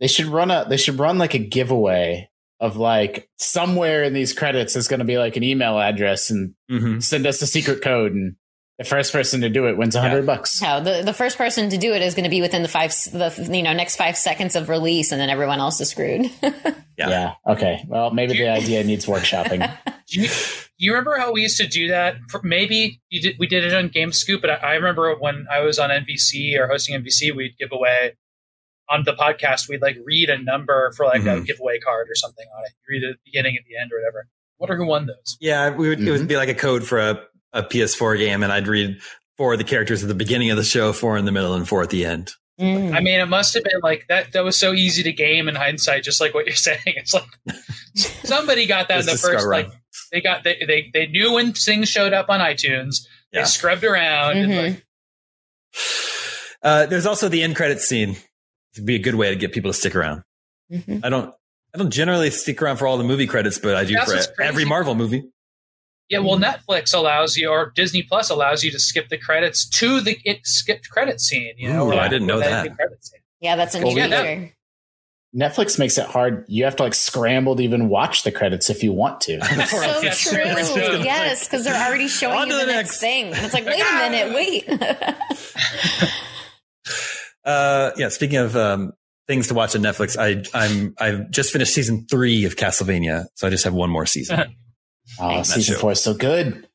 They 0.00 0.08
should 0.08 0.26
run 0.26 0.50
a. 0.50 0.66
They 0.68 0.76
should 0.76 0.98
run 0.98 1.18
like 1.18 1.34
a 1.34 1.38
giveaway 1.38 2.28
of 2.60 2.76
like 2.76 3.28
somewhere 3.36 4.04
in 4.04 4.12
these 4.12 4.32
credits 4.32 4.76
is 4.76 4.88
going 4.88 5.00
to 5.00 5.04
be 5.04 5.18
like 5.18 5.36
an 5.36 5.42
email 5.42 5.78
address 5.78 6.30
and 6.30 6.54
mm-hmm. 6.70 7.00
send 7.00 7.26
us 7.26 7.42
a 7.42 7.46
secret 7.46 7.82
code 7.82 8.12
and 8.12 8.36
the 8.78 8.84
first 8.84 9.12
person 9.12 9.42
to 9.42 9.48
do 9.48 9.66
it 9.68 9.76
wins 9.76 9.94
a 9.94 10.00
hundred 10.00 10.20
yeah. 10.20 10.34
bucks. 10.34 10.60
No, 10.60 10.82
the, 10.82 11.02
the 11.04 11.12
first 11.12 11.38
person 11.38 11.70
to 11.70 11.78
do 11.78 11.92
it 11.92 12.02
is 12.02 12.14
going 12.14 12.24
to 12.24 12.30
be 12.30 12.40
within 12.40 12.62
the 12.62 12.68
five, 12.68 12.90
the 12.90 13.48
you 13.52 13.62
know 13.62 13.72
next 13.72 13.96
five 13.96 14.16
seconds 14.16 14.56
of 14.56 14.68
release, 14.68 15.12
and 15.12 15.20
then 15.20 15.30
everyone 15.30 15.60
else 15.60 15.80
is 15.80 15.90
screwed. 15.90 16.28
yeah. 16.42 16.72
yeah. 16.98 17.34
Okay. 17.46 17.84
Well, 17.86 18.10
maybe 18.10 18.32
the 18.32 18.48
idea 18.48 18.82
needs 18.82 19.06
workshopping. 19.06 19.70
do 20.08 20.22
you, 20.22 20.28
you, 20.76 20.92
remember 20.92 21.16
how 21.18 21.32
we 21.32 21.42
used 21.42 21.58
to 21.58 21.68
do 21.68 21.88
that? 21.88 22.16
maybe 22.42 23.00
you 23.10 23.20
did. 23.20 23.36
We 23.38 23.46
did 23.46 23.64
it 23.64 23.72
on 23.74 23.88
Game 23.88 24.12
Scoop, 24.12 24.40
but 24.40 24.50
I, 24.50 24.54
I 24.54 24.74
remember 24.74 25.14
when 25.14 25.46
I 25.50 25.60
was 25.60 25.78
on 25.78 25.90
NVC 25.90 26.58
or 26.58 26.66
hosting 26.66 27.00
NVC, 27.00 27.34
we'd 27.34 27.56
give 27.58 27.70
away 27.70 28.16
on 28.88 29.04
the 29.04 29.12
podcast. 29.12 29.68
We'd 29.68 29.82
like 29.82 29.96
read 30.04 30.30
a 30.30 30.38
number 30.38 30.92
for 30.96 31.06
like 31.06 31.22
mm-hmm. 31.22 31.42
a 31.42 31.44
giveaway 31.44 31.78
card 31.78 32.08
or 32.10 32.14
something 32.14 32.46
on 32.56 32.64
it. 32.64 32.72
You 32.88 32.94
read 32.94 33.02
it 33.04 33.10
at 33.10 33.16
the 33.16 33.30
beginning 33.30 33.56
at 33.56 33.64
the 33.68 33.80
end 33.80 33.90
or 33.92 33.98
whatever. 33.98 34.26
I 34.26 34.56
wonder 34.58 34.76
who 34.76 34.86
won 34.86 35.06
those. 35.06 35.36
Yeah, 35.40 35.70
we 35.70 35.88
would, 35.88 35.98
mm-hmm. 35.98 36.08
it 36.08 36.10
would 36.10 36.20
mm-hmm. 36.20 36.28
be 36.28 36.36
like 36.36 36.48
a 36.48 36.54
code 36.54 36.84
for 36.84 36.98
a 36.98 37.20
a 37.54 37.62
PS4 37.62 38.18
game 38.18 38.42
and 38.42 38.52
I'd 38.52 38.66
read 38.66 38.98
four 39.36 39.52
of 39.52 39.58
the 39.58 39.64
characters 39.64 40.02
at 40.02 40.08
the 40.08 40.14
beginning 40.14 40.50
of 40.50 40.56
the 40.56 40.64
show, 40.64 40.92
four 40.92 41.16
in 41.16 41.24
the 41.24 41.32
middle, 41.32 41.54
and 41.54 41.66
four 41.66 41.82
at 41.82 41.90
the 41.90 42.04
end. 42.04 42.32
Mm. 42.60 42.94
I 42.94 43.00
mean, 43.00 43.18
it 43.18 43.26
must 43.26 43.54
have 43.54 43.64
been 43.64 43.80
like 43.82 44.06
that. 44.08 44.32
That 44.32 44.44
was 44.44 44.56
so 44.56 44.72
easy 44.72 45.02
to 45.02 45.12
game 45.12 45.48
in 45.48 45.56
hindsight, 45.56 46.04
just 46.04 46.20
like 46.20 46.34
what 46.34 46.46
you're 46.46 46.54
saying. 46.54 46.80
It's 46.86 47.14
like 47.14 47.24
somebody 47.94 48.66
got 48.66 48.88
that 48.88 49.00
in 49.00 49.06
the 49.06 49.16
first. 49.16 49.46
Like 49.46 49.70
they 50.12 50.20
got 50.20 50.44
they, 50.44 50.62
they 50.66 50.90
they 50.92 51.06
knew 51.06 51.32
when 51.32 51.52
things 51.52 51.88
showed 51.88 52.12
up 52.12 52.28
on 52.28 52.40
iTunes. 52.40 53.06
Yeah. 53.32 53.40
They 53.40 53.44
scrubbed 53.46 53.82
around. 53.82 54.36
Mm-hmm. 54.36 54.50
And 54.52 54.74
like, 54.74 54.84
uh, 56.62 56.86
there's 56.86 57.06
also 57.06 57.28
the 57.28 57.42
end 57.42 57.56
credit 57.56 57.80
scene. 57.80 58.16
It'd 58.74 58.86
be 58.86 58.96
a 58.96 59.00
good 59.00 59.14
way 59.14 59.30
to 59.30 59.36
get 59.36 59.52
people 59.52 59.70
to 59.70 59.76
stick 59.76 59.94
around. 59.94 60.22
Mm-hmm. 60.72 61.00
I 61.04 61.08
don't. 61.08 61.34
I 61.74 61.78
don't 61.78 61.90
generally 61.90 62.30
stick 62.30 62.62
around 62.62 62.76
for 62.76 62.86
all 62.86 62.98
the 62.98 63.04
movie 63.04 63.26
credits, 63.26 63.58
but 63.58 63.74
I 63.74 63.84
do 63.84 63.94
That's 63.94 64.26
for 64.28 64.42
every 64.42 64.64
Marvel 64.64 64.94
movie. 64.94 65.24
Yeah, 66.08 66.20
well, 66.20 66.38
Netflix 66.38 66.94
allows 66.94 67.36
you, 67.36 67.48
or 67.48 67.72
Disney 67.74 68.02
Plus 68.02 68.30
allows 68.30 68.62
you 68.62 68.70
to 68.70 68.78
skip 68.78 69.08
the 69.08 69.18
credits 69.18 69.68
to 69.80 70.00
the 70.00 70.18
it 70.24 70.46
skipped 70.46 70.88
credit 70.90 71.20
scene. 71.20 71.54
You 71.56 71.72
know, 71.72 71.90
Ooh, 71.90 71.96
I 71.96 72.08
didn't 72.08 72.28
know 72.28 72.38
that. 72.38 72.68
Yeah, 73.40 73.56
that's 73.56 73.74
a 73.74 73.80
new 73.80 73.94
feature. 73.94 74.52
Netflix 75.34 75.78
makes 75.80 75.98
it 75.98 76.06
hard. 76.06 76.44
You 76.46 76.64
have 76.64 76.76
to 76.76 76.84
like 76.84 76.94
scramble 76.94 77.56
to 77.56 77.62
even 77.62 77.88
watch 77.88 78.22
the 78.22 78.30
credits 78.30 78.70
if 78.70 78.84
you 78.84 78.92
want 78.92 79.20
to. 79.22 79.44
so 79.66 80.02
true. 80.12 80.40
yes, 81.02 81.48
because 81.48 81.64
they're 81.64 81.88
already 81.88 82.06
showing 82.06 82.48
you 82.48 82.52
the, 82.52 82.66
the 82.66 82.72
next. 82.72 82.90
next 82.90 83.00
thing. 83.00 83.26
And 83.32 83.44
it's 83.44 83.52
like, 83.52 83.66
wait 83.66 83.80
a 83.80 84.10
minute, 84.10 84.32
wait. 84.32 84.64
Uh, 87.44 87.90
yeah. 87.96 88.08
Speaking 88.08 88.38
of 88.38 88.56
um, 88.56 88.92
things 89.28 89.48
to 89.48 89.54
watch 89.54 89.74
on 89.76 89.82
Netflix, 89.82 90.16
I 90.18 90.42
I'm 90.58 90.94
I've 90.98 91.30
just 91.30 91.52
finished 91.52 91.74
season 91.74 92.06
three 92.10 92.44
of 92.44 92.56
Castlevania, 92.56 93.26
so 93.34 93.46
I 93.46 93.50
just 93.50 93.64
have 93.64 93.74
one 93.74 93.90
more 93.90 94.06
season. 94.06 94.54
Oh, 95.20 95.42
season 95.42 95.74
show. 95.74 95.80
four 95.80 95.92
is 95.92 96.02
so 96.02 96.14
good. 96.14 96.66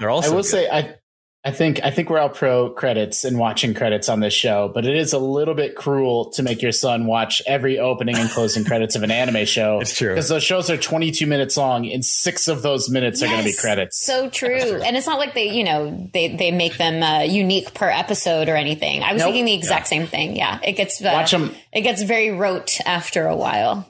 They're 0.00 0.10
all 0.10 0.24
I 0.24 0.28
will 0.28 0.38
good. 0.38 0.46
say 0.46 0.68
I 0.68 0.96
I 1.46 1.52
think 1.52 1.78
I 1.84 1.92
think 1.92 2.10
we're 2.10 2.18
all 2.18 2.28
pro 2.28 2.70
credits 2.70 3.24
and 3.24 3.38
watching 3.38 3.72
credits 3.72 4.08
on 4.08 4.18
this 4.18 4.34
show, 4.34 4.68
but 4.74 4.84
it 4.84 4.96
is 4.96 5.12
a 5.12 5.18
little 5.20 5.54
bit 5.54 5.76
cruel 5.76 6.30
to 6.30 6.42
make 6.42 6.60
your 6.60 6.72
son 6.72 7.06
watch 7.06 7.40
every 7.46 7.78
opening 7.78 8.16
and 8.16 8.28
closing 8.28 8.64
credits 8.64 8.96
of 8.96 9.04
an 9.04 9.12
anime 9.12 9.46
show. 9.46 9.78
It's 9.86 9.96
true. 9.96 10.08
Because 10.08 10.28
those 10.28 10.42
shows 10.42 10.70
are 10.70 10.76
22 10.76 11.24
minutes 11.28 11.56
long 11.56 11.86
and 11.86 12.04
six 12.04 12.48
of 12.48 12.62
those 12.62 12.90
minutes 12.90 13.22
are 13.22 13.26
going 13.26 13.38
to 13.38 13.44
be 13.44 13.54
credits. 13.54 14.04
So 14.04 14.28
true. 14.28 14.50
And 14.82 14.96
it's 14.96 15.06
not 15.06 15.20
like 15.20 15.34
they, 15.34 15.56
you 15.56 15.62
know, 15.62 16.10
they, 16.12 16.34
they 16.34 16.50
make 16.50 16.76
them 16.78 17.00
uh, 17.00 17.20
unique 17.20 17.72
per 17.74 17.88
episode 17.88 18.48
or 18.48 18.56
anything. 18.56 19.04
I 19.04 19.12
was 19.12 19.20
Nope. 19.20 19.28
thinking 19.28 19.44
the 19.44 19.54
exact 19.54 19.86
same 19.86 20.08
thing. 20.08 20.34
Yeah. 20.34 20.58
It 20.64 20.72
gets, 20.72 21.00
uh, 21.00 21.10
watch 21.12 21.30
them 21.30 21.54
it 21.72 21.82
gets 21.82 22.02
very 22.02 22.32
rote 22.32 22.80
after 22.84 23.28
a 23.28 23.36
while. 23.36 23.88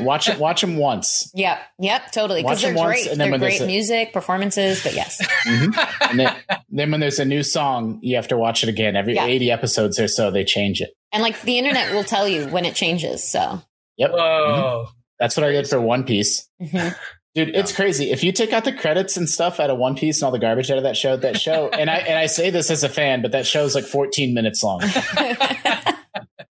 Watch 0.00 0.28
it 0.28 0.38
watch 0.38 0.60
them 0.60 0.76
once. 0.76 1.30
Yep. 1.34 1.58
Yep. 1.78 2.12
Totally. 2.12 2.42
Watch 2.42 2.50
Because 2.50 2.62
they're 2.62 2.70
them 2.72 2.78
once, 2.78 2.88
great. 3.02 3.06
and 3.10 3.10
then 3.12 3.18
They're 3.18 3.30
when 3.32 3.40
there's 3.40 3.58
great 3.58 3.64
a- 3.64 3.66
music, 3.66 4.12
performances, 4.12 4.82
but 4.82 4.94
yes. 4.94 5.20
And 5.46 6.18
then, 6.20 6.34
then 6.70 6.90
when 6.90 7.00
there's 7.00 7.18
a 7.18 7.24
new 7.24 7.42
song, 7.42 7.98
you 8.02 8.16
have 8.16 8.28
to 8.28 8.36
watch 8.36 8.62
it 8.62 8.68
again. 8.68 8.96
Every 8.96 9.14
Yeah. 9.14 9.26
80 9.26 9.50
episodes 9.50 9.98
or 9.98 10.08
so 10.08 10.30
they 10.30 10.44
change 10.44 10.80
it. 10.80 10.90
And 11.12 11.22
like 11.22 11.40
the 11.42 11.58
internet 11.58 11.92
will 11.94 12.04
tell 12.04 12.28
you 12.28 12.46
when 12.48 12.64
it 12.64 12.74
changes. 12.74 13.22
So, 13.28 13.62
Yep. 13.98 14.10
Whoa. 14.12 14.88
That's 15.18 15.36
what 15.36 15.44
I 15.44 15.52
did 15.52 15.68
for 15.68 15.80
One 15.80 16.04
Piece. 16.04 16.48
Mhm. 16.60 16.94
Dude, 17.34 17.56
it's 17.56 17.72
crazy. 17.74 18.10
If 18.10 18.22
you 18.22 18.30
take 18.30 18.52
out 18.52 18.64
the 18.64 18.74
credits 18.74 19.16
and 19.16 19.26
stuff 19.26 19.58
out 19.58 19.70
of 19.70 19.78
One 19.78 19.94
Piece 19.96 20.20
and 20.20 20.26
all 20.26 20.32
the 20.32 20.38
garbage 20.38 20.70
out 20.70 20.76
of 20.76 20.82
that 20.84 20.98
show, 20.98 21.16
that 21.16 21.40
show, 21.40 21.70
and 21.70 21.88
I 21.88 21.96
and 21.98 22.18
I 22.18 22.26
say 22.26 22.50
this 22.50 22.70
as 22.70 22.84
a 22.84 22.90
fan, 22.90 23.22
but 23.22 23.32
that 23.32 23.46
show's 23.46 23.74
like 23.74 23.84
14 23.84 24.34
minutes 24.34 24.62
long. 24.62 24.82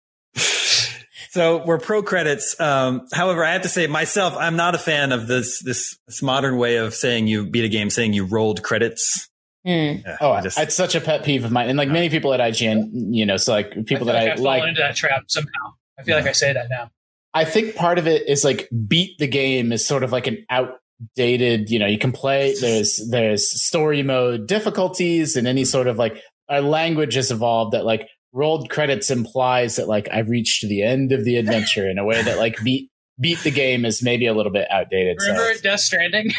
So 1.37 1.63
we're 1.67 1.77
pro 1.79 2.03
credits. 2.03 2.59
Um, 2.59 3.07
however, 3.13 3.45
I 3.45 3.53
have 3.53 3.61
to 3.63 3.69
say 3.69 3.87
myself, 3.87 4.35
I'm 4.39 4.57
not 4.57 4.75
a 4.75 4.79
fan 4.79 5.13
of 5.13 5.27
this, 5.27 5.63
this 5.63 5.99
this 6.07 6.23
modern 6.23 6.57
way 6.57 6.77
of 6.77 6.95
saying 6.95 7.27
you 7.27 7.45
beat 7.45 7.67
a 7.67 7.69
game, 7.69 7.91
saying 7.91 8.15
you 8.15 8.25
rolled 8.25 8.63
credits. 8.63 9.29
Hmm. 9.63 9.71
Yeah, 9.71 10.17
Oh, 10.23 10.31
I 10.33 10.41
just- 10.41 10.59
it's 10.59 10.75
such 10.75 10.95
a 10.95 11.01
pet 11.03 11.25
peeve 11.25 11.45
of 11.45 11.53
mine, 11.53 11.69
and 11.69 11.77
like 11.77 11.91
many 11.91 12.09
people 12.09 12.33
at 12.33 12.41
IGN, 12.41 12.89
you 13.15 13.27
know, 13.27 13.37
so 13.37 13.53
like 13.53 13.71
people 13.85 14.07
feel 14.07 14.07
that 14.07 14.15
like 14.15 14.29
I 14.29 14.33
I've 14.33 14.39
fallen 14.39 14.61
like. 14.61 14.69
into 14.71 14.81
that 14.81 14.97
trap 14.97 15.25
somehow. 15.29 15.75
I 15.99 16.05
feel 16.05 16.17
like 16.17 16.27
I 16.27 16.33
say 16.33 16.55
that 16.55 16.69
now. 16.71 16.91
I 17.35 17.45
think 17.45 17.75
part 17.75 17.99
of 17.99 18.07
it 18.07 18.27
is 18.31 18.43
like 18.43 18.71
beat 18.89 19.19
the 19.19 19.27
game 19.27 19.73
is 19.73 19.85
sort 19.87 20.05
of 20.05 20.13
like 20.13 20.27
an 20.27 20.47
outdated, 20.49 21.69
you 21.69 21.79
know, 21.79 21.87
you 21.87 21.99
can 21.99 22.13
play 22.13 22.55
there's 22.59 23.07
there's 23.11 23.63
story 23.63 24.03
mode 24.03 24.47
difficulties 24.47 25.37
and 25.37 25.47
any 25.47 25.67
sort 25.67 25.87
of 25.87 25.99
like 25.99 26.17
our 26.49 26.63
language 26.63 27.13
has 27.15 27.31
evolved 27.31 27.75
that 27.75 27.85
like 27.85 28.09
rolled 28.33 28.69
credits 28.71 29.11
implies 29.11 29.77
that 29.77 29.89
like 29.89 30.09
I've 30.13 30.29
reached 30.29 30.67
the 30.69 30.83
end 30.83 31.13
of 31.13 31.25
the 31.25 31.37
adventure 31.39 31.89
in 31.89 31.99
a 31.99 32.05
way 32.05 32.23
that 32.23 32.39
like 32.39 32.57
beat 32.63 32.91
beat 33.21 33.39
the 33.41 33.51
game 33.51 33.85
is 33.85 34.03
maybe 34.03 34.27
a 34.27 34.35
little 34.35 34.53
bit 34.53 34.71
outdated. 34.71 35.21
So 35.21 35.33
Remember 35.33 35.61
Death 35.63 35.81
Stranding? 35.81 36.33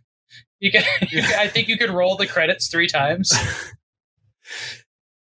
you 0.60 0.72
could, 0.72 0.84
I 1.36 1.46
think 1.48 1.68
you 1.68 1.78
could 1.78 1.90
roll 1.90 2.16
the 2.16 2.26
credits 2.26 2.68
three 2.68 2.88
times. 2.88 3.32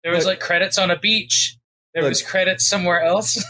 There 0.04 0.14
was 0.14 0.26
like 0.28 0.40
credits 0.40 0.78
on 0.78 0.92
a 0.92 1.00
beach. 1.00 1.58
There 1.96 2.04
Look. 2.04 2.12
was 2.12 2.22
credits 2.22 2.68
somewhere 2.70 3.02
else. 3.02 3.44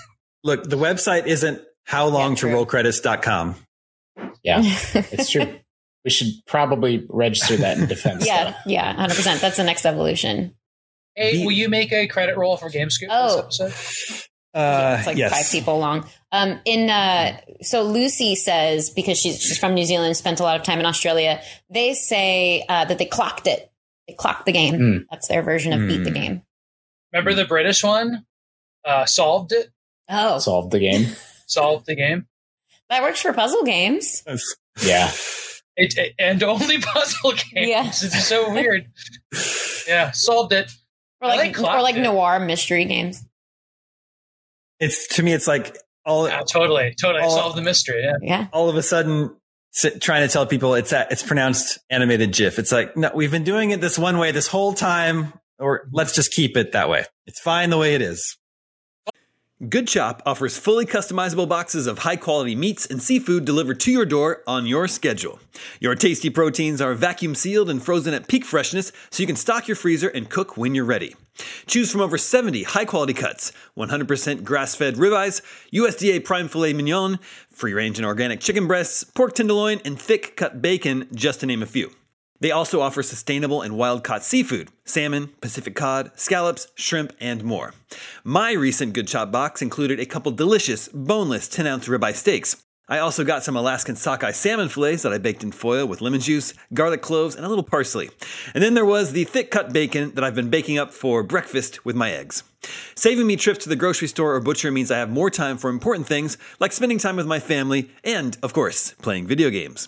look, 0.43 0.63
the 0.69 0.77
website 0.77 1.25
isn't 1.27 1.61
how 1.83 2.07
long 2.07 2.29
Yeah, 2.31 2.35
to 2.35 2.39
true. 2.41 2.53
roll 2.53 2.65
credits.com. 2.65 3.55
yeah, 4.41 4.61
it's 4.63 5.29
true. 5.31 5.53
We 6.05 6.11
should 6.11 6.29
probably 6.47 7.05
register 7.09 7.57
that 7.57 7.77
in 7.77 7.87
defense. 7.87 8.25
yeah. 8.25 8.55
Yeah. 8.65 8.95
100%. 8.95 9.41
That's 9.41 9.57
the 9.57 9.63
next 9.65 9.85
evolution. 9.85 10.55
Hey, 11.15 11.33
Be- 11.37 11.45
will 11.45 11.51
you 11.51 11.69
make 11.69 11.91
a 11.91 12.07
credit 12.07 12.37
roll 12.37 12.57
for 12.57 12.69
GameScoop 12.69 13.07
Oh. 13.09 13.41
this 13.47 13.59
episode? 13.61 14.27
Uh, 14.53 14.95
it's 14.99 15.07
like 15.07 15.17
yes. 15.17 15.31
five 15.33 15.51
people 15.51 15.79
long. 15.79 16.07
Um, 16.31 16.59
in 16.65 16.89
uh, 16.89 17.37
so 17.61 17.83
Lucy 17.83 18.35
says 18.35 18.89
because 18.89 19.17
she's 19.19 19.41
she's 19.41 19.57
from 19.57 19.73
New 19.73 19.83
Zealand, 19.85 20.15
spent 20.15 20.39
a 20.39 20.43
lot 20.43 20.55
of 20.57 20.63
time 20.63 20.79
in 20.79 20.85
Australia. 20.85 21.41
They 21.69 21.93
say 21.93 22.63
uh, 22.69 22.85
that 22.85 22.97
they 22.97 23.05
clocked 23.05 23.47
it. 23.47 23.69
They 24.07 24.13
clocked 24.13 24.45
the 24.45 24.51
game. 24.53 24.75
Hmm. 24.75 24.97
That's 25.11 25.27
their 25.27 25.41
version 25.41 25.73
of 25.73 25.87
beat 25.87 26.03
the 26.05 26.09
Hmm. 26.09 26.15
game. 26.15 26.41
Remember 27.11 27.33
the 27.33 27.45
British 27.45 27.83
one? 27.83 28.25
Uh, 28.85 29.05
solved 29.05 29.51
it. 29.51 29.71
Oh, 30.09 30.37
Solved 30.39 30.71
the 30.71 30.79
game. 30.79 31.07
Solved 31.47 31.85
the 31.85 31.95
game. 31.95 32.27
that 32.89 33.01
works 33.01 33.21
for 33.21 33.33
puzzle 33.33 33.63
games. 33.63 34.23
Yeah. 34.85 35.09
It, 35.77 35.97
it- 35.97 36.13
and 36.19 36.43
only 36.43 36.77
puzzle 36.81 37.31
games. 37.31 37.69
Yeah. 37.69 37.87
It's 37.87 38.25
so 38.27 38.51
weird. 38.53 38.87
Yeah, 39.87 40.11
solved 40.11 40.51
it. 40.53 40.71
Or 41.21 41.29
I 41.29 41.35
like, 41.37 41.59
or 41.59 41.81
like 41.81 41.95
it. 41.95 42.01
noir 42.01 42.39
mystery 42.39 42.85
games. 42.85 43.23
It's 44.79 45.07
to 45.15 45.23
me, 45.23 45.33
it's 45.33 45.47
like 45.47 45.77
all 46.05 46.27
Yeah, 46.27 46.41
totally, 46.41 46.93
totally. 46.99 47.23
Oh. 47.23 47.29
solved 47.29 47.57
the 47.57 47.61
mystery. 47.61 48.03
Yeah. 48.03 48.17
Yeah. 48.21 48.47
all 48.51 48.69
of 48.69 48.75
a 48.75 48.83
sudden 48.83 49.35
trying 49.99 50.25
to 50.27 50.31
tell 50.31 50.45
people 50.45 50.73
it's 50.75 50.91
a, 50.93 51.07
it's 51.11 51.23
pronounced 51.23 51.79
animated 51.89 52.31
GIF. 52.33 52.59
It's 52.59 52.71
like 52.71 52.95
no, 52.95 53.11
we've 53.13 53.31
been 53.31 53.43
doing 53.43 53.71
it 53.71 53.81
this 53.81 53.97
one 53.99 54.17
way 54.17 54.31
this 54.31 54.47
whole 54.47 54.73
time, 54.73 55.33
or 55.59 55.87
let's 55.91 56.13
just 56.13 56.31
keep 56.31 56.57
it 56.57 56.73
that 56.73 56.89
way. 56.89 57.05
It's 57.25 57.39
fine 57.39 57.69
the 57.69 57.77
way 57.77 57.95
it 57.95 58.01
is. 58.01 58.37
Good 59.69 59.87
Chop 59.87 60.21
offers 60.25 60.57
fully 60.57 60.85
customizable 60.85 61.47
boxes 61.47 61.87
of 61.87 61.99
high 61.99 62.17
quality 62.17 62.55
meats 62.55 62.85
and 62.85 63.01
seafood 63.01 63.45
delivered 63.45 63.79
to 63.79 63.91
your 63.91 64.03
door 64.05 64.43
on 64.45 64.65
your 64.65 64.85
schedule. 64.85 65.39
Your 65.79 65.95
tasty 65.95 66.29
proteins 66.29 66.81
are 66.81 66.93
vacuum 66.93 67.35
sealed 67.35 67.69
and 67.69 67.81
frozen 67.81 68.13
at 68.13 68.27
peak 68.27 68.43
freshness 68.43 68.91
so 69.11 69.23
you 69.23 69.27
can 69.27 69.37
stock 69.37 69.65
your 69.65 69.77
freezer 69.77 70.09
and 70.09 70.29
cook 70.29 70.57
when 70.57 70.75
you're 70.75 70.83
ready. 70.83 71.15
Choose 71.67 71.89
from 71.89 72.01
over 72.01 72.17
70 72.17 72.63
high 72.63 72.83
quality 72.83 73.13
cuts 73.13 73.53
100% 73.77 74.43
grass 74.43 74.75
fed 74.75 74.95
ribeyes, 74.95 75.41
USDA 75.71 76.25
prime 76.25 76.49
filet 76.49 76.73
mignon, 76.73 77.17
free 77.49 77.73
range 77.73 77.97
and 77.97 78.05
organic 78.05 78.41
chicken 78.41 78.67
breasts, 78.67 79.05
pork 79.05 79.35
tenderloin, 79.35 79.79
and 79.85 79.97
thick 79.97 80.35
cut 80.35 80.61
bacon, 80.61 81.07
just 81.13 81.39
to 81.39 81.45
name 81.45 81.63
a 81.63 81.65
few. 81.65 81.91
They 82.45 82.51
also 82.51 82.79
offer 82.79 83.01
sustainable 83.01 83.63
and 83.63 83.75
wild 83.75 84.03
caught 84.03 84.23
seafood 84.23 84.69
salmon, 84.83 85.29
Pacific 85.41 85.73
cod, 85.73 86.11
scallops, 86.13 86.67
shrimp, 86.75 87.11
and 87.19 87.43
more. 87.43 87.73
My 88.23 88.51
recent 88.51 88.93
Good 88.93 89.07
Chop 89.07 89.31
box 89.31 89.63
included 89.63 89.99
a 89.99 90.05
couple 90.05 90.31
delicious, 90.31 90.87
boneless 90.89 91.47
10 91.47 91.65
ounce 91.65 91.87
ribeye 91.87 92.13
steaks. 92.13 92.63
I 92.87 92.99
also 92.99 93.23
got 93.23 93.43
some 93.43 93.55
Alaskan 93.55 93.95
sockeye 93.95 94.29
salmon 94.29 94.69
fillets 94.69 95.01
that 95.01 95.11
I 95.11 95.17
baked 95.17 95.41
in 95.41 95.53
foil 95.53 95.87
with 95.87 96.01
lemon 96.01 96.19
juice, 96.21 96.53
garlic 96.71 97.01
cloves, 97.01 97.35
and 97.35 97.43
a 97.43 97.49
little 97.49 97.63
parsley. 97.63 98.11
And 98.53 98.63
then 98.63 98.75
there 98.75 98.85
was 98.85 99.11
the 99.11 99.23
thick 99.23 99.49
cut 99.49 99.73
bacon 99.73 100.11
that 100.13 100.23
I've 100.23 100.35
been 100.35 100.51
baking 100.51 100.77
up 100.77 100.93
for 100.93 101.23
breakfast 101.23 101.83
with 101.83 101.95
my 101.95 102.11
eggs. 102.11 102.43
Saving 102.93 103.25
me 103.25 103.37
trips 103.37 103.63
to 103.63 103.69
the 103.69 103.75
grocery 103.75 104.07
store 104.07 104.35
or 104.35 104.39
butcher 104.39 104.69
means 104.69 104.91
I 104.91 104.99
have 104.99 105.09
more 105.09 105.31
time 105.31 105.57
for 105.57 105.71
important 105.71 106.05
things 106.05 106.37
like 106.59 106.73
spending 106.73 106.99
time 106.99 107.15
with 107.15 107.25
my 107.25 107.39
family 107.39 107.89
and, 108.03 108.37
of 108.43 108.53
course, 108.53 108.91
playing 109.01 109.25
video 109.25 109.49
games. 109.49 109.87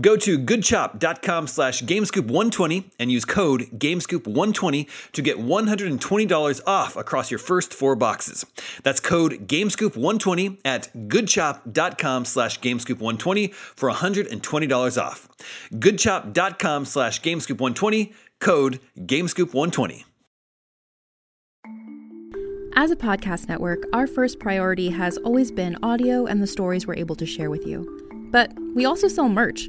Go 0.00 0.16
to 0.16 0.38
goodchop.com 0.38 1.46
slash 1.46 1.82
gamescoop120 1.82 2.90
and 2.98 3.12
use 3.12 3.24
code 3.24 3.62
gamescoop120 3.72 4.88
to 5.12 5.22
get 5.22 5.38
$120 5.38 6.60
off 6.66 6.96
across 6.96 7.30
your 7.30 7.38
first 7.38 7.72
four 7.72 7.94
boxes. 7.94 8.44
That's 8.82 9.00
code 9.00 9.46
gamescoop120 9.46 10.58
at 10.64 10.92
goodchop.com 10.94 12.24
slash 12.24 12.60
gamescoop120 12.60 13.54
for 13.54 13.90
$120 13.90 15.02
off. 15.02 15.28
goodchop.com 15.72 16.84
slash 16.84 17.20
gamescoop120, 17.20 18.12
code 18.40 18.80
gamescoop120. 18.98 20.04
As 22.76 22.90
a 22.90 22.96
podcast 22.96 23.48
network, 23.48 23.84
our 23.92 24.08
first 24.08 24.40
priority 24.40 24.90
has 24.90 25.16
always 25.18 25.52
been 25.52 25.78
audio 25.84 26.26
and 26.26 26.42
the 26.42 26.46
stories 26.46 26.88
we're 26.88 26.96
able 26.96 27.14
to 27.14 27.24
share 27.24 27.48
with 27.48 27.64
you. 27.64 28.00
But 28.32 28.52
we 28.74 28.84
also 28.84 29.06
sell 29.06 29.28
merch, 29.28 29.68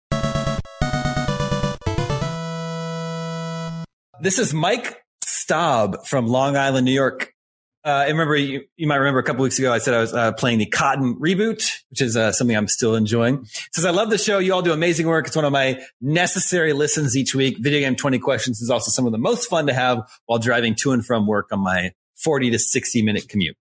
This 4.21 4.37
is 4.37 4.53
Mike 4.53 5.01
Staub 5.23 6.05
from 6.05 6.27
Long 6.27 6.55
Island, 6.55 6.85
New 6.85 6.91
York. 6.91 7.33
Uh, 7.83 7.89
I 7.89 8.07
remember 8.09 8.35
you, 8.35 8.61
you 8.77 8.85
might 8.85 8.97
remember 8.97 9.19
a 9.19 9.23
couple 9.23 9.41
weeks 9.41 9.57
ago 9.57 9.73
I 9.73 9.79
said 9.79 9.95
I 9.95 9.99
was 9.99 10.13
uh, 10.13 10.31
playing 10.33 10.59
the 10.59 10.67
Cotton 10.67 11.15
reboot, 11.15 11.67
which 11.89 12.01
is 12.01 12.15
uh, 12.15 12.31
something 12.31 12.55
I'm 12.55 12.67
still 12.67 12.93
enjoying. 12.93 13.45
Says 13.73 13.83
I 13.83 13.89
love 13.89 14.11
the 14.11 14.19
show. 14.19 14.37
You 14.37 14.53
all 14.53 14.61
do 14.61 14.73
amazing 14.73 15.07
work. 15.07 15.25
It's 15.25 15.35
one 15.35 15.43
of 15.43 15.51
my 15.51 15.81
necessary 16.01 16.71
listens 16.73 17.17
each 17.17 17.33
week. 17.33 17.57
Video 17.57 17.79
game 17.79 17.95
20 17.95 18.19
questions 18.19 18.61
is 18.61 18.69
also 18.69 18.91
some 18.91 19.07
of 19.07 19.11
the 19.11 19.17
most 19.17 19.49
fun 19.49 19.65
to 19.65 19.73
have 19.73 20.07
while 20.27 20.37
driving 20.37 20.75
to 20.81 20.91
and 20.91 21.03
from 21.03 21.25
work 21.25 21.47
on 21.51 21.59
my 21.59 21.91
40 22.17 22.51
to 22.51 22.59
60 22.59 23.01
minute 23.01 23.27
commute. 23.27 23.57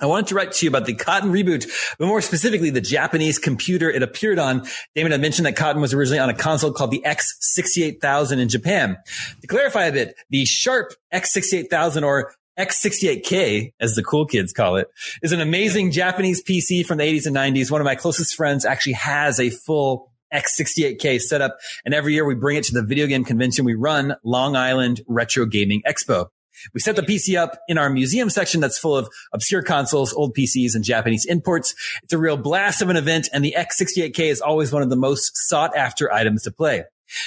I 0.00 0.06
wanted 0.06 0.28
to 0.28 0.34
write 0.34 0.52
to 0.52 0.66
you 0.66 0.70
about 0.70 0.86
the 0.86 0.94
Cotton 0.94 1.32
reboot, 1.32 1.68
but 1.98 2.06
more 2.06 2.20
specifically, 2.20 2.70
the 2.70 2.80
Japanese 2.80 3.38
computer 3.38 3.90
it 3.90 4.02
appeared 4.02 4.38
on. 4.38 4.66
Daemon 4.94 5.12
had 5.12 5.20
mentioned 5.20 5.46
that 5.46 5.56
Cotton 5.56 5.80
was 5.80 5.92
originally 5.92 6.20
on 6.20 6.30
a 6.30 6.34
console 6.34 6.72
called 6.72 6.90
the 6.90 7.02
X68000 7.04 8.38
in 8.38 8.48
Japan. 8.48 8.96
To 9.40 9.46
clarify 9.46 9.86
a 9.86 9.92
bit, 9.92 10.14
the 10.30 10.44
Sharp 10.44 10.92
X68000 11.12 12.04
or 12.04 12.34
X68K, 12.58 13.72
as 13.80 13.94
the 13.94 14.02
cool 14.02 14.26
kids 14.26 14.52
call 14.52 14.76
it, 14.76 14.88
is 15.22 15.32
an 15.32 15.40
amazing 15.40 15.92
Japanese 15.92 16.42
PC 16.42 16.84
from 16.84 16.98
the 16.98 17.04
80s 17.04 17.26
and 17.26 17.36
90s. 17.36 17.70
One 17.70 17.80
of 17.80 17.84
my 17.84 17.94
closest 17.94 18.34
friends 18.34 18.64
actually 18.64 18.94
has 18.94 19.38
a 19.38 19.50
full 19.50 20.12
X68K 20.32 21.20
setup. 21.20 21.58
And 21.84 21.94
every 21.94 22.14
year 22.14 22.24
we 22.24 22.34
bring 22.34 22.56
it 22.56 22.64
to 22.64 22.74
the 22.74 22.82
video 22.82 23.06
game 23.06 23.24
convention 23.24 23.64
we 23.64 23.74
run, 23.74 24.16
Long 24.24 24.56
Island 24.56 25.00
Retro 25.06 25.46
Gaming 25.46 25.82
Expo. 25.86 26.28
We 26.74 26.80
set 26.80 26.96
the 26.96 27.02
PC 27.02 27.38
up 27.38 27.58
in 27.68 27.78
our 27.78 27.90
museum 27.90 28.30
section 28.30 28.60
that's 28.60 28.78
full 28.78 28.96
of 28.96 29.08
obscure 29.32 29.62
consoles, 29.62 30.12
old 30.12 30.34
PCs, 30.34 30.74
and 30.74 30.84
Japanese 30.84 31.24
imports. 31.24 31.74
It's 32.02 32.12
a 32.12 32.18
real 32.18 32.36
blast 32.36 32.82
of 32.82 32.90
an 32.90 32.96
event, 32.96 33.28
and 33.32 33.44
the 33.44 33.54
X68K 33.56 34.20
is 34.30 34.40
always 34.40 34.72
one 34.72 34.82
of 34.82 34.90
the 34.90 34.96
most 34.96 35.32
sought 35.34 35.76
after 35.76 36.12
items 36.12 36.42
to 36.42 36.50
play. 36.50 36.84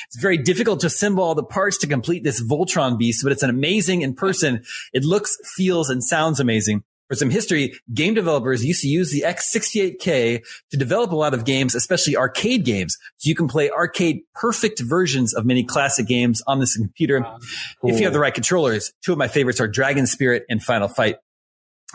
It's 0.07 0.21
very 0.21 0.37
difficult 0.37 0.81
to 0.81 0.87
assemble 0.87 1.23
all 1.23 1.35
the 1.35 1.43
parts 1.43 1.79
to 1.79 1.87
complete 1.87 2.23
this 2.23 2.41
Voltron 2.41 2.97
beast, 2.97 3.23
but 3.23 3.31
it's 3.31 3.43
an 3.43 3.49
amazing 3.49 4.01
in 4.01 4.13
person. 4.13 4.63
It 4.93 5.03
looks, 5.03 5.37
feels, 5.55 5.89
and 5.89 6.03
sounds 6.03 6.39
amazing. 6.39 6.83
For 7.11 7.15
some 7.15 7.29
history, 7.29 7.77
game 7.93 8.13
developers 8.13 8.63
used 8.63 8.83
to 8.83 8.87
use 8.87 9.11
the 9.11 9.25
X68K 9.27 10.41
to 10.69 10.77
develop 10.77 11.11
a 11.11 11.15
lot 11.17 11.33
of 11.33 11.43
games, 11.43 11.75
especially 11.75 12.15
arcade 12.15 12.63
games. 12.63 12.97
So 13.17 13.27
you 13.27 13.35
can 13.35 13.49
play 13.49 13.69
arcade 13.69 14.21
perfect 14.33 14.79
versions 14.79 15.33
of 15.33 15.45
many 15.45 15.65
classic 15.65 16.07
games 16.07 16.41
on 16.47 16.61
this 16.61 16.77
computer. 16.77 17.19
Wow. 17.19 17.39
If 17.83 17.99
you 17.99 18.05
have 18.05 18.13
the 18.13 18.19
right 18.21 18.33
controllers, 18.33 18.93
two 19.03 19.11
of 19.11 19.17
my 19.17 19.27
favorites 19.27 19.59
are 19.59 19.67
Dragon 19.67 20.07
Spirit 20.07 20.45
and 20.49 20.63
Final 20.63 20.87
Fight. 20.87 21.17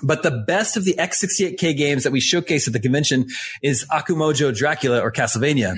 But 0.02 0.22
the 0.22 0.44
best 0.46 0.76
of 0.76 0.84
the 0.84 0.92
X68K 0.92 1.74
games 1.78 2.02
that 2.02 2.12
we 2.12 2.20
showcase 2.20 2.66
at 2.66 2.74
the 2.74 2.80
convention 2.80 3.28
is 3.62 3.86
Akumajo 3.90 4.54
Dracula 4.54 5.00
or 5.00 5.10
Castlevania. 5.10 5.76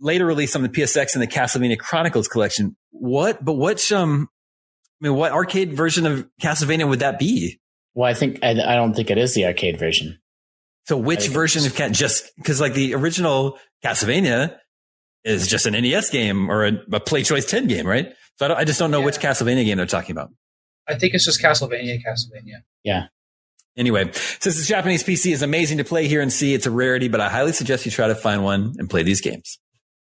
Later 0.00 0.24
released 0.24 0.56
on 0.56 0.62
the 0.62 0.70
PSX 0.70 1.12
and 1.12 1.22
the 1.22 1.26
Castlevania 1.26 1.78
Chronicles 1.78 2.28
collection. 2.28 2.76
What, 2.92 3.44
but 3.44 3.58
which, 3.58 3.92
um, 3.92 4.30
I 5.02 5.08
mean, 5.08 5.18
what 5.18 5.32
arcade 5.32 5.74
version 5.74 6.06
of 6.06 6.26
Castlevania 6.40 6.88
would 6.88 7.00
that 7.00 7.18
be? 7.18 7.60
Well, 7.96 8.08
I 8.08 8.14
think 8.14 8.38
I, 8.44 8.50
I 8.50 8.76
don't 8.76 8.94
think 8.94 9.10
it 9.10 9.18
is 9.18 9.34
the 9.34 9.46
arcade 9.46 9.78
version. 9.78 10.20
So 10.86 10.96
which 10.96 11.26
version 11.28 11.60
it's- 11.60 11.72
of 11.72 11.76
Cat 11.76 11.92
just 11.92 12.30
because 12.36 12.60
like 12.60 12.74
the 12.74 12.94
original 12.94 13.58
Castlevania 13.84 14.56
is 15.24 15.48
just 15.48 15.66
an 15.66 15.72
NES 15.72 16.10
game 16.10 16.48
or 16.48 16.64
a, 16.66 16.68
a 16.92 17.00
PlayChoice 17.00 17.48
10 17.48 17.66
game, 17.66 17.86
right? 17.86 18.12
So 18.36 18.44
I, 18.44 18.48
don't, 18.48 18.58
I 18.58 18.64
just 18.64 18.78
don't 18.78 18.92
know 18.92 19.00
which 19.00 19.18
Castlevania 19.18 19.64
game 19.64 19.78
they're 19.78 19.86
talking 19.86 20.12
about. 20.12 20.30
I 20.86 20.94
think 20.94 21.14
it's 21.14 21.24
just 21.24 21.42
Castlevania, 21.42 21.98
Castlevania. 22.06 22.62
Yeah. 22.84 23.06
Anyway, 23.76 24.12
since 24.12 24.56
this 24.56 24.68
Japanese 24.68 25.02
PC 25.02 25.32
is 25.32 25.42
amazing 25.42 25.78
to 25.78 25.84
play 25.84 26.06
here 26.06 26.20
and 26.20 26.32
see, 26.32 26.54
it's 26.54 26.66
a 26.66 26.70
rarity, 26.70 27.08
but 27.08 27.20
I 27.20 27.28
highly 27.28 27.52
suggest 27.52 27.84
you 27.84 27.90
try 27.90 28.06
to 28.06 28.14
find 28.14 28.44
one 28.44 28.74
and 28.78 28.88
play 28.88 29.02
these 29.02 29.20
games. 29.20 29.58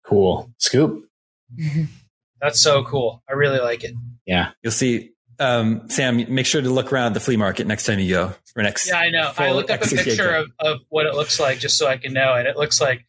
Cool. 0.05 0.51
Scoop. 0.59 1.05
That's 2.41 2.61
so 2.61 2.83
cool. 2.83 3.23
I 3.27 3.33
really 3.33 3.59
like 3.59 3.83
it. 3.83 3.95
Yeah. 4.25 4.51
You'll 4.61 4.71
see, 4.71 5.11
um, 5.39 5.89
Sam, 5.89 6.33
make 6.33 6.45
sure 6.45 6.61
to 6.61 6.69
look 6.69 6.91
around 6.91 7.13
the 7.13 7.19
flea 7.19 7.37
market 7.37 7.67
next 7.67 7.85
time 7.85 7.99
you 7.99 8.13
go 8.13 8.33
or 8.55 8.63
next. 8.63 8.87
Yeah, 8.87 8.97
I 8.97 9.09
know. 9.09 9.31
I 9.37 9.51
looked 9.51 9.69
up 9.69 9.81
a 9.81 9.85
X68 9.85 10.03
picture 10.03 10.35
of, 10.35 10.47
of 10.59 10.79
what 10.89 11.05
it 11.05 11.13
looks 11.13 11.39
like 11.39 11.59
just 11.59 11.77
so 11.77 11.87
I 11.87 11.97
can 11.97 12.13
know, 12.13 12.33
and 12.33 12.47
it 12.47 12.57
looks 12.57 12.81
like 12.81 13.05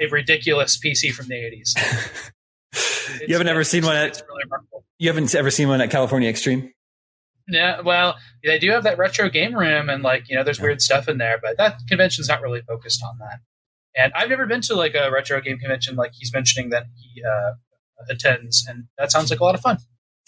a 0.00 0.06
ridiculous 0.06 0.78
PC 0.78 1.12
from 1.12 1.26
the 1.26 1.34
80s. 1.34 2.30
you 3.28 3.34
haven't 3.34 3.48
ever 3.48 3.64
seen 3.64 3.84
one 3.84 3.96
at, 3.96 4.22
really 4.28 4.44
you 4.98 5.08
haven't 5.08 5.34
ever 5.34 5.50
seen 5.50 5.68
one 5.68 5.80
at 5.80 5.90
California 5.90 6.28
Extreme? 6.28 6.72
Yeah, 7.48 7.80
well, 7.82 8.16
they 8.42 8.58
do 8.58 8.70
have 8.70 8.84
that 8.84 8.96
retro 8.96 9.28
game 9.28 9.54
room, 9.54 9.90
and 9.90 10.02
like 10.02 10.28
you 10.28 10.36
know, 10.36 10.44
there's 10.44 10.60
weird 10.60 10.80
stuff 10.80 11.08
in 11.08 11.18
there, 11.18 11.38
but 11.42 11.58
that 11.58 11.76
convention's 11.88 12.28
not 12.28 12.40
really 12.40 12.62
focused 12.62 13.02
on 13.04 13.18
that. 13.18 13.40
And 13.96 14.12
I've 14.14 14.28
never 14.28 14.46
been 14.46 14.62
to 14.62 14.74
like 14.74 14.94
a 14.94 15.10
retro 15.10 15.40
game 15.40 15.58
convention 15.58 15.94
like 15.94 16.12
he's 16.14 16.32
mentioning 16.32 16.70
that 16.70 16.86
he 16.96 17.22
uh, 17.22 17.54
attends, 18.08 18.64
and 18.66 18.84
that 18.96 19.12
sounds 19.12 19.30
like 19.30 19.40
a 19.40 19.44
lot 19.44 19.54
of 19.54 19.60
fun. 19.60 19.78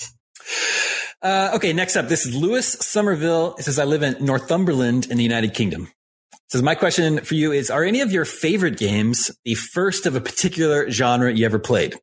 Uh, 1.23 1.53
okay, 1.55 1.73
next 1.73 1.97
up, 1.97 2.09
this 2.09 2.27
is 2.27 2.35
Lewis 2.35 2.73
Somerville. 2.73 3.57
It 3.59 3.64
says, 3.64 3.79
I 3.79 3.85
live 3.85 4.03
in 4.03 4.25
Northumberland 4.25 5.07
in 5.11 5.17
the 5.17 5.23
United 5.23 5.55
Kingdom. 5.55 5.89
It 6.33 6.53
says, 6.53 6.62
my 6.62 6.77
question 6.77 7.19
for 7.25 7.35
you 7.35 7.51
is, 7.51 7.71
are 7.71 7.83
any 7.83 8.03
of 8.03 8.12
your 8.12 8.25
favorite 8.25 8.77
games 8.77 9.31
the 9.45 9.55
first 9.55 10.07
of 10.07 10.14
a 10.14 10.21
particular 10.21 10.89
genre 10.91 11.33
you 11.33 11.45
ever 11.45 11.59
played? 11.59 11.97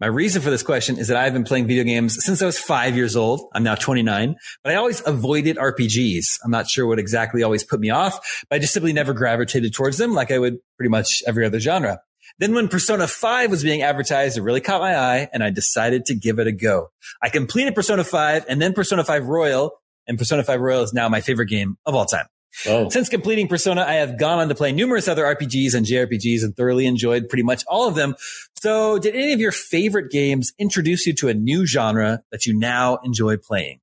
My 0.00 0.06
reason 0.06 0.40
for 0.40 0.48
this 0.50 0.62
question 0.62 0.98
is 0.98 1.08
that 1.08 1.18
I've 1.18 1.32
been 1.34 1.44
playing 1.44 1.66
video 1.66 1.84
games 1.84 2.24
since 2.24 2.40
I 2.40 2.46
was 2.46 2.58
five 2.58 2.96
years 2.96 3.16
old. 3.16 3.50
I'm 3.54 3.64
now 3.64 3.74
29, 3.74 4.36
but 4.62 4.72
I 4.72 4.76
always 4.76 5.06
avoided 5.06 5.56
RPGs. 5.56 6.24
I'm 6.44 6.50
not 6.50 6.68
sure 6.68 6.86
what 6.86 6.98
exactly 6.98 7.42
always 7.42 7.64
put 7.64 7.80
me 7.80 7.90
off, 7.90 8.44
but 8.48 8.56
I 8.56 8.58
just 8.60 8.72
simply 8.72 8.92
never 8.94 9.12
gravitated 9.12 9.74
towards 9.74 9.98
them 9.98 10.14
like 10.14 10.30
I 10.30 10.38
would 10.38 10.58
pretty 10.78 10.90
much 10.90 11.22
every 11.26 11.44
other 11.44 11.60
genre. 11.60 12.00
Then 12.40 12.54
when 12.54 12.68
Persona 12.68 13.06
5 13.06 13.50
was 13.50 13.62
being 13.62 13.82
advertised, 13.82 14.38
it 14.38 14.42
really 14.42 14.62
caught 14.62 14.80
my 14.80 14.96
eye 14.96 15.28
and 15.30 15.44
I 15.44 15.50
decided 15.50 16.06
to 16.06 16.14
give 16.14 16.38
it 16.38 16.46
a 16.46 16.52
go. 16.52 16.90
I 17.22 17.28
completed 17.28 17.74
Persona 17.74 18.02
5 18.02 18.46
and 18.48 18.60
then 18.60 18.72
Persona 18.72 19.04
5 19.04 19.26
Royal 19.26 19.72
and 20.08 20.18
Persona 20.18 20.42
5 20.42 20.58
Royal 20.58 20.82
is 20.82 20.94
now 20.94 21.08
my 21.10 21.20
favorite 21.20 21.46
game 21.46 21.76
of 21.84 21.94
all 21.94 22.06
time. 22.06 22.24
Oh, 22.66 22.88
Since 22.88 23.10
completing 23.10 23.46
Persona, 23.46 23.82
I 23.82 23.94
have 23.94 24.18
gone 24.18 24.38
on 24.38 24.48
to 24.48 24.54
play 24.54 24.72
numerous 24.72 25.06
other 25.06 25.22
RPGs 25.24 25.74
and 25.74 25.84
JRPGs 25.84 26.42
and 26.42 26.56
thoroughly 26.56 26.86
enjoyed 26.86 27.28
pretty 27.28 27.44
much 27.44 27.62
all 27.68 27.86
of 27.86 27.94
them. 27.94 28.16
So 28.62 28.98
did 28.98 29.14
any 29.14 29.32
of 29.34 29.38
your 29.38 29.52
favorite 29.52 30.10
games 30.10 30.52
introduce 30.58 31.06
you 31.06 31.12
to 31.16 31.28
a 31.28 31.34
new 31.34 31.66
genre 31.66 32.22
that 32.32 32.46
you 32.46 32.58
now 32.58 32.98
enjoy 33.04 33.36
playing? 33.36 33.80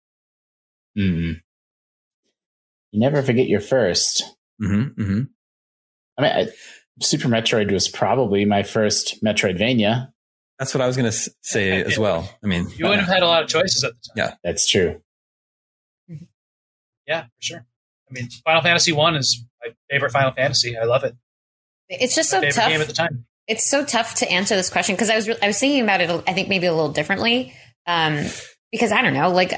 mm. 0.97 1.39
you 2.91 2.99
never 2.99 3.21
forget 3.21 3.47
your 3.47 3.61
first. 3.61 4.23
Mm-hmm, 4.61 5.01
mm-hmm. 5.01 5.21
I 6.17 6.21
mean, 6.21 6.31
I, 6.31 6.47
Super 7.01 7.27
Metroid 7.27 7.71
was 7.71 7.87
probably 7.87 8.45
my 8.45 8.63
first 8.63 9.23
Metroidvania. 9.23 10.09
That's 10.59 10.73
what 10.73 10.81
I 10.81 10.87
was 10.87 10.97
going 10.97 11.11
to 11.11 11.31
say 11.43 11.83
as 11.83 11.97
well. 11.99 12.29
I 12.43 12.47
mean, 12.47 12.67
You 12.75 12.85
wouldn't 12.85 13.01
have 13.05 13.13
had 13.13 13.23
a 13.23 13.27
lot 13.27 13.43
of 13.43 13.49
choices 13.49 13.83
at 13.83 13.91
the 13.93 13.99
time. 14.09 14.13
Yeah. 14.29 14.33
That's 14.43 14.67
true. 14.67 15.01
yeah, 17.07 17.23
for 17.23 17.29
sure. 17.41 17.65
I 18.09 18.13
mean, 18.13 18.29
Final 18.45 18.61
Fantasy 18.61 18.91
One 18.91 19.15
is 19.15 19.43
my 19.63 19.73
favorite 19.89 20.11
Final 20.11 20.31
Fantasy. 20.31 20.77
I 20.77 20.83
love 20.85 21.03
it. 21.03 21.15
It's 21.89 22.15
just 22.15 22.31
My 22.33 22.49
so 22.49 22.61
tough. 22.61 22.69
game 22.69 22.81
at 22.81 22.87
the 22.87 22.93
time. 22.93 23.25
it's 23.47 23.65
so 23.69 23.85
tough 23.85 24.15
to 24.15 24.29
answer 24.31 24.55
this 24.55 24.69
question 24.69 24.95
because 24.95 25.09
I 25.09 25.15
was 25.15 25.27
re- 25.27 25.37
I 25.41 25.47
was 25.47 25.59
thinking 25.59 25.81
about 25.83 26.01
it. 26.01 26.09
I 26.27 26.33
think 26.33 26.49
maybe 26.49 26.67
a 26.67 26.73
little 26.73 26.91
differently 26.91 27.53
um, 27.85 28.25
because 28.71 28.91
I 28.91 29.01
don't 29.01 29.13
know. 29.13 29.29
Like 29.31 29.53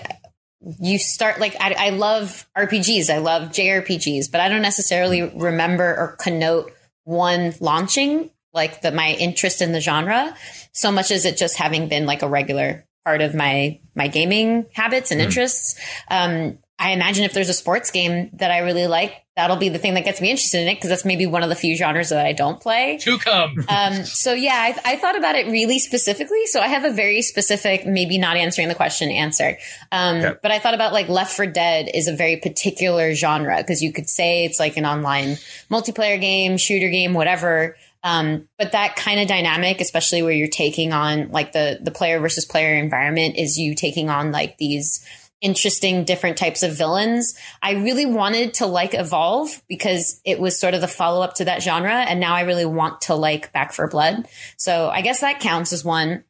you 0.79 0.99
start 0.99 1.39
like 1.39 1.55
I, 1.59 1.73
I 1.77 1.89
love 1.91 2.47
RPGs, 2.57 3.09
I 3.09 3.17
love 3.19 3.49
JRPGs, 3.49 4.31
but 4.31 4.41
I 4.41 4.49
don't 4.49 4.61
necessarily 4.61 5.23
remember 5.23 5.85
or 5.85 6.17
connote 6.19 6.71
one 7.09 7.53
launching 7.59 8.29
like 8.53 8.81
the 8.81 8.91
my 8.91 9.13
interest 9.13 9.61
in 9.63 9.71
the 9.71 9.81
genre 9.81 10.35
so 10.71 10.91
much 10.91 11.09
as 11.11 11.25
it 11.25 11.37
just 11.37 11.57
having 11.57 11.87
been 11.89 12.05
like 12.05 12.21
a 12.21 12.29
regular 12.29 12.85
part 13.03 13.21
of 13.21 13.33
my 13.33 13.79
my 13.95 14.07
gaming 14.07 14.65
habits 14.73 15.09
and 15.11 15.19
Mhm. 15.19 15.25
interests. 15.25 15.75
Um, 16.09 16.59
I 16.77 16.91
imagine 16.91 17.25
if 17.25 17.33
there's 17.33 17.49
a 17.49 17.53
sports 17.53 17.89
game 17.91 18.29
that 18.33 18.51
I 18.51 18.59
really 18.59 18.85
like, 18.87 19.13
that'll 19.39 19.55
be 19.55 19.69
the 19.69 19.79
thing 19.79 19.93
that 19.93 20.03
gets 20.03 20.19
me 20.19 20.29
interested 20.29 20.61
in 20.61 20.67
it 20.67 20.75
because 20.75 20.89
that's 20.89 21.05
maybe 21.05 21.25
one 21.25 21.43
of 21.43 21.49
the 21.49 21.55
few 21.55 21.73
genres 21.77 22.09
that 22.09 22.25
I 22.25 22.33
don't 22.33 22.59
play. 22.59 22.97
To 22.97 23.17
come. 23.17 23.55
Um, 23.69 24.03
so 24.03 24.33
yeah, 24.33 24.55
I, 24.55 24.93
I, 24.93 24.95
thought 24.97 25.15
about 25.17 25.35
it 25.35 25.45
really 25.45 25.77
specifically. 25.79 26.47
So 26.47 26.59
I 26.59 26.67
have 26.67 26.83
a 26.85 26.91
very 26.91 27.21
specific, 27.21 27.85
maybe 27.85 28.17
not 28.17 28.35
answering 28.35 28.67
the 28.67 28.75
question 28.75 29.09
answer. 29.11 29.57
Um, 29.91 30.17
okay. 30.17 30.39
but 30.41 30.51
I 30.51 30.57
thought 30.59 30.73
about 30.73 30.91
like 30.91 31.07
Left 31.07 31.35
4 31.35 31.45
Dead 31.47 31.89
is 31.93 32.07
a 32.07 32.15
very 32.15 32.37
particular 32.37 33.13
genre 33.13 33.57
because 33.57 33.83
you 33.83 33.93
could 33.93 34.09
say 34.09 34.43
it's 34.43 34.59
like 34.59 34.75
an 34.75 34.85
online 34.85 35.37
multiplayer 35.69 36.19
game, 36.19 36.57
shooter 36.57 36.89
game, 36.89 37.13
whatever. 37.13 37.77
Um, 38.03 38.47
but 38.57 38.71
that 38.71 38.95
kind 38.95 39.19
of 39.19 39.27
dynamic, 39.27 39.81
especially 39.81 40.23
where 40.23 40.31
you're 40.31 40.47
taking 40.47 40.91
on 40.93 41.29
like 41.29 41.51
the 41.51 41.79
the 41.81 41.91
player 41.91 42.19
versus 42.19 42.45
player 42.45 42.75
environment, 42.75 43.35
is 43.37 43.57
you 43.57 43.75
taking 43.75 44.09
on 44.09 44.31
like 44.31 44.57
these 44.57 45.05
interesting 45.41 46.03
different 46.03 46.37
types 46.37 46.63
of 46.63 46.77
villains. 46.77 47.37
I 47.61 47.73
really 47.73 48.05
wanted 48.05 48.55
to 48.55 48.65
like 48.65 48.93
Evolve 48.93 49.61
because 49.67 50.19
it 50.25 50.39
was 50.39 50.59
sort 50.59 50.73
of 50.73 50.81
the 50.81 50.87
follow 50.87 51.21
up 51.21 51.35
to 51.35 51.45
that 51.45 51.63
genre. 51.63 51.93
And 51.93 52.19
now 52.19 52.35
I 52.35 52.41
really 52.41 52.65
want 52.65 53.01
to 53.01 53.15
like 53.15 53.51
Back 53.53 53.73
4 53.73 53.87
Blood. 53.87 54.27
So 54.57 54.89
I 54.89 55.01
guess 55.01 55.21
that 55.21 55.39
counts 55.39 55.71
as 55.71 55.85
one. 55.85 56.23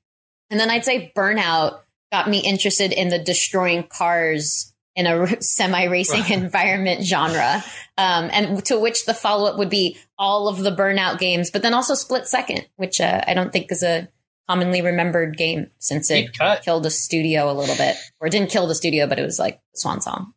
And 0.50 0.60
then 0.60 0.70
I'd 0.70 0.86
say 0.86 1.12
Burnout 1.16 1.80
got 2.12 2.30
me 2.30 2.40
interested 2.40 2.92
in 2.92 3.10
the 3.10 3.20
destroying 3.20 3.84
cars 3.84 4.74
in 4.96 5.08
a 5.08 5.42
semi 5.42 5.86
racing 5.86 6.32
environment 6.32 7.04
genre. 7.04 7.64
Um, 7.98 8.30
and 8.32 8.64
to 8.66 8.80
which 8.80 9.06
the 9.06 9.14
follow 9.14 9.50
up 9.50 9.58
would 9.58 9.70
be 9.70 9.98
all 10.18 10.48
of 10.48 10.60
the 10.60 10.72
Burnout 10.72 11.20
games, 11.20 11.52
but 11.52 11.62
then 11.62 11.74
also 11.74 11.94
Split 11.94 12.28
Second, 12.28 12.68
which 12.76 13.02
uh, 13.02 13.22
I 13.26 13.34
don't 13.34 13.52
think 13.52 13.72
is 13.72 13.84
a 13.84 14.08
commonly 14.50 14.82
remembered 14.82 15.38
game 15.38 15.68
since 15.78 16.10
it 16.10 16.32
killed 16.64 16.84
the 16.84 16.90
studio 16.90 17.52
a 17.52 17.54
little 17.54 17.76
bit, 17.76 17.96
or 18.20 18.28
it 18.28 18.32
didn't 18.32 18.50
kill 18.50 18.68
the 18.68 18.76
studio, 18.76 19.06
but 19.06 19.20
it 19.20 19.24
was 19.24 19.38
like 19.38 19.60
swan 19.76 20.02
song. 20.02 20.34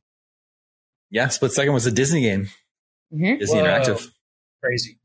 Yeah, 1.10 1.28
Split 1.28 1.52
Second 1.52 1.72
was 1.72 1.86
a 1.86 1.90
Disney 1.90 2.22
game. 2.22 2.48
Mm-hmm. 3.12 3.38
Disney 3.38 3.60
Whoa. 3.60 3.66
Interactive. 3.66 4.06
Crazy. 4.62 4.98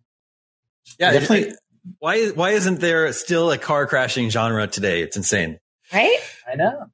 Yeah, 0.99 1.11
definitely. 1.11 1.53
why 1.99 2.27
why 2.29 2.51
isn't 2.51 2.79
there 2.79 3.11
still 3.13 3.51
a 3.51 3.57
car 3.57 3.87
crashing 3.87 4.29
genre 4.29 4.67
today? 4.67 5.01
It's 5.01 5.17
insane. 5.17 5.59
Right? 5.93 6.19
I 6.49 6.55
know. 6.55 6.87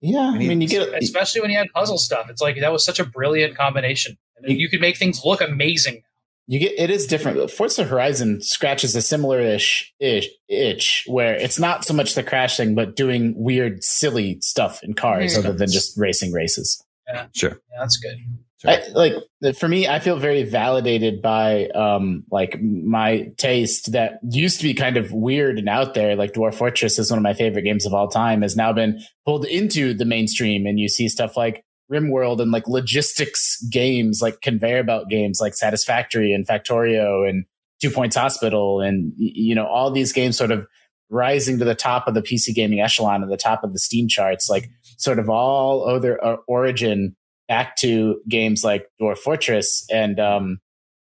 Yeah, 0.00 0.30
I 0.32 0.38
mean, 0.38 0.60
you 0.60 0.68
get 0.68 1.02
especially 1.02 1.40
when 1.40 1.50
you 1.50 1.58
had 1.58 1.68
puzzle 1.74 1.98
stuff. 1.98 2.28
It's 2.30 2.40
like 2.40 2.60
that 2.60 2.70
was 2.70 2.84
such 2.84 3.00
a 3.00 3.04
brilliant 3.04 3.56
combination. 3.56 4.16
And 4.36 4.48
you, 4.48 4.56
you 4.58 4.68
could 4.68 4.80
make 4.80 4.96
things 4.96 5.22
look 5.24 5.40
amazing 5.40 6.02
you 6.46 6.60
get 6.60 6.72
it 6.78 6.90
is 6.90 7.06
different. 7.06 7.50
Forza 7.50 7.84
Horizon 7.84 8.40
scratches 8.40 8.94
a 8.94 9.02
similar 9.02 9.40
ish 9.40 9.92
itch 10.00 11.04
where 11.06 11.34
it's 11.34 11.58
not 11.58 11.84
so 11.84 11.92
much 11.92 12.14
the 12.14 12.22
crashing, 12.22 12.74
but 12.74 12.94
doing 12.94 13.34
weird, 13.36 13.82
silly 13.82 14.38
stuff 14.40 14.82
in 14.82 14.94
cars 14.94 15.32
mm-hmm. 15.32 15.46
other 15.46 15.58
than 15.58 15.70
just 15.70 15.98
racing 15.98 16.32
races. 16.32 16.82
Yeah, 17.08 17.26
sure. 17.34 17.50
Yeah, 17.50 17.80
that's 17.80 17.96
good. 17.96 18.16
Sure. 18.58 18.70
I, 18.70 18.82
like 18.94 19.56
for 19.58 19.68
me, 19.68 19.86
I 19.86 19.98
feel 19.98 20.18
very 20.18 20.44
validated 20.44 21.20
by 21.20 21.66
um 21.68 22.24
like 22.30 22.58
my 22.62 23.32
taste 23.36 23.92
that 23.92 24.20
used 24.22 24.58
to 24.58 24.62
be 24.62 24.72
kind 24.72 24.96
of 24.96 25.12
weird 25.12 25.58
and 25.58 25.68
out 25.68 25.94
there. 25.94 26.16
Like 26.16 26.32
Dwarf 26.32 26.54
Fortress 26.54 26.98
is 26.98 27.10
one 27.10 27.18
of 27.18 27.22
my 27.22 27.34
favorite 27.34 27.62
games 27.62 27.84
of 27.84 27.92
all 27.92 28.08
time. 28.08 28.42
Has 28.42 28.56
now 28.56 28.72
been 28.72 29.02
pulled 29.26 29.44
into 29.44 29.94
the 29.94 30.06
mainstream, 30.06 30.64
and 30.64 30.78
you 30.78 30.88
see 30.88 31.08
stuff 31.08 31.36
like 31.36 31.65
RimWorld 31.90 32.40
and 32.40 32.50
like 32.50 32.66
logistics 32.66 33.62
games, 33.70 34.20
like 34.20 34.40
conveyor 34.40 34.84
belt 34.84 35.08
games, 35.08 35.40
like 35.40 35.54
Satisfactory 35.54 36.32
and 36.32 36.46
Factorio 36.46 37.28
and 37.28 37.44
Two 37.80 37.90
Points 37.90 38.16
Hospital, 38.16 38.80
and 38.80 39.12
you 39.16 39.54
know 39.54 39.66
all 39.66 39.90
these 39.90 40.12
games 40.12 40.36
sort 40.36 40.50
of 40.50 40.66
rising 41.10 41.58
to 41.58 41.64
the 41.64 41.74
top 41.74 42.08
of 42.08 42.14
the 42.14 42.22
PC 42.22 42.54
gaming 42.54 42.80
echelon 42.80 43.22
and 43.22 43.30
the 43.30 43.36
top 43.36 43.62
of 43.62 43.72
the 43.72 43.78
Steam 43.78 44.08
charts, 44.08 44.48
like 44.48 44.70
sort 44.96 45.18
of 45.18 45.28
all 45.28 45.88
other 45.88 46.22
uh, 46.24 46.36
origin 46.48 47.14
back 47.48 47.76
to 47.76 48.20
games 48.28 48.64
like 48.64 48.88
Dwarf 49.00 49.18
Fortress, 49.18 49.86
and 49.92 50.18
um, 50.18 50.58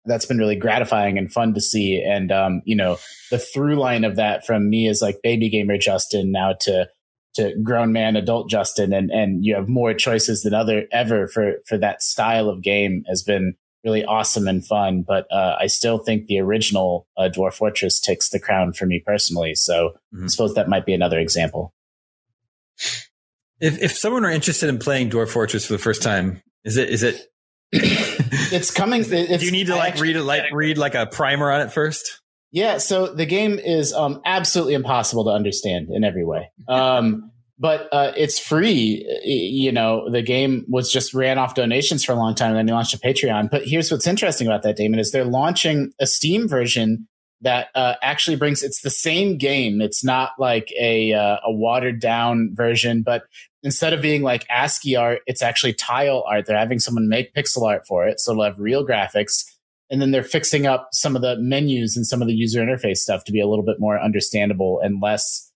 that's 0.04 0.26
been 0.26 0.38
really 0.38 0.56
gratifying 0.56 1.18
and 1.18 1.32
fun 1.32 1.54
to 1.54 1.60
see. 1.60 2.02
And 2.02 2.32
um, 2.32 2.62
you 2.64 2.76
know, 2.76 2.98
the 3.30 3.38
through 3.38 3.76
line 3.76 4.04
of 4.04 4.16
that 4.16 4.44
from 4.44 4.68
me 4.68 4.88
is 4.88 5.00
like 5.00 5.22
baby 5.22 5.48
gamer 5.48 5.78
Justin 5.78 6.32
now 6.32 6.54
to 6.62 6.88
to 7.36 7.54
grown 7.62 7.92
man 7.92 8.16
adult 8.16 8.50
Justin 8.50 8.92
and 8.92 9.10
and 9.10 9.44
you 9.44 9.54
have 9.54 9.68
more 9.68 9.94
choices 9.94 10.42
than 10.42 10.54
other 10.54 10.86
ever 10.92 11.28
for 11.28 11.54
for 11.66 11.78
that 11.78 12.02
style 12.02 12.48
of 12.48 12.62
game 12.62 13.04
has 13.08 13.22
been 13.22 13.54
really 13.84 14.04
awesome 14.04 14.48
and 14.48 14.66
fun. 14.66 15.02
But 15.06 15.30
uh, 15.30 15.56
I 15.60 15.68
still 15.68 15.98
think 15.98 16.26
the 16.26 16.40
original 16.40 17.06
uh, 17.16 17.30
Dwarf 17.32 17.54
Fortress 17.54 18.00
takes 18.00 18.30
the 18.30 18.40
crown 18.40 18.72
for 18.72 18.84
me 18.84 19.02
personally. 19.04 19.54
So 19.54 19.94
mm-hmm. 20.12 20.24
I 20.24 20.28
suppose 20.28 20.54
that 20.54 20.68
might 20.68 20.84
be 20.84 20.92
another 20.92 21.18
example. 21.20 21.72
If 23.60 23.80
if 23.80 23.92
someone 23.92 24.24
are 24.24 24.30
interested 24.30 24.68
in 24.68 24.78
playing 24.78 25.10
Dwarf 25.10 25.28
Fortress 25.28 25.66
for 25.66 25.72
the 25.72 25.78
first 25.78 26.02
time 26.02 26.42
is 26.64 26.76
it 26.76 26.90
is 26.90 27.02
it 27.02 27.26
it's 27.72 28.70
coming 28.70 29.00
it's, 29.00 29.10
do 29.40 29.46
you 29.46 29.52
need 29.52 29.68
to 29.68 29.76
like 29.76 29.98
read 29.98 30.16
it 30.16 30.22
like 30.22 30.44
read 30.52 30.78
like 30.78 30.94
a 30.94 31.06
primer 31.06 31.50
on 31.50 31.62
it 31.62 31.72
first 31.72 32.20
yeah, 32.56 32.78
so 32.78 33.08
the 33.08 33.26
game 33.26 33.58
is 33.58 33.92
um, 33.92 34.22
absolutely 34.24 34.72
impossible 34.72 35.24
to 35.24 35.30
understand 35.30 35.88
in 35.90 36.04
every 36.04 36.24
way. 36.24 36.50
Um, 36.68 37.30
but 37.58 37.86
uh, 37.92 38.12
it's 38.16 38.38
free. 38.38 39.04
You 39.26 39.72
know, 39.72 40.10
the 40.10 40.22
game 40.22 40.64
was 40.66 40.90
just 40.90 41.12
ran 41.12 41.36
off 41.36 41.54
donations 41.54 42.02
for 42.02 42.12
a 42.12 42.14
long 42.14 42.34
time, 42.34 42.52
and 42.52 42.56
then 42.56 42.64
they 42.64 42.72
launched 42.72 42.94
a 42.94 42.98
Patreon. 42.98 43.50
But 43.50 43.66
here's 43.66 43.92
what's 43.92 44.06
interesting 44.06 44.46
about 44.46 44.62
that, 44.62 44.78
Daemon, 44.78 44.98
is 44.98 45.12
they're 45.12 45.26
launching 45.26 45.92
a 46.00 46.06
Steam 46.06 46.48
version 46.48 47.06
that 47.42 47.68
uh, 47.74 47.96
actually 48.00 48.36
brings. 48.36 48.62
It's 48.62 48.80
the 48.80 48.88
same 48.88 49.36
game. 49.36 49.82
It's 49.82 50.02
not 50.02 50.30
like 50.38 50.72
a 50.80 51.12
uh, 51.12 51.36
a 51.44 51.52
watered 51.52 52.00
down 52.00 52.52
version, 52.54 53.02
but 53.02 53.24
instead 53.64 53.92
of 53.92 54.00
being 54.00 54.22
like 54.22 54.46
ASCII 54.48 54.96
art, 54.96 55.20
it's 55.26 55.42
actually 55.42 55.74
tile 55.74 56.24
art. 56.26 56.46
They're 56.46 56.56
having 56.56 56.78
someone 56.78 57.06
make 57.06 57.34
pixel 57.34 57.68
art 57.68 57.86
for 57.86 58.08
it, 58.08 58.18
so 58.18 58.32
it'll 58.32 58.44
have 58.44 58.58
real 58.58 58.86
graphics 58.86 59.44
and 59.90 60.00
then 60.00 60.10
they're 60.10 60.22
fixing 60.22 60.66
up 60.66 60.88
some 60.92 61.16
of 61.16 61.22
the 61.22 61.36
menus 61.38 61.96
and 61.96 62.06
some 62.06 62.22
of 62.22 62.28
the 62.28 62.34
user 62.34 62.60
interface 62.60 62.98
stuff 62.98 63.24
to 63.24 63.32
be 63.32 63.40
a 63.40 63.46
little 63.46 63.64
bit 63.64 63.78
more 63.78 64.00
understandable 64.00 64.80
and 64.82 65.00
less 65.00 65.52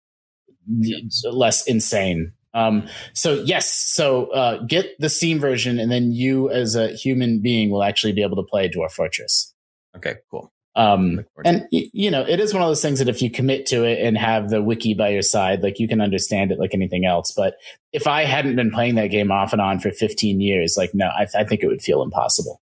less 1.24 1.66
insane. 1.66 2.32
Um, 2.52 2.88
so 3.12 3.34
yes, 3.44 3.70
so 3.70 4.26
uh, 4.32 4.62
get 4.64 4.98
the 4.98 5.08
Steam 5.08 5.38
version, 5.38 5.78
and 5.78 5.90
then 5.90 6.12
you 6.12 6.50
as 6.50 6.74
a 6.74 6.88
human 6.88 7.40
being 7.40 7.70
will 7.70 7.82
actually 7.82 8.12
be 8.12 8.22
able 8.22 8.36
to 8.36 8.48
play 8.48 8.68
Dwarf 8.68 8.92
Fortress. 8.92 9.54
Okay, 9.96 10.16
cool. 10.30 10.52
Um, 10.76 11.24
and 11.44 11.66
you 11.70 12.10
know, 12.10 12.22
it 12.22 12.38
is 12.38 12.54
one 12.54 12.62
of 12.62 12.68
those 12.68 12.82
things 12.82 13.00
that 13.00 13.08
if 13.08 13.20
you 13.20 13.30
commit 13.30 13.66
to 13.66 13.84
it 13.84 13.98
and 14.00 14.16
have 14.16 14.50
the 14.50 14.62
wiki 14.62 14.94
by 14.94 15.08
your 15.08 15.22
side, 15.22 15.62
like 15.62 15.80
you 15.80 15.88
can 15.88 16.00
understand 16.00 16.52
it 16.52 16.60
like 16.60 16.74
anything 16.74 17.04
else. 17.04 17.32
But 17.36 17.56
if 17.92 18.06
I 18.06 18.24
hadn't 18.24 18.56
been 18.56 18.70
playing 18.70 18.94
that 18.94 19.08
game 19.08 19.32
off 19.32 19.52
and 19.52 19.60
on 19.60 19.80
for 19.80 19.90
15 19.90 20.40
years, 20.40 20.76
like 20.78 20.92
no, 20.94 21.06
I, 21.06 21.26
I 21.34 21.44
think 21.44 21.62
it 21.62 21.66
would 21.66 21.82
feel 21.82 22.02
impossible. 22.02 22.60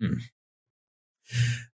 Hmm. 0.00 0.14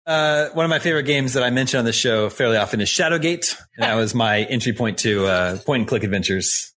Uh, 0.06 0.50
one 0.50 0.66
of 0.66 0.70
my 0.70 0.80
favorite 0.80 1.04
games 1.04 1.34
that 1.34 1.44
I 1.44 1.50
mention 1.50 1.80
on 1.80 1.86
the 1.86 1.94
show 1.94 2.30
fairly 2.30 2.58
often 2.58 2.82
is 2.82 2.90
Shadowgate. 2.90 3.56
And 3.78 3.84
that 3.84 3.96
was 3.96 4.14
my 4.14 4.40
entry 4.42 4.74
point 4.74 5.00
to 5.00 5.26
uh, 5.26 5.58
point 5.60 5.82
and 5.82 5.88
click 5.88 6.04
adventures. 6.04 6.74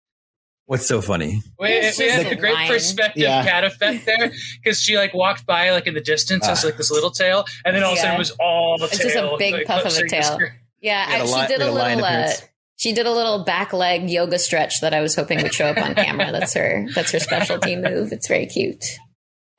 What's 0.66 0.86
so 0.86 1.00
funny? 1.00 1.42
Wait, 1.60 1.96
we 1.96 2.08
had 2.08 2.26
a 2.26 2.34
great 2.34 2.54
line. 2.54 2.68
perspective 2.68 3.22
yeah. 3.22 3.44
cat 3.44 3.62
effect 3.62 4.04
there 4.04 4.32
because 4.62 4.80
she 4.80 4.96
like 4.96 5.14
walked 5.14 5.46
by 5.46 5.70
like 5.70 5.86
in 5.86 5.94
the 5.94 6.00
distance 6.00 6.46
uh, 6.46 6.52
as 6.52 6.64
like 6.64 6.76
this 6.76 6.90
little 6.90 7.12
tail, 7.12 7.44
and 7.64 7.76
then 7.76 7.84
all 7.84 7.92
of 7.92 7.98
a 7.98 8.00
sudden 8.00 8.16
it 8.16 8.18
was 8.18 8.32
all 8.40 8.76
the 8.76 8.86
it's 8.86 8.98
tail. 8.98 9.06
It's 9.06 9.14
just 9.14 9.32
a 9.32 9.36
big 9.38 9.54
like, 9.54 9.66
puff 9.66 9.84
of 9.84 9.96
a 9.96 10.08
tail. 10.08 10.40
Yeah, 10.80 11.06
I, 11.08 11.24
she 11.24 11.46
did 11.46 11.62
a 11.62 11.72
little. 11.72 12.04
Uh, 12.04 12.30
she 12.78 12.92
did 12.92 13.06
a 13.06 13.12
little 13.12 13.44
back 13.44 13.72
leg 13.72 14.10
yoga 14.10 14.40
stretch 14.40 14.80
that 14.80 14.92
I 14.92 15.00
was 15.00 15.14
hoping 15.14 15.40
would 15.40 15.54
show 15.54 15.66
up 15.66 15.78
on 15.78 15.94
camera. 15.94 16.32
That's 16.32 16.54
her. 16.54 16.86
That's 16.94 17.12
her 17.12 17.20
specialty 17.20 17.76
move. 17.76 18.12
It's 18.12 18.26
very 18.26 18.46
cute. 18.46 18.84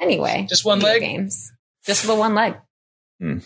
Anyway, 0.01 0.45
just 0.49 0.65
one 0.65 0.79
leg 0.79 1.01
games. 1.01 1.51
Just 1.85 2.05
the 2.05 2.15
one 2.15 2.35
leg. 2.35 2.57
Hmm. 3.19 3.37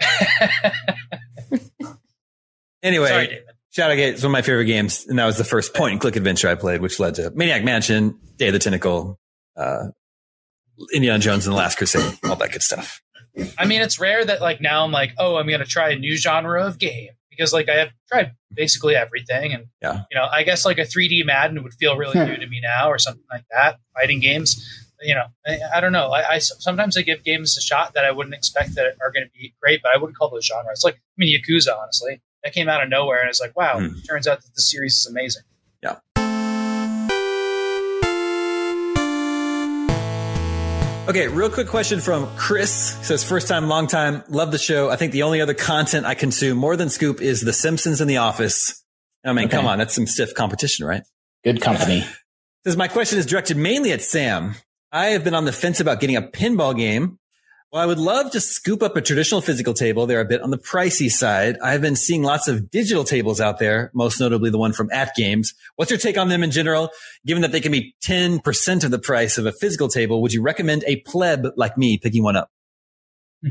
anyway, 2.82 3.08
Sorry, 3.08 3.40
Shadowgate 3.76 4.14
is 4.14 4.22
one 4.22 4.30
of 4.30 4.32
my 4.32 4.42
favorite 4.42 4.66
games, 4.66 5.06
and 5.06 5.18
that 5.18 5.26
was 5.26 5.36
the 5.36 5.44
first 5.44 5.74
point 5.74 5.92
and 5.92 6.00
click 6.00 6.16
adventure 6.16 6.48
I 6.48 6.54
played, 6.54 6.80
which 6.80 6.98
led 6.98 7.16
to 7.16 7.30
Maniac 7.30 7.64
Mansion, 7.64 8.18
Day 8.36 8.48
of 8.48 8.52
the 8.52 8.58
Tentacle, 8.58 9.18
uh, 9.56 9.88
Indiana 10.94 11.18
Jones 11.18 11.46
and 11.46 11.52
the 11.52 11.58
Last 11.58 11.76
Crusade, 11.78 12.18
all 12.24 12.36
that 12.36 12.52
good 12.52 12.62
stuff. 12.62 13.02
I 13.58 13.66
mean, 13.66 13.82
it's 13.82 14.00
rare 14.00 14.24
that 14.24 14.40
like 14.40 14.60
now 14.60 14.84
I'm 14.84 14.92
like, 14.92 15.12
oh, 15.18 15.36
I'm 15.36 15.46
going 15.46 15.60
to 15.60 15.66
try 15.66 15.90
a 15.90 15.98
new 15.98 16.16
genre 16.16 16.66
of 16.66 16.78
game 16.78 17.10
because 17.28 17.52
like 17.52 17.68
I 17.68 17.76
have 17.76 17.90
tried 18.08 18.32
basically 18.52 18.96
everything, 18.96 19.52
and 19.52 19.66
yeah, 19.82 20.04
you 20.10 20.18
know, 20.18 20.26
I 20.30 20.42
guess 20.42 20.64
like 20.64 20.78
a 20.78 20.82
3D 20.82 21.26
Madden 21.26 21.62
would 21.62 21.74
feel 21.74 21.96
really 21.96 22.18
new 22.18 22.36
to 22.36 22.46
me 22.46 22.60
now, 22.62 22.90
or 22.90 22.98
something 22.98 23.24
like 23.30 23.44
that. 23.50 23.76
Fighting 23.94 24.20
games, 24.20 24.85
you 25.02 25.14
know, 25.14 25.26
I, 25.46 25.58
I 25.76 25.80
don't 25.80 25.92
know. 25.92 26.10
I, 26.10 26.34
I, 26.34 26.38
sometimes 26.38 26.96
I 26.96 27.02
give 27.02 27.24
games 27.24 27.56
a 27.56 27.60
shot 27.60 27.94
that 27.94 28.04
I 28.04 28.10
wouldn't 28.10 28.34
expect 28.34 28.74
that 28.74 28.96
are 29.02 29.12
going 29.12 29.26
to 29.26 29.30
be 29.38 29.54
great, 29.60 29.80
but 29.82 29.92
I 29.94 29.98
wouldn't 29.98 30.16
call 30.16 30.30
those 30.30 30.46
genres. 30.46 30.82
Like 30.84 30.94
I 30.94 30.98
mean 31.16 31.38
Yakuza, 31.38 31.76
honestly, 31.76 32.20
that 32.42 32.52
came 32.52 32.68
out 32.68 32.82
of 32.82 32.88
nowhere, 32.88 33.20
and 33.20 33.28
it's 33.28 33.40
like, 33.40 33.56
wow, 33.56 33.78
mm. 33.78 34.06
turns 34.06 34.26
out 34.26 34.42
that 34.42 34.54
the 34.54 34.62
series 34.62 34.94
is 34.96 35.06
amazing. 35.06 35.42
Yeah. 35.82 35.96
Okay, 41.08 41.28
real 41.28 41.50
quick 41.50 41.68
question 41.68 42.00
from 42.00 42.26
Chris. 42.36 42.72
Says, 43.06 43.22
first 43.22 43.46
time, 43.46 43.68
long 43.68 43.86
time, 43.86 44.24
love 44.28 44.50
the 44.50 44.58
show. 44.58 44.90
I 44.90 44.96
think 44.96 45.12
the 45.12 45.22
only 45.22 45.40
other 45.40 45.54
content 45.54 46.04
I 46.04 46.14
consume 46.14 46.58
more 46.58 46.76
than 46.76 46.88
Scoop 46.88 47.20
is 47.20 47.42
The 47.42 47.52
Simpsons 47.52 48.00
and 48.00 48.10
The 48.10 48.16
Office. 48.16 48.82
I 49.24 49.32
mean, 49.32 49.46
okay. 49.46 49.56
come 49.56 49.66
on, 49.66 49.78
that's 49.78 49.94
some 49.94 50.08
stiff 50.08 50.34
competition, 50.34 50.84
right? 50.84 51.02
Good 51.44 51.60
company. 51.60 52.04
Says, 52.64 52.76
my 52.76 52.88
question 52.88 53.20
is 53.20 53.26
directed 53.26 53.56
mainly 53.56 53.92
at 53.92 54.02
Sam. 54.02 54.56
I 54.96 55.08
have 55.08 55.24
been 55.24 55.34
on 55.34 55.44
the 55.44 55.52
fence 55.52 55.78
about 55.78 56.00
getting 56.00 56.16
a 56.16 56.22
pinball 56.22 56.74
game. 56.74 57.18
Well, 57.70 57.82
I 57.82 57.84
would 57.84 57.98
love 57.98 58.30
to 58.30 58.40
scoop 58.40 58.82
up 58.82 58.96
a 58.96 59.02
traditional 59.02 59.42
physical 59.42 59.74
table. 59.74 60.06
They're 60.06 60.22
a 60.22 60.24
bit 60.24 60.40
on 60.40 60.48
the 60.48 60.56
pricey 60.56 61.10
side. 61.10 61.58
I've 61.62 61.82
been 61.82 61.96
seeing 61.96 62.22
lots 62.22 62.48
of 62.48 62.70
digital 62.70 63.04
tables 63.04 63.38
out 63.38 63.58
there, 63.58 63.90
most 63.92 64.18
notably 64.18 64.48
the 64.48 64.56
one 64.56 64.72
from 64.72 64.88
AtGames. 64.88 65.48
What's 65.74 65.90
your 65.90 65.98
take 65.98 66.16
on 66.16 66.30
them 66.30 66.42
in 66.42 66.50
general? 66.50 66.88
Given 67.26 67.42
that 67.42 67.52
they 67.52 67.60
can 67.60 67.72
be 67.72 67.94
10% 68.06 68.84
of 68.84 68.90
the 68.90 68.98
price 68.98 69.36
of 69.36 69.44
a 69.44 69.52
physical 69.52 69.88
table, 69.88 70.22
would 70.22 70.32
you 70.32 70.40
recommend 70.40 70.82
a 70.86 71.02
pleb 71.02 71.44
like 71.56 71.76
me 71.76 71.98
picking 71.98 72.22
one 72.22 72.36
up? 72.36 72.50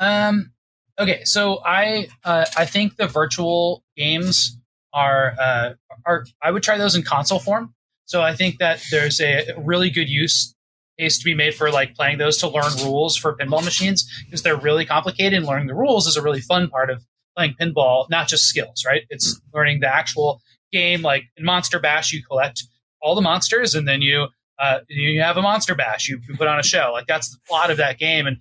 Um, 0.00 0.52
okay, 0.96 1.24
so 1.24 1.60
I 1.66 2.06
uh, 2.22 2.46
I 2.56 2.66
think 2.66 2.98
the 2.98 3.08
virtual 3.08 3.82
games 3.96 4.56
are 4.92 5.34
uh, 5.36 5.70
are 6.06 6.24
I 6.40 6.52
would 6.52 6.62
try 6.62 6.78
those 6.78 6.94
in 6.94 7.02
console 7.02 7.40
form. 7.40 7.74
So 8.08 8.22
I 8.22 8.34
think 8.34 8.58
that 8.58 8.82
there's 8.90 9.20
a 9.20 9.52
really 9.58 9.90
good 9.90 10.08
use 10.08 10.54
case 10.98 11.18
to 11.18 11.24
be 11.24 11.34
made 11.34 11.54
for 11.54 11.70
like 11.70 11.94
playing 11.94 12.16
those 12.16 12.38
to 12.38 12.48
learn 12.48 12.72
rules 12.82 13.16
for 13.18 13.36
pinball 13.36 13.62
machines 13.62 14.10
because 14.24 14.42
they're 14.42 14.56
really 14.56 14.86
complicated 14.86 15.34
and 15.34 15.46
learning 15.46 15.66
the 15.66 15.74
rules 15.74 16.06
is 16.06 16.16
a 16.16 16.22
really 16.22 16.40
fun 16.40 16.68
part 16.68 16.88
of 16.88 17.04
playing 17.36 17.54
pinball, 17.60 18.08
not 18.08 18.26
just 18.26 18.44
skills, 18.44 18.82
right? 18.86 19.02
It's 19.10 19.38
learning 19.54 19.80
the 19.80 19.94
actual 19.94 20.40
game. 20.72 21.02
Like 21.02 21.24
in 21.36 21.44
Monster 21.44 21.78
Bash, 21.78 22.10
you 22.10 22.22
collect 22.24 22.64
all 23.02 23.14
the 23.14 23.20
monsters 23.20 23.74
and 23.74 23.86
then 23.86 24.00
you 24.00 24.28
uh, 24.58 24.80
you 24.88 25.20
have 25.20 25.36
a 25.36 25.42
monster 25.42 25.74
bash. 25.74 26.08
You, 26.08 26.18
you 26.28 26.36
put 26.36 26.48
on 26.48 26.58
a 26.58 26.64
show. 26.64 26.90
Like 26.92 27.06
that's 27.06 27.30
the 27.30 27.38
plot 27.46 27.70
of 27.70 27.76
that 27.76 27.98
game. 27.98 28.26
And 28.26 28.38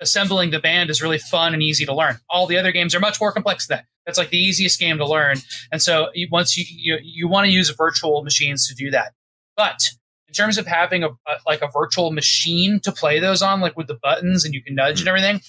assembling 0.00 0.50
the 0.50 0.60
band 0.60 0.90
is 0.90 1.02
really 1.02 1.18
fun 1.18 1.54
and 1.54 1.62
easy 1.62 1.86
to 1.86 1.94
learn. 1.94 2.18
All 2.28 2.46
the 2.46 2.58
other 2.58 2.72
games 2.72 2.94
are 2.94 3.00
much 3.00 3.20
more 3.20 3.32
complex 3.32 3.66
than 3.66 3.78
that. 3.78 3.86
That's 4.06 4.18
like 4.18 4.30
the 4.30 4.38
easiest 4.38 4.78
game 4.78 4.98
to 4.98 5.06
learn. 5.06 5.38
And 5.72 5.80
so 5.80 6.10
once 6.30 6.56
you 6.56 6.64
you, 6.68 6.98
you 7.02 7.28
want 7.28 7.46
to 7.46 7.52
use 7.52 7.70
virtual 7.70 8.22
machines 8.22 8.68
to 8.68 8.74
do 8.74 8.90
that. 8.90 9.12
But 9.56 9.80
in 10.28 10.34
terms 10.34 10.58
of 10.58 10.66
having 10.66 11.04
a, 11.04 11.08
a 11.08 11.36
like 11.46 11.62
a 11.62 11.68
virtual 11.68 12.12
machine 12.12 12.80
to 12.80 12.92
play 12.92 13.18
those 13.18 13.40
on, 13.40 13.60
like 13.60 13.76
with 13.76 13.86
the 13.86 13.98
buttons 14.02 14.44
and 14.44 14.54
you 14.54 14.62
can 14.62 14.74
nudge 14.74 15.00
and 15.00 15.08
hmm. 15.08 15.16
everything, 15.16 15.40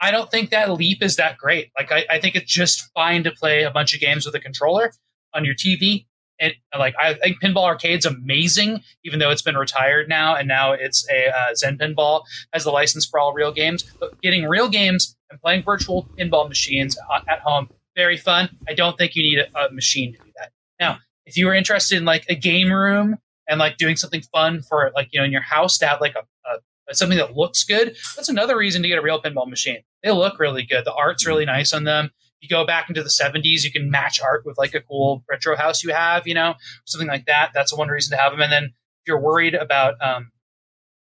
I 0.00 0.10
don't 0.10 0.30
think 0.30 0.50
that 0.50 0.70
leap 0.72 1.02
is 1.02 1.16
that 1.16 1.38
great. 1.38 1.70
Like 1.76 1.92
I, 1.92 2.06
I 2.10 2.20
think 2.20 2.36
it's 2.36 2.52
just 2.52 2.90
fine 2.94 3.24
to 3.24 3.30
play 3.30 3.64
a 3.64 3.70
bunch 3.70 3.94
of 3.94 4.00
games 4.00 4.24
with 4.24 4.34
a 4.34 4.40
controller 4.40 4.92
on 5.34 5.44
your 5.44 5.54
TV. 5.54 6.06
And 6.40 6.54
like 6.78 6.94
I 7.00 7.14
think 7.14 7.40
Pinball 7.42 7.64
Arcade's 7.64 8.06
amazing, 8.06 8.82
even 9.04 9.18
though 9.18 9.30
it's 9.30 9.42
been 9.42 9.56
retired 9.56 10.08
now, 10.08 10.34
and 10.36 10.46
now 10.46 10.72
it's 10.72 11.06
a 11.10 11.28
uh, 11.28 11.54
Zen 11.54 11.78
Pinball 11.78 12.22
has 12.52 12.64
the 12.64 12.70
license 12.70 13.06
for 13.06 13.18
all 13.18 13.32
real 13.32 13.52
games. 13.52 13.84
But 13.98 14.20
getting 14.20 14.46
real 14.46 14.68
games 14.68 15.16
and 15.30 15.40
playing 15.40 15.62
virtual 15.62 16.08
pinball 16.18 16.48
machines 16.48 16.96
at 17.28 17.40
home 17.40 17.68
very 17.96 18.16
fun. 18.16 18.48
I 18.68 18.74
don't 18.74 18.96
think 18.96 19.16
you 19.16 19.22
need 19.24 19.40
a, 19.40 19.66
a 19.66 19.72
machine 19.72 20.12
to 20.12 20.18
do 20.18 20.30
that. 20.36 20.52
Now, 20.78 20.98
if 21.26 21.36
you 21.36 21.46
were 21.46 21.54
interested 21.54 21.98
in 21.98 22.04
like 22.04 22.24
a 22.28 22.36
game 22.36 22.72
room 22.72 23.16
and 23.48 23.58
like 23.58 23.76
doing 23.76 23.96
something 23.96 24.22
fun 24.32 24.62
for 24.62 24.92
like 24.94 25.08
you 25.10 25.20
know 25.20 25.24
in 25.26 25.32
your 25.32 25.42
house 25.42 25.76
to 25.78 25.86
have 25.86 26.00
like 26.00 26.14
a, 26.14 26.20
a 26.48 26.94
something 26.94 27.18
that 27.18 27.36
looks 27.36 27.64
good, 27.64 27.96
that's 28.16 28.28
another 28.28 28.56
reason 28.56 28.82
to 28.82 28.88
get 28.88 28.98
a 28.98 29.02
real 29.02 29.20
pinball 29.20 29.48
machine. 29.48 29.82
They 30.04 30.12
look 30.12 30.38
really 30.38 30.62
good. 30.62 30.84
The 30.84 30.94
art's 30.94 31.26
really 31.26 31.44
nice 31.44 31.72
on 31.72 31.84
them 31.84 32.12
you 32.40 32.48
go 32.48 32.64
back 32.66 32.88
into 32.88 33.02
the 33.02 33.08
70s, 33.08 33.64
you 33.64 33.72
can 33.72 33.90
match 33.90 34.20
art 34.20 34.44
with 34.44 34.58
like 34.58 34.74
a 34.74 34.80
cool 34.80 35.24
retro 35.28 35.56
house 35.56 35.82
you 35.82 35.92
have, 35.92 36.26
you 36.26 36.34
know, 36.34 36.54
something 36.84 37.08
like 37.08 37.26
that. 37.26 37.50
That's 37.54 37.76
one 37.76 37.88
reason 37.88 38.16
to 38.16 38.22
have 38.22 38.32
them. 38.32 38.40
And 38.40 38.52
then 38.52 38.64
if 38.64 39.06
you're 39.06 39.20
worried 39.20 39.54
about 39.54 39.94
um, 40.00 40.30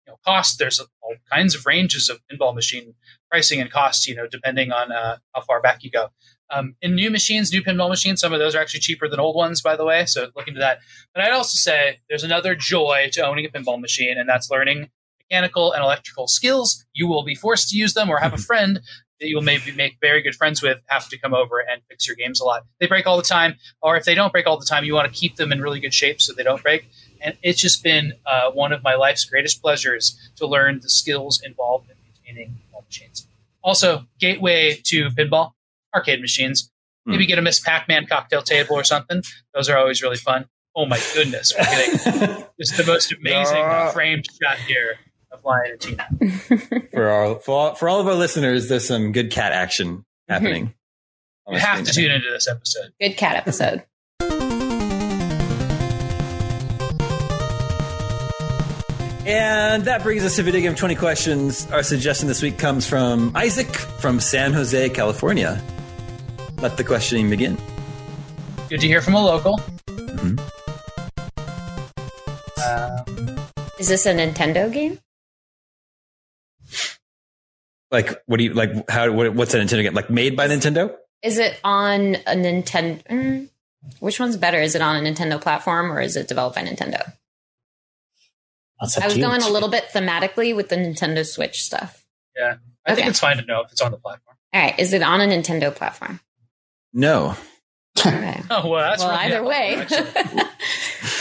you 0.05 0.13
know, 0.13 0.19
cost, 0.25 0.59
there's 0.59 0.79
all 0.79 1.15
kinds 1.31 1.55
of 1.55 1.65
ranges 1.65 2.09
of 2.09 2.19
pinball 2.31 2.55
machine 2.55 2.95
pricing 3.29 3.59
and 3.59 3.71
costs, 3.71 4.07
you 4.07 4.15
know, 4.15 4.27
depending 4.27 4.71
on 4.71 4.91
uh, 4.91 5.17
how 5.33 5.41
far 5.41 5.61
back 5.61 5.83
you 5.83 5.91
go. 5.91 6.09
Um, 6.51 6.75
in 6.81 6.95
new 6.95 7.11
machines, 7.11 7.51
new 7.51 7.61
pinball 7.61 7.89
machines, 7.89 8.19
some 8.19 8.33
of 8.33 8.39
those 8.39 8.55
are 8.55 8.59
actually 8.59 8.79
cheaper 8.79 9.07
than 9.07 9.19
old 9.19 9.35
ones, 9.35 9.61
by 9.61 9.75
the 9.75 9.85
way. 9.85 10.05
So 10.05 10.29
look 10.35 10.47
into 10.47 10.59
that. 10.59 10.79
But 11.13 11.23
I'd 11.23 11.31
also 11.31 11.57
say 11.57 11.99
there's 12.09 12.23
another 12.23 12.55
joy 12.55 13.09
to 13.13 13.21
owning 13.21 13.45
a 13.45 13.49
pinball 13.49 13.79
machine, 13.79 14.17
and 14.17 14.27
that's 14.27 14.49
learning 14.49 14.89
mechanical 15.19 15.71
and 15.73 15.83
electrical 15.83 16.27
skills. 16.27 16.85
You 16.93 17.07
will 17.07 17.23
be 17.23 17.35
forced 17.35 17.69
to 17.69 17.77
use 17.77 17.93
them 17.93 18.09
or 18.09 18.17
have 18.17 18.33
a 18.33 18.37
friend 18.37 18.81
that 19.19 19.27
you'll 19.27 19.41
maybe 19.41 19.71
make 19.71 19.97
very 20.01 20.21
good 20.21 20.35
friends 20.35 20.61
with 20.61 20.81
have 20.87 21.07
to 21.09 21.17
come 21.17 21.33
over 21.33 21.59
and 21.59 21.81
fix 21.89 22.07
your 22.07 22.15
games 22.15 22.39
a 22.39 22.45
lot. 22.45 22.63
They 22.79 22.87
break 22.87 23.05
all 23.05 23.17
the 23.17 23.23
time, 23.23 23.55
or 23.81 23.97
if 23.97 24.05
they 24.05 24.15
don't 24.15 24.31
break 24.31 24.47
all 24.47 24.57
the 24.57 24.65
time, 24.65 24.83
you 24.83 24.93
want 24.93 25.11
to 25.11 25.17
keep 25.17 25.35
them 25.35 25.51
in 25.51 25.61
really 25.61 25.79
good 25.79 25.93
shape 25.93 26.21
so 26.21 26.33
they 26.33 26.43
don't 26.43 26.61
break. 26.61 26.85
And 27.21 27.37
it's 27.43 27.59
just 27.59 27.83
been 27.83 28.13
uh, 28.25 28.51
one 28.51 28.71
of 28.71 28.81
my 28.83 28.95
life's 28.95 29.25
greatest 29.25 29.61
pleasures 29.61 30.17
to 30.37 30.47
learn 30.47 30.79
the 30.81 30.89
skills 30.89 31.41
involved 31.43 31.89
in 31.89 31.95
maintaining 32.03 32.57
all 32.73 32.81
the 32.81 32.85
machines. 32.85 33.27
Also, 33.61 34.05
gateway 34.19 34.79
to 34.85 35.09
pinball 35.09 35.51
arcade 35.93 36.21
machines. 36.21 36.71
Hmm. 37.05 37.11
Maybe 37.11 37.25
get 37.25 37.39
a 37.39 37.41
Miss 37.41 37.59
Pac-Man 37.59 38.05
cocktail 38.05 38.41
table 38.41 38.75
or 38.75 38.83
something. 38.83 39.21
Those 39.53 39.69
are 39.69 39.77
always 39.77 40.01
really 40.01 40.17
fun. 40.17 40.45
Oh 40.75 40.85
my 40.85 40.99
goodness, 41.13 41.51
we're 41.57 41.65
getting 41.65 42.45
just 42.59 42.77
the 42.77 42.85
most 42.85 43.11
amazing 43.11 43.65
framed 43.91 44.25
shot 44.41 44.57
here 44.59 44.97
of 45.39 45.45
Lion 45.45 45.71
and 45.71 45.79
Tina. 45.79 46.87
for 46.91 47.07
our 47.07 47.35
for 47.39 47.51
all, 47.51 47.75
for 47.75 47.89
all 47.89 47.99
of 47.99 48.07
our 48.07 48.15
listeners, 48.15 48.69
there's 48.69 48.87
some 48.87 49.11
good 49.11 49.31
cat 49.31 49.51
action 49.51 49.97
mm-hmm. 49.97 50.33
happening. 50.33 50.65
Mm-hmm. 50.65 51.53
You 51.53 51.59
have 51.59 51.83
to 51.83 51.91
tune 51.91 52.11
into 52.11 52.29
this 52.29 52.47
episode. 52.47 52.91
Good 52.99 53.17
cat 53.17 53.35
episode. 53.35 53.83
And 59.25 59.83
that 59.85 60.01
brings 60.01 60.23
us 60.23 60.37
to 60.37 60.43
Video 60.43 60.61
Game 60.61 60.73
20 60.73 60.95
Questions. 60.95 61.69
Our 61.71 61.83
suggestion 61.83 62.27
this 62.27 62.41
week 62.41 62.57
comes 62.57 62.87
from 62.87 63.31
Isaac 63.35 63.67
from 63.67 64.19
San 64.19 64.53
Jose, 64.53 64.89
California. 64.89 65.61
Let 66.57 66.77
the 66.77 66.83
questioning 66.83 67.29
begin. 67.29 67.55
Good 68.69 68.81
to 68.81 68.87
hear 68.87 69.01
from 69.01 69.13
a 69.13 69.23
local. 69.23 69.59
Mm-hmm. 69.87 70.39
Um, 72.59 73.39
Is 73.77 73.87
this 73.87 74.05
a 74.05 74.13
Nintendo 74.13 74.71
game? 74.71 74.99
Like, 77.91 78.21
what 78.25 78.37
do 78.37 78.43
you 78.43 78.53
like? 78.53 78.89
How? 78.89 79.11
What, 79.11 79.33
what's 79.33 79.53
a 79.53 79.59
Nintendo 79.59 79.83
game? 79.83 79.93
Like 79.93 80.09
made 80.09 80.35
by 80.35 80.47
Nintendo? 80.47 80.95
Is 81.23 81.37
it 81.37 81.59
on 81.63 82.15
a 82.15 82.35
Nintendo? 82.35 83.03
Mm, 83.07 83.49
which 83.99 84.19
one's 84.19 84.37
better? 84.37 84.59
Is 84.59 84.75
it 84.75 84.81
on 84.81 84.95
a 84.95 85.09
Nintendo 85.09 85.41
platform 85.41 85.91
or 85.91 85.99
is 85.99 86.15
it 86.15 86.27
developed 86.27 86.55
by 86.55 86.63
Nintendo? 86.63 87.11
I 88.81 89.07
was 89.07 89.17
going 89.17 89.41
a 89.41 89.49
little 89.49 89.69
bit 89.69 89.89
thematically 89.93 90.55
with 90.55 90.69
the 90.69 90.77
Nintendo 90.77 91.25
Switch 91.25 91.63
stuff. 91.63 92.05
Yeah, 92.37 92.55
I 92.85 92.91
okay. 92.91 93.01
think 93.01 93.07
it's 93.09 93.19
fine 93.19 93.37
to 93.37 93.45
know 93.45 93.61
if 93.61 93.71
it's 93.71 93.81
on 93.81 93.91
the 93.91 93.97
platform. 93.97 94.37
All 94.53 94.61
right, 94.61 94.79
is 94.79 94.93
it 94.93 95.01
on 95.01 95.19
a 95.19 95.25
Nintendo 95.25 95.75
platform? 95.75 96.21
No. 96.93 97.35
Okay. 97.99 98.41
oh 98.49 98.69
well, 98.69 98.89
that's 98.89 99.03
well 99.03 99.11
either 99.11 99.43
way. 99.43 99.85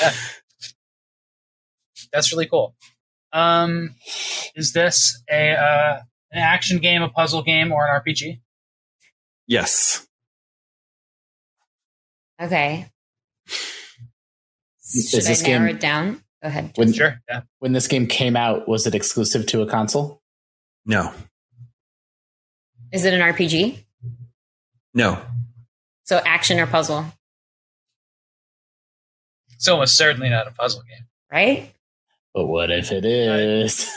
yeah. 0.01 0.13
That's 2.11 2.33
really 2.33 2.47
cool. 2.47 2.75
Um, 3.33 3.95
is 4.55 4.73
this 4.73 5.23
a 5.31 5.53
uh, 5.53 6.01
an 6.33 6.39
action 6.39 6.79
game, 6.79 7.03
a 7.03 7.09
puzzle 7.09 7.43
game, 7.43 7.73
or 7.73 7.87
an 7.87 8.01
RPG? 8.01 8.41
Yes. 9.47 10.07
Okay. 12.41 12.87
Should 14.81 15.27
I 15.27 15.35
narrow 15.43 15.67
game, 15.67 15.77
it 15.77 15.81
down? 15.81 16.23
Go 16.43 16.49
ahead. 16.49 16.73
When, 16.77 16.93
sure. 16.93 17.21
Yeah. 17.29 17.43
When 17.59 17.73
this 17.73 17.89
game 17.89 18.07
came 18.07 18.37
out, 18.37 18.69
was 18.69 18.87
it 18.87 18.95
exclusive 18.95 19.47
to 19.47 19.63
a 19.63 19.67
console? 19.67 20.23
No. 20.87 21.13
Is 22.93 23.05
it 23.05 23.13
an 23.13 23.21
RPG? 23.21 23.85
No. 24.95 25.21
So 26.05 26.23
action 26.25 26.59
or 26.59 26.67
puzzle? 26.67 27.05
It's 29.51 29.69
almost 29.69 29.97
certainly 29.97 30.31
not 30.31 30.47
a 30.47 30.53
puzzle 30.53 30.83
game. 30.83 31.07
Right? 31.31 31.75
But 32.39 32.47
what 32.47 32.71
if 32.71 32.93
it 32.93 33.05
is? 33.05 33.91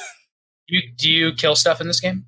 you, 0.67 0.81
do 0.97 1.11
you 1.11 1.31
kill 1.33 1.55
stuff 1.55 1.79
in 1.79 1.85
this 1.85 1.99
game? 1.99 2.25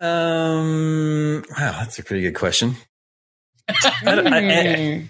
Um. 0.00 1.44
Wow, 1.50 1.72
that's 1.80 1.98
a 1.98 2.02
pretty 2.02 2.22
good 2.22 2.34
question. 2.34 2.76
I, 3.68 3.74
I, 4.06 5.08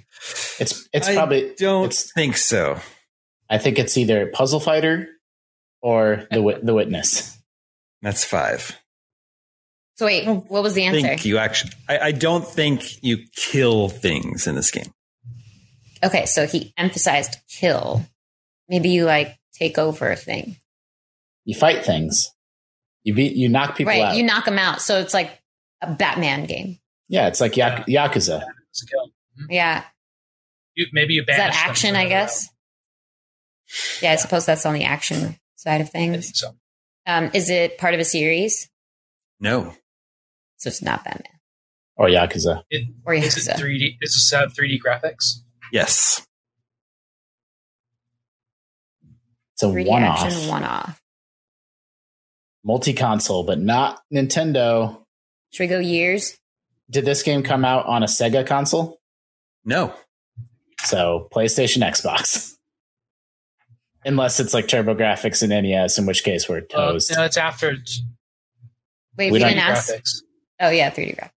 it's 0.59 0.89
it's 0.93 1.09
probably 1.09 1.55
don't 1.57 1.85
it's, 1.85 2.13
think 2.13 2.37
so. 2.37 2.81
I 3.49 3.59
think 3.59 3.79
it's 3.79 3.97
either 3.97 4.27
Puzzle 4.27 4.59
Fighter 4.59 5.07
or 5.81 6.27
the 6.33 6.59
the 6.61 6.75
Witness. 6.75 7.39
That's 8.03 8.25
five. 8.25 8.77
So 9.99 10.07
wait, 10.07 10.27
what 10.27 10.65
was 10.65 10.75
the 10.75 10.83
answer? 10.83 11.01
Think 11.01 11.25
you 11.25 11.39
actually, 11.39 11.75
I, 11.89 11.99
I 11.99 12.11
don't 12.11 12.45
think 12.45 13.05
you 13.05 13.19
kill 13.37 13.89
things 13.89 14.49
in 14.49 14.57
this 14.57 14.73
game. 14.73 14.93
Okay, 16.03 16.27
so 16.27 16.49
he 16.49 16.75
emphasized 16.77 17.37
kill. 17.49 18.05
Maybe 18.69 18.89
you 18.89 19.05
like 19.05 19.37
take 19.61 19.79
over 19.79 20.11
a 20.11 20.17
thing. 20.17 20.57
You 21.45 21.55
fight 21.55 21.85
things. 21.85 22.31
You 23.03 23.15
beat. 23.15 23.35
You 23.35 23.49
knock 23.49 23.77
people 23.77 23.93
right, 23.93 24.03
out. 24.03 24.17
You 24.17 24.23
knock 24.23 24.45
them 24.45 24.59
out. 24.59 24.81
So 24.83 24.99
it's 24.99 25.15
like 25.15 25.31
a 25.81 25.93
Batman 25.93 26.45
game. 26.47 26.79
Yeah, 27.09 27.29
it's 27.29 27.41
like 27.41 27.57
Yak- 27.57 27.87
Yakuza. 27.87 28.43
Mm-hmm. 28.43 29.45
Yeah. 29.49 29.85
You, 30.75 30.87
maybe 30.93 31.15
you 31.15 31.23
is 31.23 31.27
that 31.27 31.55
action? 31.55 31.97
I 31.97 32.09
guess. 32.09 32.49
Yeah, 34.03 34.13
I 34.13 34.17
suppose 34.17 34.47
that's 34.47 34.67
on 34.67 34.75
the 34.75 34.85
action 34.85 35.37
side 35.57 35.81
of 35.81 35.91
things. 35.91 36.39
so. 36.39 36.55
Um, 37.07 37.31
is 37.35 37.51
it 37.51 37.79
part 37.79 37.95
of 37.95 38.01
a 38.01 38.05
series? 38.05 38.69
No. 39.41 39.75
So 40.59 40.69
it's 40.69 40.83
not 40.83 41.05
Batman. 41.05 41.39
Or 41.97 42.07
Yakuza. 42.07 42.63
It, 42.71 42.89
or 43.05 43.15
Yakuza. 43.15 43.39
Is 43.39 43.49
it 43.49 43.57
3D? 43.57 43.97
Is 44.01 44.33
it 44.33 44.51
3D 44.51 44.79
graphics? 44.85 45.41
Yes. 45.73 46.27
It's 49.63 49.89
a 49.89 49.91
one 49.91 50.03
off. 50.05 50.49
One 50.49 50.65
off. 50.65 51.01
multi 52.65 52.93
console, 52.93 53.43
but 53.45 53.59
not 53.59 54.01
Nintendo. 54.13 54.99
Should 55.53 55.65
we 55.65 55.69
go 55.69 55.79
years? 55.81 56.37
Did 56.91 57.05
this 57.05 57.23
game 57.23 57.43
come 57.43 57.65
out 57.65 57.87
on 57.87 58.03
a 58.03 58.07
Sega 58.07 58.47
console? 58.47 58.99
No. 59.65 59.95
So 60.85 61.29
PlayStation, 61.33 61.83
Xbox. 61.87 62.55
Unless 64.05 64.41
it's 64.41 64.55
like 64.55 64.67
TurboGrafx 64.67 65.43
and 65.43 65.51
NES, 65.51 65.99
in 65.99 66.07
which 66.07 66.25
case 66.25 66.49
we're 66.49 66.59
Uh, 66.59 66.93
toast. 66.93 67.13
no, 67.15 67.23
it's 67.25 67.37
after 67.37 67.77
Wait, 69.19 69.27
We 69.27 69.33
we, 69.33 69.39
don't 69.41 69.49
didn't 69.51 69.63
ask. 69.63 69.93
graphics. 69.93 70.23
Oh 70.61 70.71
yeah, 70.71 70.91
3D 70.91 71.17
graphics. 71.19 71.31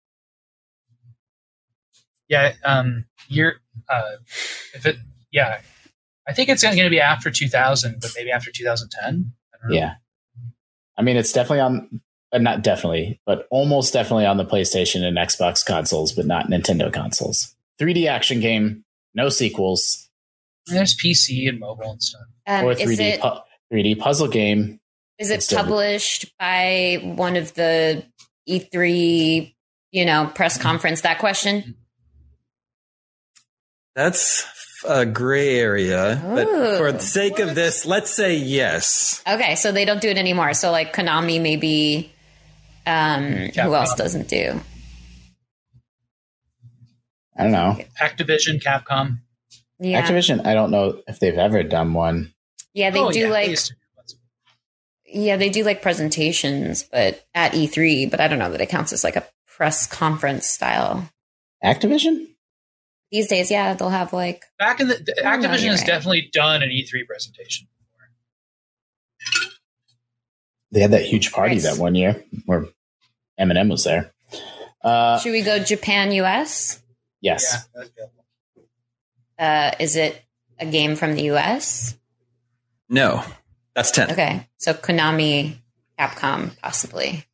Yeah, 2.30 2.54
um, 2.64 3.06
you're 3.28 3.56
uh, 3.90 4.12
if 4.74 4.86
it, 4.86 4.96
yeah, 5.32 5.60
I 6.28 6.34
think 6.34 6.50
it's 6.50 6.64
going 6.64 6.78
to 6.78 6.90
be 6.90 7.00
after 7.02 7.30
2000, 7.30 7.98
but 8.02 8.12
maybe 8.16 8.32
after 8.32 8.52
2010. 8.52 9.04
I 9.54 9.58
don't 9.62 9.70
know. 9.72 9.76
Yeah. 9.76 9.96
I 10.98 11.02
mean, 11.02 11.18
it's 11.18 11.34
definitely 11.34 11.60
on, 11.62 12.02
uh, 12.32 12.38
not 12.38 12.64
definitely, 12.64 13.20
but 13.26 13.48
almost 13.50 13.94
definitely 13.94 14.26
on 14.26 14.38
the 14.38 14.46
PlayStation 14.46 15.02
and 15.04 15.18
Xbox 15.18 15.66
consoles, 15.66 16.12
but 16.14 16.26
not 16.26 16.48
Nintendo 16.48 16.92
consoles. 16.94 17.56
3D 17.82 18.08
action 18.08 18.40
game, 18.40 18.86
no 19.14 19.30
sequels, 19.30 20.10
And 20.70 20.78
there's 20.78 20.96
PC 20.96 21.50
and 21.50 21.60
mobile 21.60 21.92
and 21.92 22.02
stuff. 22.02 22.22
Um, 22.48 22.66
or 22.66 22.74
3D 22.76 23.00
it 23.00 23.22
pu- 23.22 23.40
3D 23.74 24.00
puzzle 24.00 24.28
game. 24.28 24.80
is 25.20 25.30
it 25.30 25.36
it's 25.36 25.46
still- 25.48 25.60
published 25.60 26.32
by 26.38 27.00
one 27.04 27.36
of 27.36 27.54
the 27.56 28.04
E3, 28.48 29.54
you 29.92 30.06
know, 30.06 30.32
press 30.34 30.58
conference? 30.58 31.02
That 31.02 31.20
question. 31.20 31.76
That's 33.96 34.46
a 34.88 35.06
gray 35.06 35.58
area. 35.60 36.22
But 36.24 36.48
for 36.78 36.92
the 36.92 37.00
sake 37.00 37.40
of 37.40 37.56
this, 37.56 37.86
let's 37.86 38.12
say 38.12 38.36
yes. 38.36 39.22
Okay, 39.28 39.56
so 39.56 39.72
they 39.72 39.86
don't 39.86 40.02
do 40.02 40.10
it 40.10 40.18
anymore. 40.18 40.54
So 40.54 40.72
like 40.72 40.94
Konami, 40.96 41.42
maybe. 41.42 42.12
Um, 42.86 43.24
who 43.56 43.74
else 43.76 43.96
doesn't 43.96 44.28
do? 44.28 44.60
I 47.38 47.44
don't 47.44 47.52
know. 47.52 47.78
Activision, 48.00 48.62
Capcom. 48.62 49.20
Yeah, 49.80 50.02
Activision, 50.08 50.46
I 50.46 50.54
don't 50.54 50.72
know 50.72 51.02
if 51.08 51.20
they've 51.20 51.38
ever 51.38 51.64
done 51.64 51.94
one. 51.94 52.34
yeah, 52.74 52.90
they 52.92 53.00
Oh, 53.00 53.12
do 53.12 53.20
yeah, 53.22 53.30
like 53.30 53.50
used 53.50 53.68
to. 54.08 54.16
yeah, 55.06 55.36
they 55.38 55.50
do 55.50 55.64
like 55.64 55.82
presentations, 55.82 56.84
but 56.84 57.26
at 57.34 57.54
E3. 57.54 58.10
But 58.12 58.20
I 58.20 58.28
don't 58.28 58.40
know 58.40 58.52
that 58.52 58.62
it 58.62 58.70
counts 58.70 58.94
as 58.94 59.04
like 59.04 59.16
a 59.16 59.26
press 59.48 59.88
conference 59.88 60.46
style. 60.48 61.10
Activision? 61.64 62.28
These 63.14 63.28
days, 63.28 63.52
yeah, 63.52 63.76
they'll 63.76 63.90
have 63.90 64.12
like 64.12 64.44
Back 64.58 64.80
in 64.82 64.88
the 64.90 64.96
the- 64.96 65.22
Activision 65.24 65.62
you're 65.62 65.72
has 65.72 65.82
right. 65.82 65.86
definitely 65.88 66.30
done 66.34 66.64
an 66.64 66.70
E3 66.70 67.06
presentation. 67.08 67.68
They 70.72 70.80
had 70.80 70.92
that 70.92 71.04
huge 71.06 71.32
party 71.32 71.56
Nice. 71.56 71.64
that 71.64 71.78
one 71.78 71.94
year 71.96 72.24
where 72.48 72.66
Eminem 73.40 73.70
was 73.70 73.84
there. 73.84 74.12
Uh, 74.84 75.20
Should 75.20 75.32
we 75.32 75.44
go 75.44 75.60
Japan, 75.64 76.12
US? 76.14 76.82
yes. 77.22 77.68
Yeah. 77.76 78.06
Uh, 79.38 79.72
is 79.80 79.96
it 79.96 80.20
a 80.60 80.66
game 80.66 80.96
from 80.96 81.14
the 81.14 81.30
US? 81.32 81.96
No. 82.90 83.24
That's 83.76 83.92
10. 83.92 84.12
Okay, 84.12 84.48
so 84.58 84.74
Konami, 84.74 85.58
Capcom, 86.00 86.52
possibly, 86.62 87.26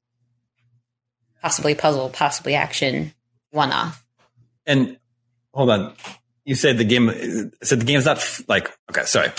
possibly 1.41 1.73
puzzle, 1.75 2.09
possibly 2.09 2.55
action, 2.55 3.13
one 3.51 3.71
off. 3.71 4.05
And 4.65 4.98
hold 5.59 5.69
on. 5.71 5.93
You 6.45 6.55
said 6.55 6.77
the 6.77 6.85
game 6.85 7.09
said 7.61 7.81
the 7.81 7.85
game's 7.85 8.05
not 8.05 8.17
f- 8.17 8.41
like 8.47 8.71
okay, 8.89 9.03
sorry. 9.03 9.29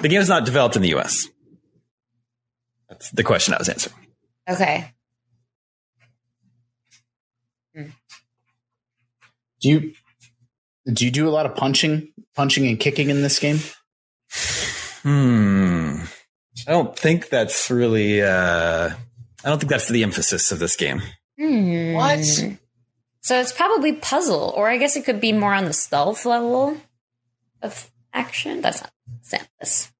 The 0.00 0.08
game 0.08 0.20
is 0.20 0.28
not 0.28 0.46
developed 0.46 0.74
in 0.74 0.82
the 0.82 0.94
US. 0.96 1.28
That's 2.88 3.10
the 3.10 3.22
question 3.22 3.52
I 3.52 3.58
was 3.58 3.68
answering. 3.68 3.94
Okay, 4.48 4.88
Do 9.62 9.68
you 9.68 9.92
do 10.92 11.04
you 11.04 11.10
do 11.12 11.28
a 11.28 11.30
lot 11.30 11.46
of 11.46 11.54
punching, 11.54 12.12
punching 12.34 12.66
and 12.66 12.80
kicking 12.80 13.10
in 13.10 13.22
this 13.22 13.38
game? 13.38 13.58
Hmm. 15.02 15.98
I 16.66 16.72
don't 16.72 16.98
think 16.98 17.28
that's 17.28 17.70
really 17.70 18.22
uh 18.22 18.90
I 19.44 19.48
don't 19.48 19.58
think 19.60 19.70
that's 19.70 19.88
the 19.88 20.02
emphasis 20.02 20.52
of 20.52 20.58
this 20.58 20.74
game. 20.74 21.02
Hmm. 21.38 21.92
What? 21.92 22.58
So 23.22 23.40
it's 23.40 23.52
probably 23.52 23.92
puzzle, 23.92 24.52
or 24.56 24.68
I 24.68 24.78
guess 24.78 24.96
it 24.96 25.04
could 25.04 25.20
be 25.20 25.32
more 25.32 25.54
on 25.54 25.64
the 25.64 25.72
stealth 25.72 26.26
level 26.26 26.76
of 27.62 27.90
action. 28.12 28.60
That's 28.60 28.82
not 28.82 28.92
that's, 29.30 29.92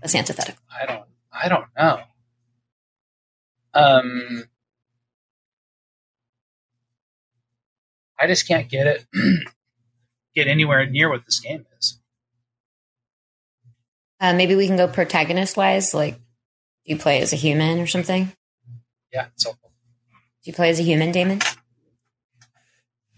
that's 0.00 0.14
antithetical. 0.14 0.62
I 0.70 0.86
don't. 0.86 1.04
I 1.32 1.48
don't 1.48 1.66
know. 1.76 2.00
Um, 3.74 4.44
I 8.18 8.26
just 8.26 8.46
can't 8.46 8.68
get 8.68 8.86
it. 8.86 9.06
get 10.34 10.46
anywhere 10.46 10.86
near 10.86 11.08
what 11.10 11.24
this 11.24 11.40
game 11.40 11.66
is. 11.78 11.98
Uh, 14.20 14.34
maybe 14.34 14.54
we 14.54 14.66
can 14.66 14.76
go 14.76 14.86
protagonist 14.86 15.56
wise. 15.56 15.92
Like, 15.94 16.14
do 16.14 16.20
you 16.84 16.96
play 16.96 17.20
as 17.20 17.32
a 17.32 17.36
human 17.36 17.80
or 17.80 17.86
something? 17.86 18.32
Yeah, 19.12 19.26
it's 19.34 19.44
helpful. 19.44 19.72
Do 20.44 20.50
you 20.50 20.54
play 20.54 20.70
as 20.70 20.78
a 20.78 20.82
human, 20.82 21.10
Daemon? 21.12 21.40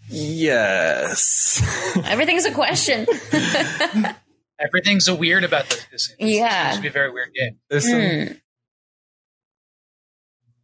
Yes. 0.09 1.61
Everything's 2.05 2.45
a 2.45 2.51
question. 2.53 3.05
Everything's 4.59 5.07
a 5.07 5.15
weird 5.15 5.43
about 5.43 5.69
this. 5.69 5.85
this 5.91 6.07
this 6.09 6.15
Yeah. 6.19 6.65
seems 6.71 6.75
to 6.77 6.81
be 6.81 6.87
a 6.87 6.91
very 6.91 7.11
weird 7.11 7.33
game. 7.33 7.59
There's 7.69 7.87
some 7.89 7.99
Hmm. 8.01 8.33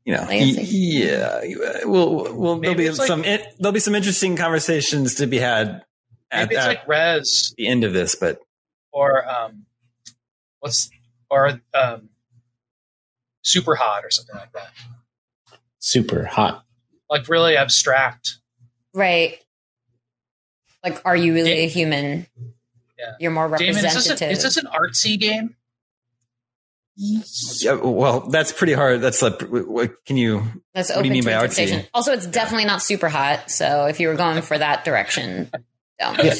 you 0.05 0.13
know, 0.13 0.25
y- 0.27 0.35
yeah, 0.35 1.41
we'll, 1.85 2.35
we'll 2.35 2.59
there'll 2.59 2.75
be 2.75 2.85
it's 2.85 2.99
like- 2.99 3.07
some 3.07 3.21
there'll 3.21 3.71
be 3.71 3.79
some 3.79 3.95
interesting 3.95 4.35
conversations 4.35 5.15
to 5.15 5.27
be 5.27 5.37
had 5.39 5.83
at, 6.31 6.49
Maybe 6.49 6.55
it's 6.55 6.65
at 6.65 6.67
like 6.69 6.87
Rez 6.87 7.53
the 7.57 7.67
end 7.67 7.83
of 7.83 7.93
this, 7.93 8.15
but 8.15 8.39
or 8.91 9.27
um, 9.27 9.65
what's 10.59 10.89
or 11.29 11.59
um, 11.73 12.09
Super 13.43 13.75
Hot 13.75 14.03
or 14.03 14.09
something 14.11 14.35
like 14.35 14.51
that. 14.53 14.71
Super 15.79 16.25
hot. 16.25 16.65
Like 17.09 17.27
really 17.29 17.55
abstract. 17.57 18.37
Right. 18.95 19.39
Like, 20.83 21.01
are 21.05 21.15
you 21.15 21.33
really 21.33 21.51
Da- 21.51 21.65
a 21.65 21.67
human? 21.67 22.27
Yeah. 22.97 23.11
You're 23.19 23.31
more 23.31 23.47
Daemon, 23.55 23.75
is 23.75 23.81
this, 23.83 23.93
representative. 23.93 24.29
a, 24.29 24.31
is 24.31 24.41
this 24.43 24.57
an 24.57 24.65
artsy 24.67 25.19
game? 25.19 25.55
yeah, 26.97 27.73
well, 27.73 28.21
that's 28.21 28.53
pretty 28.53 28.71
hard. 28.73 29.01
That's 29.01 29.21
like, 29.21 29.41
what 29.41 30.05
can 30.05 30.15
you? 30.15 30.43
That's 30.73 30.89
what 30.89 31.01
do 31.01 31.07
you 31.09 31.13
mean 31.13 31.23
to 31.23 31.29
by 31.29 31.45
artsy? 31.45 31.85
Also, 31.93 32.13
it's 32.13 32.25
definitely 32.25 32.65
not 32.65 32.81
super 32.81 33.09
hot. 33.09 33.51
So 33.51 33.85
if 33.85 33.99
you 33.99 34.07
were 34.07 34.15
going 34.15 34.41
for 34.41 34.57
that 34.57 34.85
direction, 34.85 35.49
don't. 35.99 36.23
Yeah. 36.23 36.35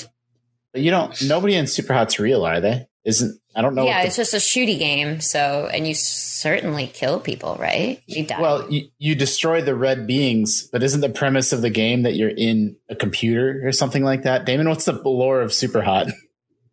You 0.73 0.91
don't. 0.91 1.21
Nobody 1.23 1.55
in 1.55 1.67
Super 1.67 1.93
Hot's 1.93 2.19
real, 2.19 2.45
are 2.45 2.59
they? 2.61 2.87
Isn't 3.05 3.39
I 3.55 3.61
don't 3.61 3.75
know. 3.75 3.85
yeah, 3.85 4.01
the- 4.01 4.07
it's 4.07 4.15
just 4.15 4.33
a 4.33 4.37
shooty 4.37 4.79
game. 4.79 5.21
So, 5.21 5.69
and 5.71 5.87
you 5.87 5.93
certainly 5.93 6.87
kill 6.87 7.19
people, 7.19 7.55
right? 7.59 8.01
You 8.07 8.25
die. 8.25 8.41
well, 8.41 8.69
you, 8.71 8.89
you 8.97 9.13
destroy 9.15 9.61
the 9.61 9.75
red 9.75 10.07
beings, 10.07 10.67
but 10.71 10.81
isn't 10.81 11.01
the 11.01 11.09
premise 11.09 11.53
of 11.53 11.61
the 11.61 11.69
game 11.69 12.01
that 12.01 12.15
you're 12.15 12.29
in 12.35 12.75
a 12.89 12.95
computer 12.95 13.61
or 13.63 13.71
something 13.71 14.03
like 14.03 14.23
that? 14.23 14.45
Daemon, 14.45 14.67
what's 14.69 14.85
the 14.85 14.93
lore 14.93 15.41
of 15.41 15.53
Super 15.53 15.81
Hot? 15.83 16.07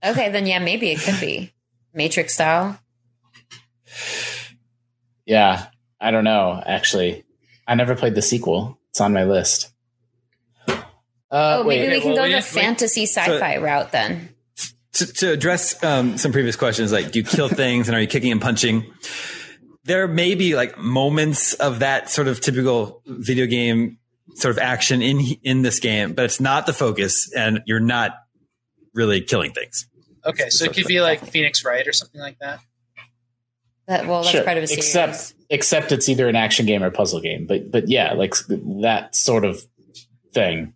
okay, 0.04 0.30
then 0.30 0.46
yeah, 0.46 0.58
maybe 0.58 0.90
it 0.90 1.00
could 1.00 1.20
be 1.20 1.52
Matrix 1.92 2.32
style. 2.34 2.78
yeah, 5.26 5.66
I 6.00 6.10
don't 6.10 6.24
know. 6.24 6.62
Actually, 6.64 7.24
I 7.66 7.74
never 7.74 7.94
played 7.94 8.14
the 8.14 8.22
sequel. 8.22 8.78
It's 8.90 9.00
on 9.00 9.12
my 9.12 9.24
list. 9.24 9.70
Uh, 10.66 10.80
Oh, 11.34 11.64
maybe 11.64 11.68
wait, 11.68 11.80
we 11.80 11.86
okay, 11.88 12.00
can 12.00 12.08
well, 12.10 12.16
go 12.16 12.22
we 12.24 12.28
the 12.32 12.38
just- 12.38 12.52
fantasy 12.52 13.02
sci-fi 13.06 13.56
route 13.58 13.90
then. 13.92 14.31
To, 15.06 15.12
to 15.14 15.32
address 15.32 15.82
um, 15.84 16.18
some 16.18 16.32
previous 16.32 16.56
questions, 16.56 16.92
like 16.92 17.10
do 17.12 17.18
you 17.20 17.24
kill 17.24 17.48
things 17.62 17.88
and 17.88 17.96
are 17.96 18.00
you 18.00 18.06
kicking 18.06 18.32
and 18.32 18.40
punching? 18.40 18.84
There 19.84 20.06
may 20.06 20.34
be 20.34 20.54
like 20.54 20.78
moments 20.78 21.54
of 21.54 21.80
that 21.80 22.08
sort 22.10 22.28
of 22.28 22.40
typical 22.40 23.02
video 23.06 23.46
game 23.46 23.98
sort 24.34 24.52
of 24.52 24.58
action 24.58 25.02
in 25.02 25.20
in 25.42 25.62
this 25.62 25.80
game, 25.80 26.12
but 26.14 26.24
it's 26.24 26.40
not 26.40 26.66
the 26.66 26.72
focus, 26.72 27.32
and 27.36 27.60
you're 27.66 27.80
not 27.80 28.12
really 28.94 29.20
killing 29.20 29.52
things. 29.52 29.86
Okay, 30.24 30.50
so 30.50 30.64
it 30.64 30.74
could 30.74 30.86
be 30.86 31.00
like 31.00 31.24
Phoenix 31.26 31.64
Wright 31.64 31.86
or 31.86 31.92
something 31.92 32.20
like 32.20 32.38
that. 32.38 32.60
That 33.88 34.06
well, 34.06 34.22
that's 34.22 34.30
Sure, 34.32 34.44
part 34.44 34.56
of 34.56 34.62
a 34.62 34.66
series. 34.68 34.84
except 34.86 35.34
except 35.50 35.90
it's 35.92 36.08
either 36.08 36.28
an 36.28 36.36
action 36.36 36.64
game 36.66 36.82
or 36.84 36.90
puzzle 36.90 37.20
game. 37.20 37.46
But 37.46 37.70
but 37.72 37.88
yeah, 37.88 38.12
like 38.12 38.34
that 38.48 39.16
sort 39.16 39.44
of 39.44 39.60
thing. 40.32 40.74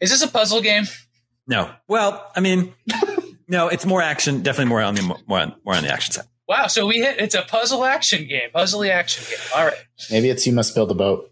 Is 0.00 0.10
this 0.10 0.22
a 0.22 0.28
puzzle 0.28 0.60
game? 0.60 0.84
No, 1.46 1.70
well, 1.88 2.30
I 2.36 2.40
mean, 2.40 2.72
no, 3.48 3.68
it's 3.68 3.84
more 3.86 4.02
action. 4.02 4.42
Definitely 4.42 4.70
more 4.70 4.82
on 4.82 4.94
the 4.94 5.02
more 5.26 5.38
on, 5.40 5.54
more 5.64 5.74
on 5.74 5.82
the 5.82 5.92
action 5.92 6.12
side. 6.12 6.24
Wow, 6.48 6.66
so 6.66 6.86
we 6.86 6.96
hit 6.96 7.18
it's 7.20 7.34
a 7.34 7.42
puzzle 7.42 7.84
action 7.84 8.26
game, 8.28 8.50
puzzly 8.54 8.90
action 8.90 9.24
game. 9.28 9.38
All 9.56 9.64
right. 9.64 9.76
Maybe 10.10 10.28
it's 10.30 10.46
you 10.46 10.52
must 10.52 10.74
build 10.74 10.90
a 10.90 10.94
boat. 10.94 11.30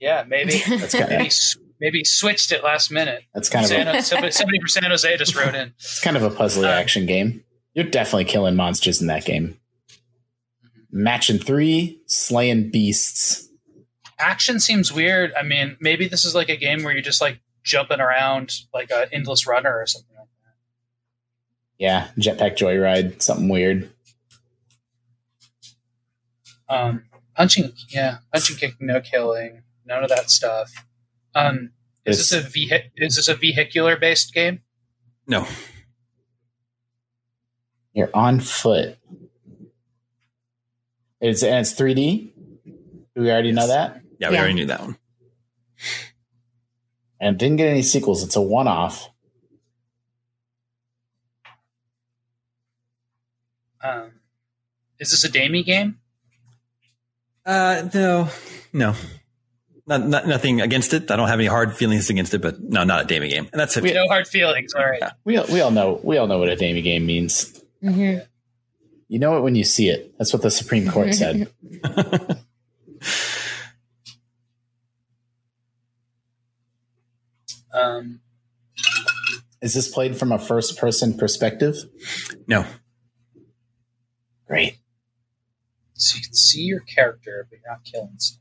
Yeah, 0.00 0.24
maybe 0.26 0.52
That's 0.68 0.94
kind 0.94 1.10
maybe 1.10 1.26
of 1.26 1.32
maybe 1.80 2.04
switched 2.04 2.50
it 2.52 2.62
last 2.64 2.90
minute. 2.90 3.22
that's 3.34 3.48
kind 3.50 3.64
of 3.64 3.70
a, 3.70 3.74
San, 3.74 4.02
somebody, 4.02 4.30
somebody 4.32 4.58
from 4.60 4.68
San 4.68 4.84
Jose 4.90 5.16
just 5.16 5.34
wrote 5.36 5.54
in. 5.54 5.72
it's 5.76 6.00
kind 6.00 6.16
of 6.16 6.22
a 6.22 6.30
puzzly 6.30 6.64
Uh, 6.64 6.68
action 6.68 7.04
game. 7.06 7.44
You're 7.74 7.84
definitely 7.86 8.24
killing 8.24 8.56
monsters 8.56 9.00
in 9.00 9.06
that 9.08 9.24
game. 9.24 9.58
Matching 10.90 11.38
three, 11.38 12.00
slaying 12.06 12.70
beasts. 12.70 13.48
Action 14.18 14.58
seems 14.58 14.92
weird. 14.92 15.32
I 15.38 15.42
mean, 15.42 15.76
maybe 15.80 16.08
this 16.08 16.24
is 16.24 16.34
like 16.34 16.48
a 16.48 16.56
game 16.56 16.82
where 16.82 16.92
you're 16.92 17.02
just 17.02 17.20
like 17.20 17.40
jumping 17.62 18.00
around 18.00 18.52
like 18.72 18.90
a 18.90 19.06
endless 19.12 19.46
runner 19.46 19.78
or 19.78 19.86
something 19.86 20.08
like 20.16 20.16
that. 20.16 20.17
Yeah, 21.78 22.08
jetpack 22.18 22.56
joyride, 22.56 23.22
something 23.22 23.48
weird. 23.48 23.90
Um, 26.68 27.04
punching, 27.36 27.72
yeah, 27.88 28.18
punching, 28.32 28.56
kicking, 28.56 28.86
no 28.88 29.00
killing, 29.00 29.62
none 29.86 30.02
of 30.02 30.10
that 30.10 30.30
stuff. 30.30 30.84
Um, 31.34 31.70
is 32.04 32.18
It's- 32.20 32.30
this 32.30 32.44
a 32.46 32.58
vehi- 32.58 32.90
is 32.96 33.16
this 33.16 33.28
a 33.28 33.34
vehicular 33.34 33.96
based 33.96 34.34
game? 34.34 34.62
No. 35.26 35.46
You're 37.92 38.10
on 38.14 38.40
foot. 38.40 38.98
It's 41.20 41.42
and 41.42 41.56
it's 41.60 41.72
3D. 41.72 42.32
Do 43.14 43.22
we 43.22 43.30
already 43.30 43.52
know 43.52 43.66
that? 43.66 44.00
Yeah, 44.20 44.28
we 44.30 44.34
Yeah. 44.34 44.40
already 44.40 44.54
knew 44.54 44.66
that 44.66 44.80
one. 44.80 44.98
And 47.20 47.36
didn't 47.38 47.56
get 47.56 47.68
any 47.68 47.82
sequels. 47.82 48.22
It's 48.22 48.36
a 48.36 48.40
one-off. 48.40 49.10
Um, 53.82 54.12
is 54.98 55.10
this 55.10 55.24
a 55.24 55.30
Damie 55.30 55.62
game? 55.62 55.98
Uh, 57.46 57.88
no, 57.94 58.28
no, 58.72 58.94
not, 59.86 60.06
not 60.06 60.26
nothing 60.26 60.60
against 60.60 60.92
it. 60.92 61.10
I 61.10 61.16
don't 61.16 61.28
have 61.28 61.38
any 61.38 61.46
hard 61.48 61.74
feelings 61.76 62.10
against 62.10 62.34
it, 62.34 62.42
but 62.42 62.60
no, 62.60 62.84
not 62.84 63.02
a 63.02 63.04
Damie 63.06 63.28
game, 63.28 63.48
and 63.52 63.60
that's 63.60 63.76
it. 63.76 63.84
No 63.94 64.06
hard 64.08 64.26
feelings. 64.26 64.74
All 64.74 64.84
right. 64.84 65.02
We 65.24 65.36
all, 65.38 65.46
we 65.46 65.60
all 65.60 65.70
know 65.70 66.00
we 66.02 66.18
all 66.18 66.26
know 66.26 66.38
what 66.38 66.48
a 66.48 66.56
Damie 66.56 66.82
game 66.82 67.06
means. 67.06 67.62
Mhm. 67.82 68.26
You 69.08 69.18
know 69.18 69.38
it 69.38 69.40
when 69.40 69.54
you 69.54 69.64
see 69.64 69.88
it. 69.88 70.14
That's 70.18 70.32
what 70.32 70.42
the 70.42 70.50
Supreme 70.50 70.90
Court 70.90 71.14
said. 71.14 71.48
Um, 77.72 78.20
Is 79.60 79.74
this 79.74 79.88
played 79.88 80.16
from 80.16 80.32
a 80.32 80.38
first-person 80.38 81.16
perspective? 81.18 81.76
no, 82.46 82.64
Great. 84.48 84.78
so 85.94 86.16
you 86.16 86.22
can 86.22 86.34
see 86.34 86.62
your 86.62 86.80
character, 86.80 87.46
but 87.50 87.58
you're 87.60 87.70
not 87.70 87.84
killing 87.84 88.14
stuff. 88.18 88.40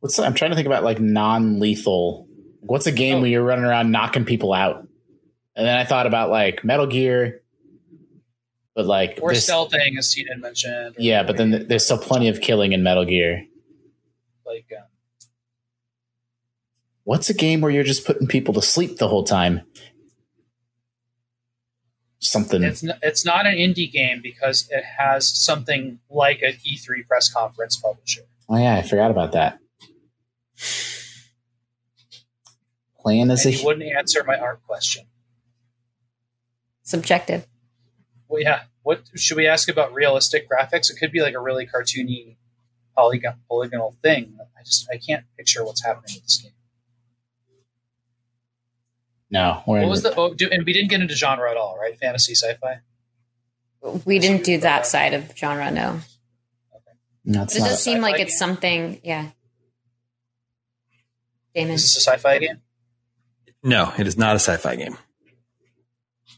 What's 0.00 0.18
I'm 0.18 0.34
trying 0.34 0.50
to 0.50 0.54
think 0.56 0.66
about 0.66 0.84
like 0.84 1.00
non-lethal. 1.00 2.28
What's 2.60 2.86
a 2.86 2.92
game 2.92 3.16
Oh. 3.16 3.20
where 3.20 3.30
you're 3.30 3.42
running 3.44 3.64
around 3.64 3.90
knocking 3.90 4.24
people 4.24 4.52
out? 4.52 4.86
And 5.56 5.66
then 5.66 5.78
I 5.78 5.84
thought 5.84 6.06
about 6.06 6.30
like 6.30 6.64
Metal 6.64 6.86
Gear, 6.86 7.42
but 8.74 8.84
like 8.86 9.18
Or 9.22 9.32
this- 9.32 9.48
stealthing, 9.48 9.96
as 9.98 10.12
Tina 10.12 10.36
mentioned. 10.36 10.96
yeah, 10.98 11.22
but 11.22 11.36
then 11.38 11.66
there's 11.68 11.84
still 11.84 11.98
plenty 11.98 12.28
of 12.28 12.40
killing 12.40 12.72
in 12.72 12.82
Metal 12.82 13.04
Gear. 13.04 13.46
like 14.44 14.66
um, 14.76 14.84
What's 17.04 17.30
a 17.30 17.34
game 17.34 17.60
where 17.60 17.70
you're 17.70 17.84
just 17.84 18.04
putting 18.04 18.26
people 18.26 18.54
to 18.54 18.62
sleep 18.62 18.96
the 18.98 19.08
whole 19.08 19.24
time? 19.24 19.62
Something. 22.26 22.62
it's 22.62 22.82
n- 22.84 22.98
it's 23.02 23.24
not 23.24 23.46
an 23.46 23.54
indie 23.56 23.90
game 23.90 24.20
because 24.22 24.68
it 24.70 24.84
has 24.98 25.28
something 25.28 25.98
like 26.10 26.42
an 26.42 26.54
E3 26.66 27.06
press 27.06 27.32
conference 27.32 27.76
publisher. 27.76 28.22
oh 28.48 28.56
yeah, 28.56 28.76
I 28.76 28.82
forgot 28.82 29.10
about 29.10 29.32
that. 29.32 29.58
Playing 33.00 33.30
as 33.30 33.44
And 33.46 33.54
a 33.54 33.58
you 33.58 33.64
wouldn't 33.64 33.90
answer 33.96 34.24
my 34.24 34.36
art 34.36 34.60
question. 34.66 35.06
Subjective. 36.82 37.46
Well, 38.28 38.42
yeah. 38.42 38.62
What 38.82 39.02
should 39.16 39.36
we 39.36 39.46
ask 39.46 39.68
about 39.68 39.92
realistic 39.92 40.48
graphics? 40.48 40.90
It 40.90 40.96
could 40.98 41.12
be 41.12 41.20
like 41.20 41.34
a 41.34 41.40
really 41.40 41.66
cartoony 41.66 42.36
polygon 42.96 43.34
polygonal 43.48 43.96
thing. 44.02 44.38
I 44.58 44.62
just 44.64 44.88
I 44.92 44.96
can't 44.96 45.24
picture 45.36 45.64
what's 45.64 45.84
happening 45.84 46.14
with 46.16 46.22
this 46.24 46.38
game. 46.42 46.52
No. 49.30 49.62
We're 49.66 49.80
What 49.80 49.88
was 49.88 50.02
the 50.02 50.14
oh, 50.16 50.34
do, 50.34 50.48
and 50.50 50.64
we 50.64 50.72
didn't 50.72 50.88
get 50.90 51.00
into 51.00 51.14
genre 51.14 51.50
at 51.50 51.56
all, 51.56 51.76
right? 51.78 51.98
Fantasy, 51.98 52.34
sci-fi. 52.34 52.80
We 54.04 54.18
didn't 54.18 54.44
do 54.44 54.58
that 54.58 54.86
side 54.86 55.14
of 55.14 55.36
genre, 55.36 55.70
no. 55.70 56.00
no, 57.24 57.42
it's 57.42 57.54
But 57.54 57.56
it 57.58 57.60
not 57.60 57.68
does 57.70 57.82
seem 57.82 58.00
like 58.00 58.18
it's 58.20 58.32
game? 58.32 58.38
something, 58.38 59.00
yeah. 59.04 59.30
Daemon. 61.54 61.74
Is 61.74 61.82
this 61.84 61.96
a 61.96 62.00
sci-fi 62.10 62.38
game? 62.38 62.60
no, 63.62 63.92
it 63.98 64.06
is 64.06 64.16
not 64.16 64.36
a 64.36 64.38
sci-fi 64.38 64.76
game. 64.76 64.96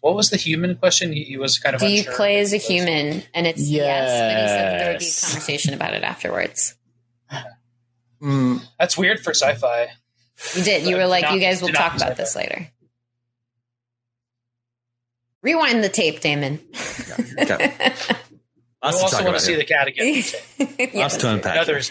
What 0.00 0.14
was 0.14 0.30
the 0.30 0.36
human 0.36 0.76
question? 0.76 1.12
He, 1.12 1.24
he 1.24 1.36
was 1.36 1.58
kind 1.58 1.74
of. 1.74 1.80
Do 1.80 1.88
you 1.88 2.04
play 2.04 2.38
as 2.38 2.52
a 2.52 2.56
was. 2.56 2.66
human? 2.66 3.22
And 3.34 3.46
it's 3.46 3.68
yes, 3.68 4.10
but 4.10 4.40
he 4.40 4.48
said 4.48 4.64
that 4.72 4.78
there 4.78 4.92
would 4.92 4.98
be 5.00 5.06
a 5.06 5.20
conversation 5.26 5.74
about 5.74 5.94
it 5.94 6.02
afterwards. 6.04 6.74
Mm, 8.22 8.62
That's 8.78 8.96
weird 8.96 9.20
for 9.20 9.30
sci-fi. 9.34 9.88
You 10.56 10.62
did. 10.62 10.86
You 10.86 10.96
were 10.96 11.06
like, 11.06 11.22
not- 11.24 11.34
you 11.34 11.40
guys 11.40 11.60
will 11.60 11.68
talk 11.70 11.94
use 11.94 12.02
about 12.02 12.16
that. 12.16 12.16
this 12.16 12.36
later. 12.36 12.68
Rewind 15.48 15.82
the 15.82 15.88
tape, 15.88 16.20
Daemon. 16.20 16.60
okay. 17.40 17.72
I 18.82 18.86
Lots 18.90 19.02
also 19.02 19.16
want 19.16 19.28
about 19.28 19.38
to 19.38 19.40
see 19.40 19.52
here. 19.52 19.58
the 19.58 19.64
cat 19.64 19.88
again. 19.88 20.22
Yeah, 20.58 20.66
Lots 21.02 21.14
that's 21.14 21.16
to 21.18 21.26
right. 21.26 21.32
unpack. 21.34 21.56
Others. 21.58 21.90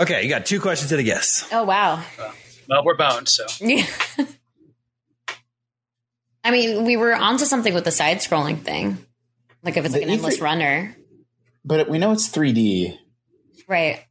Okay, 0.00 0.24
you 0.24 0.28
got 0.28 0.44
two 0.46 0.60
questions 0.60 0.90
and 0.90 1.00
a 1.00 1.04
guess. 1.04 1.48
Oh 1.52 1.62
wow. 1.64 2.02
Uh, 2.18 2.30
well, 2.68 2.84
we're 2.84 2.96
bound. 2.96 3.28
So 3.28 3.46
Yeah. 3.60 3.86
I 6.44 6.50
mean, 6.50 6.84
we 6.84 6.96
were 6.96 7.14
onto 7.14 7.44
something 7.44 7.72
with 7.72 7.84
the 7.84 7.90
side 7.92 8.18
scrolling 8.18 8.60
thing. 8.62 8.98
Like 9.62 9.76
if 9.76 9.84
it's 9.84 9.94
like 9.94 10.02
an 10.02 10.10
endless 10.10 10.38
E3 10.38 10.42
runner. 10.42 10.96
but 11.64 11.88
we 11.88 11.98
know 11.98 12.12
it's 12.12 12.28
3D. 12.28 12.98
Right. 13.68 14.04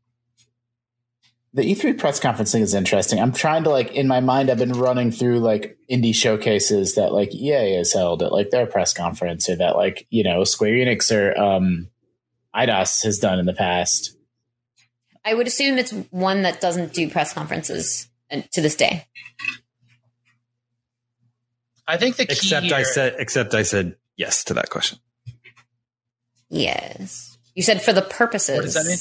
The 1.56 1.62
E3 1.62 2.00
press 2.00 2.20
conference 2.20 2.52
thing 2.52 2.64
is 2.64 2.74
interesting. 2.74 3.20
I'm 3.20 3.32
trying 3.32 3.64
to 3.64 3.70
like 3.70 3.92
in 3.92 4.08
my 4.08 4.22
mind. 4.22 4.50
I've 4.50 4.58
been 4.58 4.74
running 4.74 5.12
through 5.12 5.40
like 5.40 5.78
indie 5.90 6.16
showcases 6.16 6.96
that 6.96 7.14
like 7.14 7.34
EA 7.34 7.76
has 7.76 7.94
held 7.94 8.24
at 8.24 8.32
like 8.32 8.50
their 8.50 8.66
press 8.66 8.92
conference, 8.94 9.48
or 9.50 9.56
that 9.58 9.76
like 9.76 10.08
you 10.10 10.24
know 10.24 10.44
Square 10.46 10.74
Enix 10.74 11.16
or 11.16 11.40
um, 11.40 11.90
Eidos 12.56 13.04
has 13.04 13.20
done 13.20 13.38
in 13.38 13.46
the 13.46 13.54
past. 13.54 14.18
I 15.26 15.34
would 15.34 15.48
assume 15.48 15.78
it's 15.78 15.92
one 16.10 16.42
that 16.42 16.60
doesn't 16.60 16.94
do 16.94 17.10
press 17.10 17.34
conferences 17.34 18.10
and 18.30 18.50
to 18.52 18.62
this 18.62 18.76
day. 18.76 19.06
I 21.88 21.98
think 21.98 22.16
the 22.16 22.26
key 22.26 22.34
Except 22.34 22.66
here, 22.66 22.76
I 22.76 22.84
said, 22.84 23.16
except 23.20 23.54
I 23.54 23.64
said 23.64 23.96
yes 24.16 24.44
to 24.46 24.54
that 24.56 24.70
question. 24.70 25.00
Yes. 26.50 27.38
You 27.56 27.64
said 27.64 27.82
for 27.82 27.94
the 27.94 28.02
purposes. 28.02 28.56
What 28.56 28.64
does 28.64 28.74
that 28.74 28.86
mean? 28.86 28.98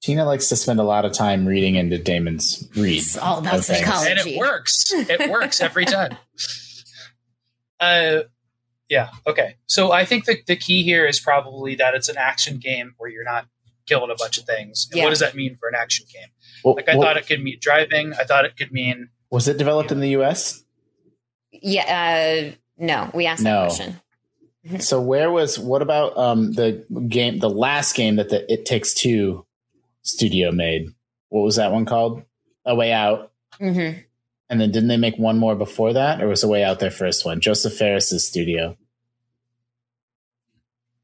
Tina 0.00 0.24
likes 0.24 0.48
to 0.48 0.56
spend 0.56 0.78
a 0.78 0.84
lot 0.84 1.04
of 1.04 1.12
time 1.12 1.46
reading 1.46 1.74
into 1.74 1.98
Daemon's 1.98 2.68
read. 2.76 2.98
It's 2.98 3.16
all 3.18 3.38
about 3.38 3.54
of 3.58 3.64
things. 3.66 3.80
psychology. 3.80 4.10
and 4.12 4.20
it 4.20 4.38
works. 4.38 4.92
It 4.92 5.30
works 5.30 5.60
every 5.60 5.84
time. 5.84 6.16
Uh, 7.80 8.20
yeah. 8.88 9.10
Okay. 9.26 9.56
So 9.66 9.92
I 9.92 10.04
think 10.04 10.24
the 10.24 10.36
the 10.46 10.56
key 10.56 10.82
here 10.82 11.04
is 11.06 11.20
probably 11.20 11.74
that 11.76 11.94
it's 11.94 12.08
an 12.08 12.16
action 12.16 12.58
game 12.58 12.94
where 12.98 13.10
you're 13.10 13.24
not 13.24 13.46
killing 13.86 14.10
a 14.10 14.14
bunch 14.16 14.38
of 14.38 14.44
things. 14.44 14.88
Yeah. 14.92 15.04
What 15.04 15.10
does 15.10 15.20
that 15.20 15.34
mean 15.34 15.56
for 15.56 15.68
an 15.68 15.74
action 15.74 16.06
game? 16.12 16.28
Well, 16.64 16.74
Like 16.74 16.88
I 16.88 16.96
well, 16.96 17.06
thought 17.08 17.16
it 17.16 17.26
could 17.26 17.42
mean 17.42 17.58
driving. 17.60 18.12
I 18.14 18.24
thought 18.24 18.44
it 18.44 18.56
could 18.56 18.72
mean 18.72 19.08
was 19.30 19.46
it 19.48 19.58
developed 19.58 19.92
in 19.92 20.00
the 20.00 20.10
U.S.? 20.10 20.64
Yeah. 21.52 22.50
Uh, 22.50 22.54
no, 22.78 23.10
we 23.12 23.26
asked 23.26 23.42
No. 23.42 23.62
that 23.62 23.66
question. 23.68 24.00
So 24.80 25.00
where 25.00 25.30
was 25.30 25.58
what 25.58 25.82
about 25.82 26.16
um 26.18 26.52
the 26.52 26.84
game 27.08 27.38
the 27.38 27.48
last 27.50 27.94
game 27.94 28.16
that 28.16 28.28
the 28.28 28.50
It 28.52 28.64
Takes 28.66 28.92
Two 28.94 29.44
studio 30.08 30.50
made? 30.52 30.88
What 31.28 31.42
was 31.42 31.56
that 31.56 31.72
one 31.72 31.84
called? 31.84 32.22
A 32.64 32.74
Way 32.74 32.92
Out. 32.92 33.32
hmm 33.58 33.90
And 34.50 34.60
then 34.60 34.70
didn't 34.72 34.88
they 34.88 34.96
make 34.96 35.18
one 35.18 35.38
more 35.38 35.54
before 35.54 35.92
that, 35.92 36.22
or 36.22 36.28
was 36.28 36.42
A 36.42 36.48
Way 36.48 36.64
Out 36.64 36.80
their 36.80 36.90
first 36.90 37.24
one? 37.24 37.40
Josef 37.40 37.76
Fares's 37.76 38.26
studio. 38.26 38.76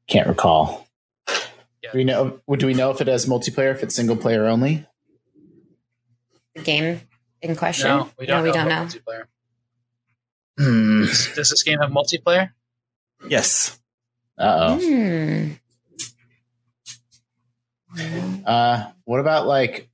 Can't 0.07 0.27
recall. 0.27 0.87
Yeah. 1.27 1.91
Do 1.91 1.97
we 1.97 2.03
know? 2.03 2.39
Do 2.57 2.67
we 2.67 2.73
know 2.73 2.91
if 2.91 3.01
it 3.01 3.07
has 3.07 3.25
multiplayer? 3.25 3.71
If 3.71 3.83
it's 3.83 3.95
single 3.95 4.15
player 4.15 4.45
only? 4.45 4.85
The 6.55 6.61
game 6.61 7.01
in 7.41 7.55
question. 7.55 7.87
no. 7.87 8.09
We 8.17 8.25
don't 8.25 8.37
no, 8.39 8.43
we 8.43 8.49
know. 8.49 8.53
don't 8.55 8.69
know. 8.69 8.85
Multiplayer. 8.85 9.23
Hmm. 10.57 11.01
Does, 11.05 11.35
does 11.35 11.49
this 11.49 11.63
game 11.63 11.79
have 11.79 11.91
multiplayer? 11.91 12.51
Yes. 13.27 13.79
Uh 14.37 14.77
oh. 14.77 14.79
Hmm. 14.79 15.51
Uh, 18.45 18.91
what 19.05 19.19
about 19.19 19.47
like? 19.47 19.89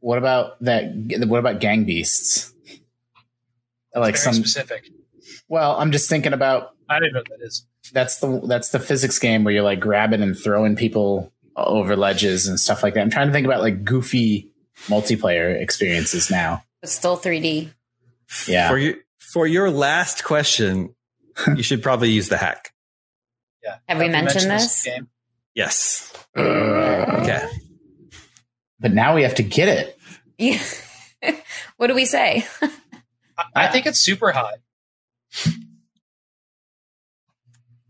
What 0.00 0.18
about 0.18 0.62
that? 0.62 0.92
What 1.26 1.38
about 1.38 1.60
Gang 1.60 1.84
Beasts? 1.84 2.52
Like 3.94 4.14
Very 4.16 4.18
some. 4.18 4.34
specific. 4.34 4.90
Well, 5.48 5.76
I'm 5.78 5.92
just 5.92 6.08
thinking 6.08 6.32
about 6.32 6.70
I 6.88 6.98
don't 7.00 7.12
know 7.12 7.20
what 7.20 7.28
that 7.28 7.44
is. 7.46 7.66
that's 7.92 8.18
the 8.18 8.40
that's 8.46 8.70
the 8.70 8.80
physics 8.80 9.18
game 9.18 9.44
where 9.44 9.54
you're 9.54 9.62
like 9.62 9.80
grabbing 9.80 10.22
and 10.22 10.36
throwing 10.38 10.76
people 10.76 11.32
over 11.56 11.96
ledges 11.96 12.46
and 12.48 12.58
stuff 12.58 12.82
like 12.82 12.94
that. 12.94 13.00
I'm 13.00 13.10
trying 13.10 13.28
to 13.28 13.32
think 13.32 13.46
about 13.46 13.60
like 13.60 13.84
goofy 13.84 14.50
multiplayer 14.86 15.60
experiences 15.60 16.30
now. 16.30 16.64
But 16.80 16.90
still 16.90 17.16
3D. 17.16 17.70
Yeah. 18.48 18.68
For 18.68 18.78
your 18.78 18.94
for 19.18 19.46
your 19.46 19.70
last 19.70 20.24
question, 20.24 20.94
you 21.56 21.62
should 21.62 21.82
probably 21.82 22.10
use 22.10 22.28
the 22.28 22.36
hack. 22.36 22.72
Yeah. 23.62 23.76
Have 23.88 23.98
we 23.98 24.08
mentioned 24.08 24.50
this? 24.50 24.82
game? 24.84 25.08
Yes. 25.54 26.12
Uh, 26.36 26.40
Okay. 27.22 27.48
but 28.80 28.92
now 28.92 29.14
we 29.14 29.22
have 29.22 29.36
to 29.36 29.42
get 29.42 29.68
it. 29.68 29.98
Yeah. 30.38 30.60
what 31.76 31.86
do 31.86 31.94
we 31.94 32.04
say? 32.04 32.44
I, 33.38 33.44
I 33.54 33.68
think 33.68 33.86
it's 33.86 34.00
super 34.00 34.32
hot. 34.32 34.54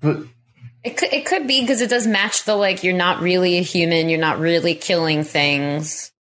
But 0.01 0.19
It 0.83 0.97
could 0.99 1.13
it 1.13 1.25
could 1.27 1.47
be 1.47 1.61
because 1.63 1.81
it 1.81 1.89
does 1.91 2.07
match 2.07 2.45
the 2.45 2.55
like 2.55 2.85
you're 2.85 2.95
not 2.97 3.23
really 3.23 3.57
a 3.59 3.63
human, 3.63 4.09
you're 4.11 4.21
not 4.21 4.39
really 4.39 4.75
killing 4.75 5.25
things. 5.25 6.13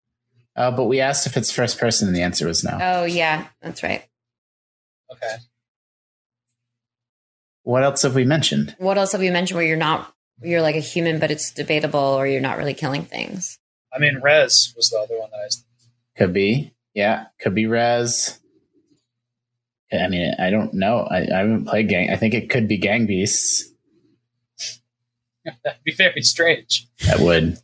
uh, 0.56 0.70
but 0.70 0.84
we 0.84 1.00
asked 1.00 1.26
if 1.26 1.36
it's 1.36 1.50
first 1.52 1.78
person, 1.78 2.08
and 2.08 2.16
the 2.16 2.22
answer 2.22 2.46
was 2.46 2.64
no. 2.64 2.78
Oh 2.80 3.04
yeah, 3.04 3.46
that's 3.60 3.82
right. 3.82 4.02
Okay. 5.12 5.36
What 7.64 7.82
else 7.82 8.02
have 8.02 8.14
we 8.14 8.24
mentioned? 8.24 8.74
What 8.78 8.96
else 8.98 9.12
have 9.12 9.20
we 9.20 9.30
mentioned 9.30 9.56
where 9.56 9.66
you're 9.66 9.76
not 9.76 10.13
you're 10.42 10.62
like 10.62 10.76
a 10.76 10.80
human, 10.80 11.18
but 11.18 11.30
it's 11.30 11.50
debatable, 11.52 12.00
or 12.00 12.26
you're 12.26 12.40
not 12.40 12.58
really 12.58 12.74
killing 12.74 13.04
things? 13.04 13.58
I 13.94 13.98
mean, 13.98 14.20
Rez 14.22 14.72
was 14.76 14.90
the 14.90 14.98
other 14.98 15.18
one 15.18 15.30
that 15.30 15.36
I 15.38 15.44
was. 15.44 15.64
Could 16.16 16.32
be, 16.32 16.74
yeah, 16.94 17.26
could 17.40 17.54
be 17.54 17.66
Rez. 17.66 18.40
I 19.92 20.08
mean, 20.08 20.34
I 20.38 20.50
don't 20.50 20.74
know. 20.74 20.98
I, 21.00 21.18
I 21.18 21.38
haven't 21.38 21.66
played 21.66 21.88
Gang. 21.88 22.10
I 22.10 22.16
think 22.16 22.34
it 22.34 22.50
could 22.50 22.66
be 22.66 22.78
Gang 22.78 23.06
Beasts. 23.06 23.70
That'd 25.44 25.84
be 25.84 25.92
very 25.92 26.22
strange. 26.22 26.88
That 27.06 27.20
would. 27.20 27.58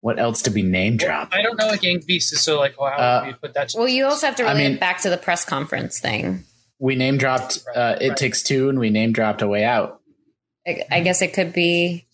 What 0.00 0.20
else 0.20 0.42
to 0.42 0.50
be 0.50 0.62
name 0.62 0.98
drop? 0.98 1.30
I 1.32 1.42
don't 1.42 1.58
know 1.58 1.66
what 1.66 1.80
Gang 1.80 2.00
Beast 2.06 2.32
is, 2.32 2.40
so 2.42 2.58
like, 2.60 2.76
how 2.78 2.84
Uh, 2.84 3.20
would 3.24 3.32
we 3.34 3.38
put 3.38 3.54
that? 3.54 3.70
To 3.70 3.78
Well, 3.78 3.88
you 3.88 4.04
also 4.06 4.26
have 4.26 4.36
to 4.36 4.44
I 4.44 4.52
relate 4.52 4.62
mean- 4.64 4.72
it 4.74 4.80
back 4.80 5.00
to 5.00 5.10
the 5.10 5.16
press 5.16 5.44
conference 5.44 5.98
thing. 5.98 6.44
We 6.78 6.94
name 6.94 7.16
dropped 7.16 7.64
uh, 7.74 7.80
Right, 7.80 8.02
It 8.02 8.08
right. 8.10 8.16
Takes 8.18 8.42
Two, 8.42 8.68
and 8.68 8.78
we 8.78 8.90
name 8.90 9.12
dropped 9.12 9.40
A 9.42 9.48
Way 9.48 9.64
Out. 9.64 10.00
I, 10.66 10.82
I 10.90 11.00
guess 11.00 11.22
it 11.22 11.32
could 11.32 11.52
be. 11.52 12.06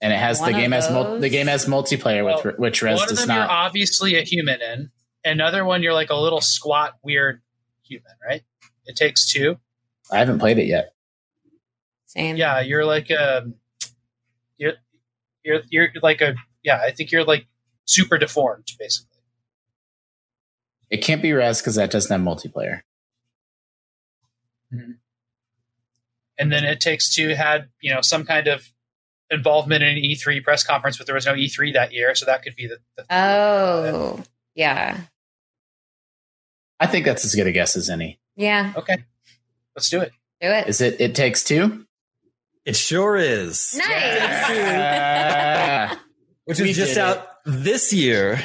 And 0.00 0.12
it 0.12 0.16
has 0.18 0.40
the 0.40 0.52
game 0.52 0.72
has 0.72 0.90
mul- 0.90 1.20
the 1.20 1.28
game 1.30 1.46
has 1.46 1.64
multiplayer, 1.66 2.24
Well, 2.24 2.42
which 2.42 2.56
which 2.58 2.82
Rez 2.82 2.96
one 2.98 3.04
of 3.04 3.08
does 3.08 3.26
them 3.26 3.30
you're 3.34 3.46
not. 3.46 3.50
obviously 3.50 4.16
a 4.18 4.22
human 4.22 4.60
in. 4.60 4.90
Another 5.24 5.64
one 5.64 5.82
you're 5.82 5.94
like 5.94 6.10
a 6.10 6.16
little 6.16 6.40
squat, 6.42 6.94
weird 7.02 7.40
human, 7.82 8.12
right? 8.28 8.42
It 8.84 8.94
takes 8.94 9.32
two. 9.32 9.56
I 10.12 10.18
haven't 10.18 10.38
played 10.38 10.58
it 10.58 10.66
yet. 10.66 10.92
Same. 12.06 12.36
Yeah, 12.36 12.60
you're 12.60 12.84
like 12.84 13.10
um, 13.10 13.54
you're 14.58 14.74
you're 15.42 15.62
you're 15.70 15.88
like 16.02 16.20
a 16.20 16.34
yeah. 16.62 16.80
I 16.84 16.90
think 16.90 17.10
you're 17.10 17.24
like 17.24 17.46
super 17.86 18.18
deformed, 18.18 18.66
basically. 18.78 19.18
It 20.90 20.98
can't 20.98 21.22
be 21.22 21.32
Rez 21.32 21.60
because 21.60 21.74
that 21.76 21.90
doesn't 21.90 22.12
have 22.12 22.20
multiplayer. 22.36 22.82
And 26.38 26.52
then 26.52 26.62
mm-hmm. 26.62 26.72
it 26.72 26.80
takes 26.80 27.14
two 27.14 27.30
had 27.30 27.68
you 27.80 27.94
know 27.94 28.00
some 28.00 28.24
kind 28.24 28.46
of 28.46 28.70
involvement 29.30 29.82
in 29.82 29.96
an 29.96 30.02
E3 30.02 30.42
press 30.44 30.62
conference, 30.62 30.98
but 30.98 31.06
there 31.06 31.14
was 31.14 31.26
no 31.26 31.34
E3 31.34 31.72
that 31.74 31.92
year, 31.92 32.14
so 32.14 32.26
that 32.26 32.42
could 32.42 32.56
be 32.56 32.66
the. 32.66 32.78
the 32.96 33.04
Oh, 33.10 34.22
yeah, 34.54 34.98
I 36.78 36.86
think 36.86 37.06
that's 37.06 37.24
as 37.24 37.34
good 37.34 37.46
a 37.46 37.52
guess 37.52 37.76
as 37.76 37.88
any. 37.90 38.18
yeah. 38.36 38.72
okay, 38.76 38.96
let's 39.74 39.88
do 39.88 40.00
it. 40.00 40.12
Do 40.40 40.48
it. 40.48 40.68
Is 40.68 40.80
it? 40.80 41.00
It 41.00 41.14
takes 41.14 41.42
two. 41.42 41.86
It 42.66 42.76
sure 42.76 43.16
is. 43.16 43.74
nice. 43.78 43.88
Yeah. 43.88 45.94
Which 46.44 46.60
We 46.60 46.70
is 46.70 46.76
just 46.76 46.94
did 46.94 47.00
it. 47.00 47.04
out 47.04 47.26
this 47.44 47.92
year 47.92 48.40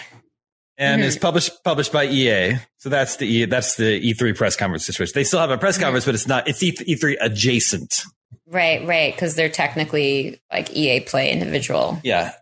and 0.78 1.01
Mhm. 1.01 1.05
is 1.05 1.17
published 1.17 1.51
published 1.63 1.91
by 1.91 2.05
EA. 2.05 2.59
So 2.78 2.89
that's 2.89 3.17
the 3.17 3.28
E 3.28 3.45
that's 3.45 3.76
the 3.76 3.99
E3 3.99 4.34
press 4.34 4.55
conference 4.55 4.86
situation. 4.86 5.13
They 5.15 5.24
still 5.24 5.39
have 5.39 5.51
a 5.51 5.57
press 5.57 5.78
Mhm. 5.78 5.82
conference, 5.82 6.05
but 6.05 6.15
it's 6.15 6.28
not 6.28 6.47
it's 6.47 6.61
E- 6.63 6.76
E3 6.88 7.17
adjacent. 7.22 8.01
Right, 8.47 8.86
right, 8.86 9.13
because 9.13 9.36
they're 9.36 9.49
technically 9.49 10.41
like 10.51 10.76
EA 10.76 10.99
Play 11.01 11.32
individual. 11.32 11.99
Yeah. 12.03 12.34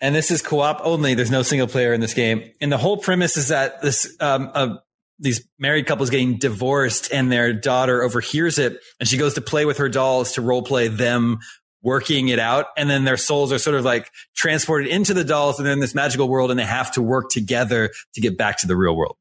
And 0.00 0.14
this 0.14 0.30
is 0.30 0.40
co-op 0.40 0.80
only. 0.82 1.12
There's 1.14 1.30
no 1.30 1.42
single 1.42 1.68
player 1.68 1.92
in 1.92 2.00
this 2.00 2.14
game. 2.14 2.50
And 2.62 2.72
the 2.72 2.78
whole 2.78 2.96
premise 2.96 3.36
is 3.36 3.48
that 3.48 3.82
this, 3.82 4.16
um, 4.20 4.50
uh, 4.54 4.76
these 5.18 5.46
married 5.58 5.84
couples 5.86 6.08
getting 6.08 6.38
divorced 6.38 7.12
and 7.12 7.30
their 7.30 7.52
daughter 7.52 8.02
overhears 8.02 8.58
it 8.58 8.78
and 8.98 9.06
she 9.06 9.18
goes 9.18 9.34
to 9.34 9.42
play 9.42 9.66
with 9.66 9.76
her 9.76 9.90
dolls 9.90 10.32
to 10.32 10.40
role 10.40 10.62
play 10.62 10.88
them 10.88 11.40
working 11.82 12.28
it 12.28 12.38
out. 12.38 12.66
And 12.76 12.90
then 12.90 13.04
their 13.04 13.16
souls 13.16 13.52
are 13.52 13.58
sort 13.58 13.76
of 13.76 13.84
like 13.84 14.10
transported 14.36 14.88
into 14.88 15.14
the 15.14 15.24
dolls 15.24 15.58
and 15.58 15.66
they're 15.66 15.72
in 15.72 15.80
this 15.80 15.94
magical 15.94 16.28
world 16.28 16.50
and 16.50 16.60
they 16.60 16.64
have 16.64 16.92
to 16.92 17.02
work 17.02 17.30
together 17.30 17.90
to 18.14 18.20
get 18.20 18.36
back 18.36 18.58
to 18.58 18.66
the 18.66 18.76
real 18.76 18.94
world. 18.96 19.16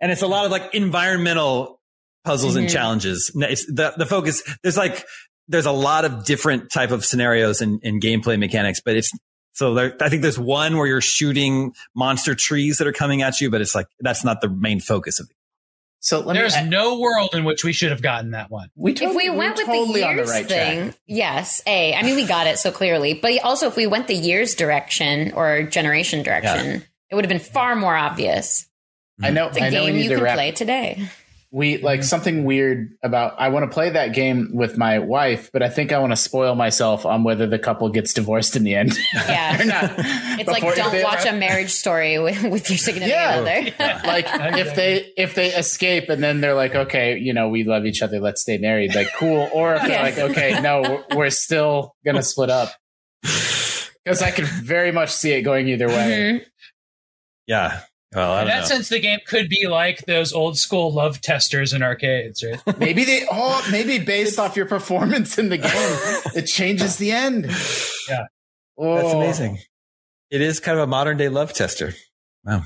And 0.00 0.12
it's 0.12 0.22
a 0.22 0.26
lot 0.26 0.44
of 0.44 0.50
like 0.50 0.74
environmental 0.74 1.80
puzzles 2.24 2.56
and 2.56 2.66
Mhm. 2.68 2.72
challenges. 2.72 3.30
It's 3.34 3.66
the, 3.66 3.94
the 3.96 4.06
focus, 4.06 4.42
there's 4.62 4.76
like, 4.76 5.04
there's 5.48 5.66
a 5.66 5.72
lot 5.72 6.04
of 6.04 6.24
different 6.24 6.70
type 6.70 6.90
of 6.90 7.04
scenarios 7.04 7.60
and, 7.60 7.80
and 7.84 8.02
gameplay 8.02 8.38
mechanics, 8.38 8.80
but 8.84 8.96
it's, 8.96 9.10
so 9.52 9.72
there, 9.74 9.96
I 10.00 10.08
think 10.08 10.22
there's 10.22 10.38
one 10.38 10.76
where 10.76 10.86
you're 10.86 11.00
shooting 11.00 11.72
monster 11.94 12.34
trees 12.34 12.78
that 12.78 12.86
are 12.86 12.92
coming 12.92 13.22
at 13.22 13.40
you, 13.40 13.50
but 13.50 13.60
it's 13.60 13.74
like, 13.74 13.86
that's 14.00 14.22
not 14.24 14.40
the 14.40 14.50
main 14.50 14.80
focus 14.80 15.18
of 15.20 15.28
it. 15.30 15.35
So 16.06 16.20
let 16.20 16.34
There's 16.34 16.54
me. 16.54 16.60
I- 16.60 16.68
no 16.68 17.00
world 17.00 17.30
in 17.34 17.42
which 17.44 17.64
we 17.64 17.72
should 17.72 17.90
have 17.90 18.00
gotten 18.00 18.30
that 18.30 18.48
one. 18.48 18.70
we 18.76 18.92
If 18.92 18.98
totally, 19.00 19.28
we 19.28 19.36
went 19.36 19.56
we're 19.56 19.64
with 19.64 19.74
totally 19.74 20.00
the 20.02 20.06
on 20.06 20.16
years 20.16 20.30
right 20.30 20.46
thing, 20.46 20.82
track. 20.90 20.98
yes, 21.08 21.60
a. 21.66 21.94
I 21.94 22.02
mean, 22.04 22.14
we 22.14 22.24
got 22.26 22.46
it 22.46 22.60
so 22.60 22.70
clearly, 22.70 23.14
but 23.14 23.40
also 23.42 23.66
if 23.66 23.74
we 23.76 23.88
went 23.88 24.06
the 24.06 24.14
years 24.14 24.54
direction 24.54 25.32
or 25.32 25.64
generation 25.64 26.22
direction, 26.22 26.84
it 27.10 27.14
would 27.16 27.24
have 27.24 27.28
been 27.28 27.40
far 27.40 27.74
more 27.74 27.96
obvious. 27.96 28.68
I 29.20 29.30
know. 29.30 29.48
It's 29.48 29.56
a 29.58 29.64
I 29.64 29.70
game 29.70 29.96
need 29.96 30.04
you 30.04 30.08
to 30.10 30.14
can 30.14 30.24
wrap. 30.24 30.34
play 30.36 30.52
today. 30.52 31.08
We 31.52 31.78
like 31.78 32.02
something 32.02 32.44
weird 32.44 32.90
about. 33.02 33.34
I 33.38 33.48
want 33.48 33.70
to 33.70 33.72
play 33.72 33.88
that 33.90 34.12
game 34.14 34.50
with 34.52 34.76
my 34.76 34.98
wife, 34.98 35.50
but 35.52 35.62
I 35.62 35.68
think 35.68 35.92
I 35.92 35.98
want 36.00 36.12
to 36.12 36.16
spoil 36.16 36.54
myself 36.54 37.06
on 37.06 37.22
whether 37.24 37.46
the 37.46 37.58
couple 37.58 37.88
gets 37.88 38.12
divorced 38.12 38.56
in 38.56 38.64
the 38.64 38.74
end. 38.74 38.98
Yeah. 39.14 39.60
or 39.62 39.64
not. 39.64 39.94
It's 40.38 40.48
like 40.48 40.56
Before- 40.62 40.72
if 40.72 40.76
don't 40.76 40.92
they- 40.92 41.04
watch 41.04 41.24
a 41.24 41.32
marriage 41.32 41.70
story 41.70 42.18
with, 42.22 42.42
with 42.42 42.68
your 42.68 42.76
significant 42.78 43.10
Yeah. 43.10 43.36
other. 43.38 44.02
like 44.06 44.26
if 44.58 44.74
they 44.74 45.12
if 45.16 45.34
they 45.34 45.48
escape 45.54 46.08
and 46.10 46.22
then 46.22 46.40
they're 46.40 46.54
like 46.54 46.74
okay 46.74 47.16
you 47.18 47.32
know 47.32 47.48
we 47.48 47.64
love 47.64 47.86
each 47.86 48.02
other 48.02 48.18
let's 48.20 48.40
stay 48.42 48.58
married 48.58 48.94
like 48.94 49.08
cool 49.16 49.48
or 49.52 49.74
if 49.74 49.82
they're 49.82 50.02
like 50.02 50.18
okay 50.18 50.60
no 50.60 50.82
we're, 50.82 51.16
we're 51.16 51.30
still 51.30 51.94
gonna 52.04 52.22
split 52.22 52.50
up 52.50 52.70
because 53.22 54.22
i 54.22 54.30
could 54.30 54.44
very 54.46 54.92
much 54.92 55.10
see 55.10 55.32
it 55.32 55.42
going 55.42 55.68
either 55.68 55.88
way 55.88 55.94
Mhm. 56.42 56.44
Yeah. 57.46 57.80
Well, 58.16 58.32
I 58.32 58.40
In 58.42 58.46
don't 58.48 58.56
that 58.56 58.60
know. 58.62 58.66
sense, 58.76 58.88
the 58.88 58.98
game 58.98 59.18
could 59.26 59.48
be 59.50 59.66
like 59.68 60.06
those 60.06 60.32
old 60.32 60.56
school 60.58 60.90
love 60.92 61.20
testers 61.20 61.72
in 61.74 61.82
arcades, 61.82 62.42
right? 62.42 62.78
maybe 62.78 63.04
they 63.04 63.26
oh 63.30 63.64
maybe 63.70 63.98
based 63.98 64.38
off 64.38 64.56
your 64.56 64.64
performance 64.66 65.36
in 65.38 65.50
the 65.50 65.58
game 65.58 66.32
it 66.34 66.46
changes 66.46 66.96
the 66.96 67.12
end 67.12 67.44
Yeah. 68.08 68.24
oh. 68.78 68.94
That's 68.96 69.12
amazing. 69.14 69.58
It 70.30 70.40
is 70.40 70.60
kind 70.60 70.78
of 70.78 70.84
a 70.84 70.86
modern 70.86 71.18
day 71.18 71.28
love 71.28 71.52
tester. 71.52 71.92
Wow. 72.44 72.62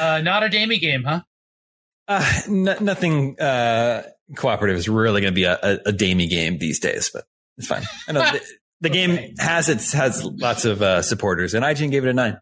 Uh, 0.00 0.20
not 0.22 0.42
a 0.42 0.48
Damie 0.48 0.78
game, 0.78 1.02
huh? 1.04 1.20
Uh, 2.08 2.40
n- 2.46 2.76
nothing 2.80 3.38
uh, 3.40 4.02
cooperative 4.36 4.76
is 4.76 4.88
really 4.88 5.20
going 5.20 5.32
to 5.32 5.34
be 5.34 5.44
a, 5.44 5.58
a, 5.62 5.78
a 5.86 5.92
damey 5.92 6.26
game 6.28 6.58
these 6.58 6.78
days, 6.80 7.10
but 7.12 7.24
it's 7.58 7.66
fine. 7.66 7.82
I 8.08 8.12
know 8.12 8.20
the, 8.32 8.40
the 8.82 8.88
game 8.90 9.34
has 9.38 9.68
its 9.68 9.92
has 9.92 10.24
lots 10.24 10.64
of 10.64 10.80
uh, 10.82 11.02
supporters, 11.02 11.54
and 11.54 11.64
IGN 11.64 11.90
gave 11.90 12.04
it 12.04 12.08
a 12.10 12.14
9 12.14 12.38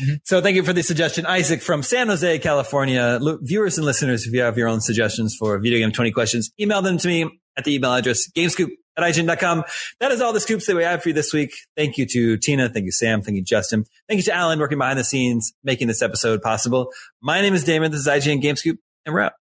Mhm. 0.00 0.20
So 0.24 0.40
thank 0.40 0.56
you 0.56 0.62
for 0.64 0.72
the 0.72 0.82
suggestion, 0.82 1.26
Isaac 1.26 1.62
from 1.62 1.82
San 1.82 2.08
Jose, 2.08 2.38
California. 2.40 3.18
Lo- 3.20 3.38
viewers 3.42 3.76
and 3.78 3.84
listeners, 3.84 4.26
if 4.26 4.32
you 4.32 4.40
have 4.40 4.56
your 4.58 4.68
own 4.68 4.80
suggestions 4.80 5.34
for 5.38 5.58
video 5.58 5.78
game 5.78 5.92
20 5.92 6.10
questions, 6.10 6.50
email 6.60 6.82
them 6.82 6.98
to 6.98 7.08
me 7.08 7.40
at 7.56 7.64
the 7.64 7.74
email 7.74 7.94
address 7.94 8.28
gamescoop 8.36 8.68
at 8.96 9.04
IGN.com. 9.04 9.64
That 10.00 10.12
is 10.12 10.20
all 10.20 10.32
the 10.32 10.40
scoops 10.40 10.66
that 10.66 10.76
we 10.76 10.82
have 10.84 11.02
for 11.02 11.08
you 11.10 11.14
this 11.14 11.32
week. 11.32 11.52
Thank 11.76 11.98
you 11.98 12.06
to 12.06 12.36
Tina. 12.38 12.68
Thank 12.68 12.84
you, 12.86 12.92
Sam. 12.92 13.22
Thank 13.22 13.36
you, 13.36 13.42
Justin. 13.44 13.84
Thank 14.08 14.18
you 14.18 14.22
to 14.24 14.34
Alan 14.34 14.58
working 14.58 14.78
behind 14.78 14.98
the 14.98 15.04
scenes, 15.04 15.52
making 15.64 15.88
this 15.88 16.02
episode 16.02 16.42
possible. 16.42 16.92
My 17.22 17.40
name 17.40 17.54
is 17.54 17.64
Daemon. 17.64 17.90
This 17.90 18.00
is 18.00 18.06
IGN 18.08 18.42
Gamescoop, 18.42 18.76
and 19.06 19.14
we're 19.14 19.20
out. 19.22 19.32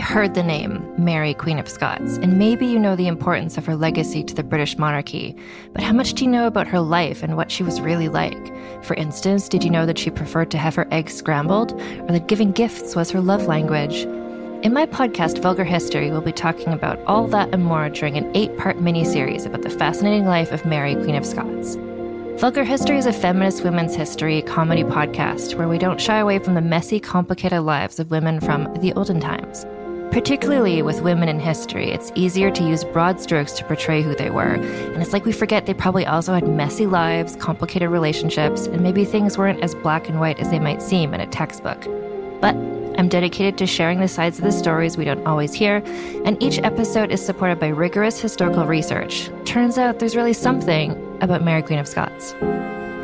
Probably 0.00 0.14
heard 0.14 0.34
the 0.34 0.42
name 0.42 0.94
Mary, 0.96 1.34
Queen 1.34 1.58
of 1.58 1.68
Scots, 1.68 2.18
and 2.18 2.38
maybe 2.38 2.66
you 2.66 2.78
know 2.78 2.94
the 2.94 3.08
importance 3.08 3.58
of 3.58 3.66
her 3.66 3.74
legacy 3.74 4.22
to 4.22 4.34
the 4.34 4.44
British 4.44 4.78
monarchy. 4.78 5.34
But 5.72 5.82
how 5.82 5.92
much 5.92 6.14
do 6.14 6.24
you 6.24 6.30
know 6.30 6.46
about 6.46 6.68
her 6.68 6.78
life 6.78 7.22
and 7.22 7.36
what 7.36 7.50
she 7.50 7.64
was 7.64 7.80
really 7.80 8.08
like? 8.08 8.54
For 8.84 8.94
instance, 8.94 9.48
did 9.48 9.64
you 9.64 9.70
know 9.70 9.86
that 9.86 9.98
she 9.98 10.10
preferred 10.10 10.52
to 10.52 10.58
have 10.58 10.76
her 10.76 10.86
eggs 10.92 11.14
scrambled, 11.14 11.72
or 11.72 12.12
that 12.12 12.28
giving 12.28 12.52
gifts 12.52 12.94
was 12.94 13.10
her 13.10 13.20
love 13.20 13.46
language? 13.46 14.02
In 14.62 14.72
my 14.72 14.86
podcast, 14.86 15.42
Vulgar 15.42 15.64
History, 15.64 16.10
we'll 16.10 16.20
be 16.20 16.32
talking 16.32 16.72
about 16.72 17.00
all 17.06 17.26
that 17.28 17.52
and 17.52 17.64
more 17.64 17.88
during 17.88 18.16
an 18.16 18.30
eight 18.36 18.56
part 18.56 18.80
mini 18.80 19.04
series 19.04 19.46
about 19.46 19.62
the 19.62 19.70
fascinating 19.70 20.26
life 20.26 20.52
of 20.52 20.64
Mary, 20.64 20.94
Queen 20.94 21.16
of 21.16 21.26
Scots. 21.26 21.76
Vulgar 22.40 22.62
History 22.62 22.98
is 22.98 23.06
a 23.06 23.12
feminist 23.12 23.64
women's 23.64 23.96
history 23.96 24.42
comedy 24.42 24.84
podcast 24.84 25.56
where 25.56 25.66
we 25.66 25.76
don't 25.76 26.00
shy 26.00 26.18
away 26.18 26.38
from 26.38 26.54
the 26.54 26.60
messy, 26.60 27.00
complicated 27.00 27.62
lives 27.62 27.98
of 27.98 28.12
women 28.12 28.38
from 28.38 28.72
the 28.80 28.92
olden 28.92 29.18
times. 29.18 29.66
Particularly 30.10 30.80
with 30.80 31.02
women 31.02 31.28
in 31.28 31.38
history, 31.38 31.90
it's 31.90 32.10
easier 32.14 32.50
to 32.50 32.62
use 32.62 32.82
broad 32.82 33.20
strokes 33.20 33.52
to 33.52 33.64
portray 33.64 34.02
who 34.02 34.14
they 34.14 34.30
were, 34.30 34.54
and 34.54 35.02
it's 35.02 35.12
like 35.12 35.26
we 35.26 35.32
forget 35.32 35.66
they 35.66 35.74
probably 35.74 36.06
also 36.06 36.32
had 36.32 36.48
messy 36.48 36.86
lives, 36.86 37.36
complicated 37.36 37.90
relationships, 37.90 38.66
and 38.66 38.82
maybe 38.82 39.04
things 39.04 39.36
weren't 39.36 39.60
as 39.62 39.74
black 39.76 40.08
and 40.08 40.18
white 40.18 40.40
as 40.40 40.50
they 40.50 40.58
might 40.58 40.80
seem 40.80 41.12
in 41.12 41.20
a 41.20 41.26
textbook. 41.26 41.84
But 42.40 42.56
I'm 42.98 43.08
dedicated 43.08 43.58
to 43.58 43.66
sharing 43.66 44.00
the 44.00 44.08
sides 44.08 44.38
of 44.38 44.44
the 44.44 44.50
stories 44.50 44.96
we 44.96 45.04
don't 45.04 45.26
always 45.26 45.52
hear, 45.52 45.82
and 46.24 46.42
each 46.42 46.58
episode 46.58 47.12
is 47.12 47.24
supported 47.24 47.60
by 47.60 47.68
rigorous 47.68 48.18
historical 48.18 48.66
research. 48.66 49.30
Turns 49.44 49.76
out 49.76 49.98
there's 49.98 50.16
really 50.16 50.32
something 50.32 50.92
about 51.20 51.44
Mary 51.44 51.62
Queen 51.62 51.78
of 51.78 51.86
Scots. 51.86 52.34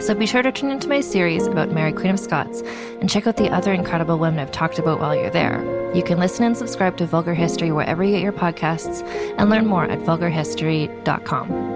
So 0.04 0.14
be 0.14 0.26
sure 0.26 0.42
to 0.42 0.52
tune 0.52 0.70
into 0.70 0.86
my 0.86 1.00
series 1.00 1.46
about 1.46 1.70
Mary 1.70 1.90
Queen 1.90 2.10
of 2.10 2.20
Scots 2.20 2.60
and 3.00 3.08
check 3.08 3.26
out 3.26 3.38
the 3.38 3.48
other 3.48 3.72
incredible 3.72 4.18
women 4.18 4.38
I've 4.38 4.52
talked 4.52 4.78
about 4.78 5.00
while 5.00 5.16
you're 5.16 5.30
there. 5.30 5.64
You 5.94 6.02
can 6.02 6.18
listen 6.18 6.44
and 6.44 6.54
subscribe 6.54 6.98
to 6.98 7.06
Vulgar 7.06 7.32
History 7.32 7.72
wherever 7.72 8.04
you 8.04 8.12
get 8.12 8.20
your 8.20 8.32
podcasts 8.32 9.00
and 9.38 9.48
learn 9.48 9.66
more 9.66 9.84
at 9.84 10.00
vulgarhistory.com. 10.00 11.73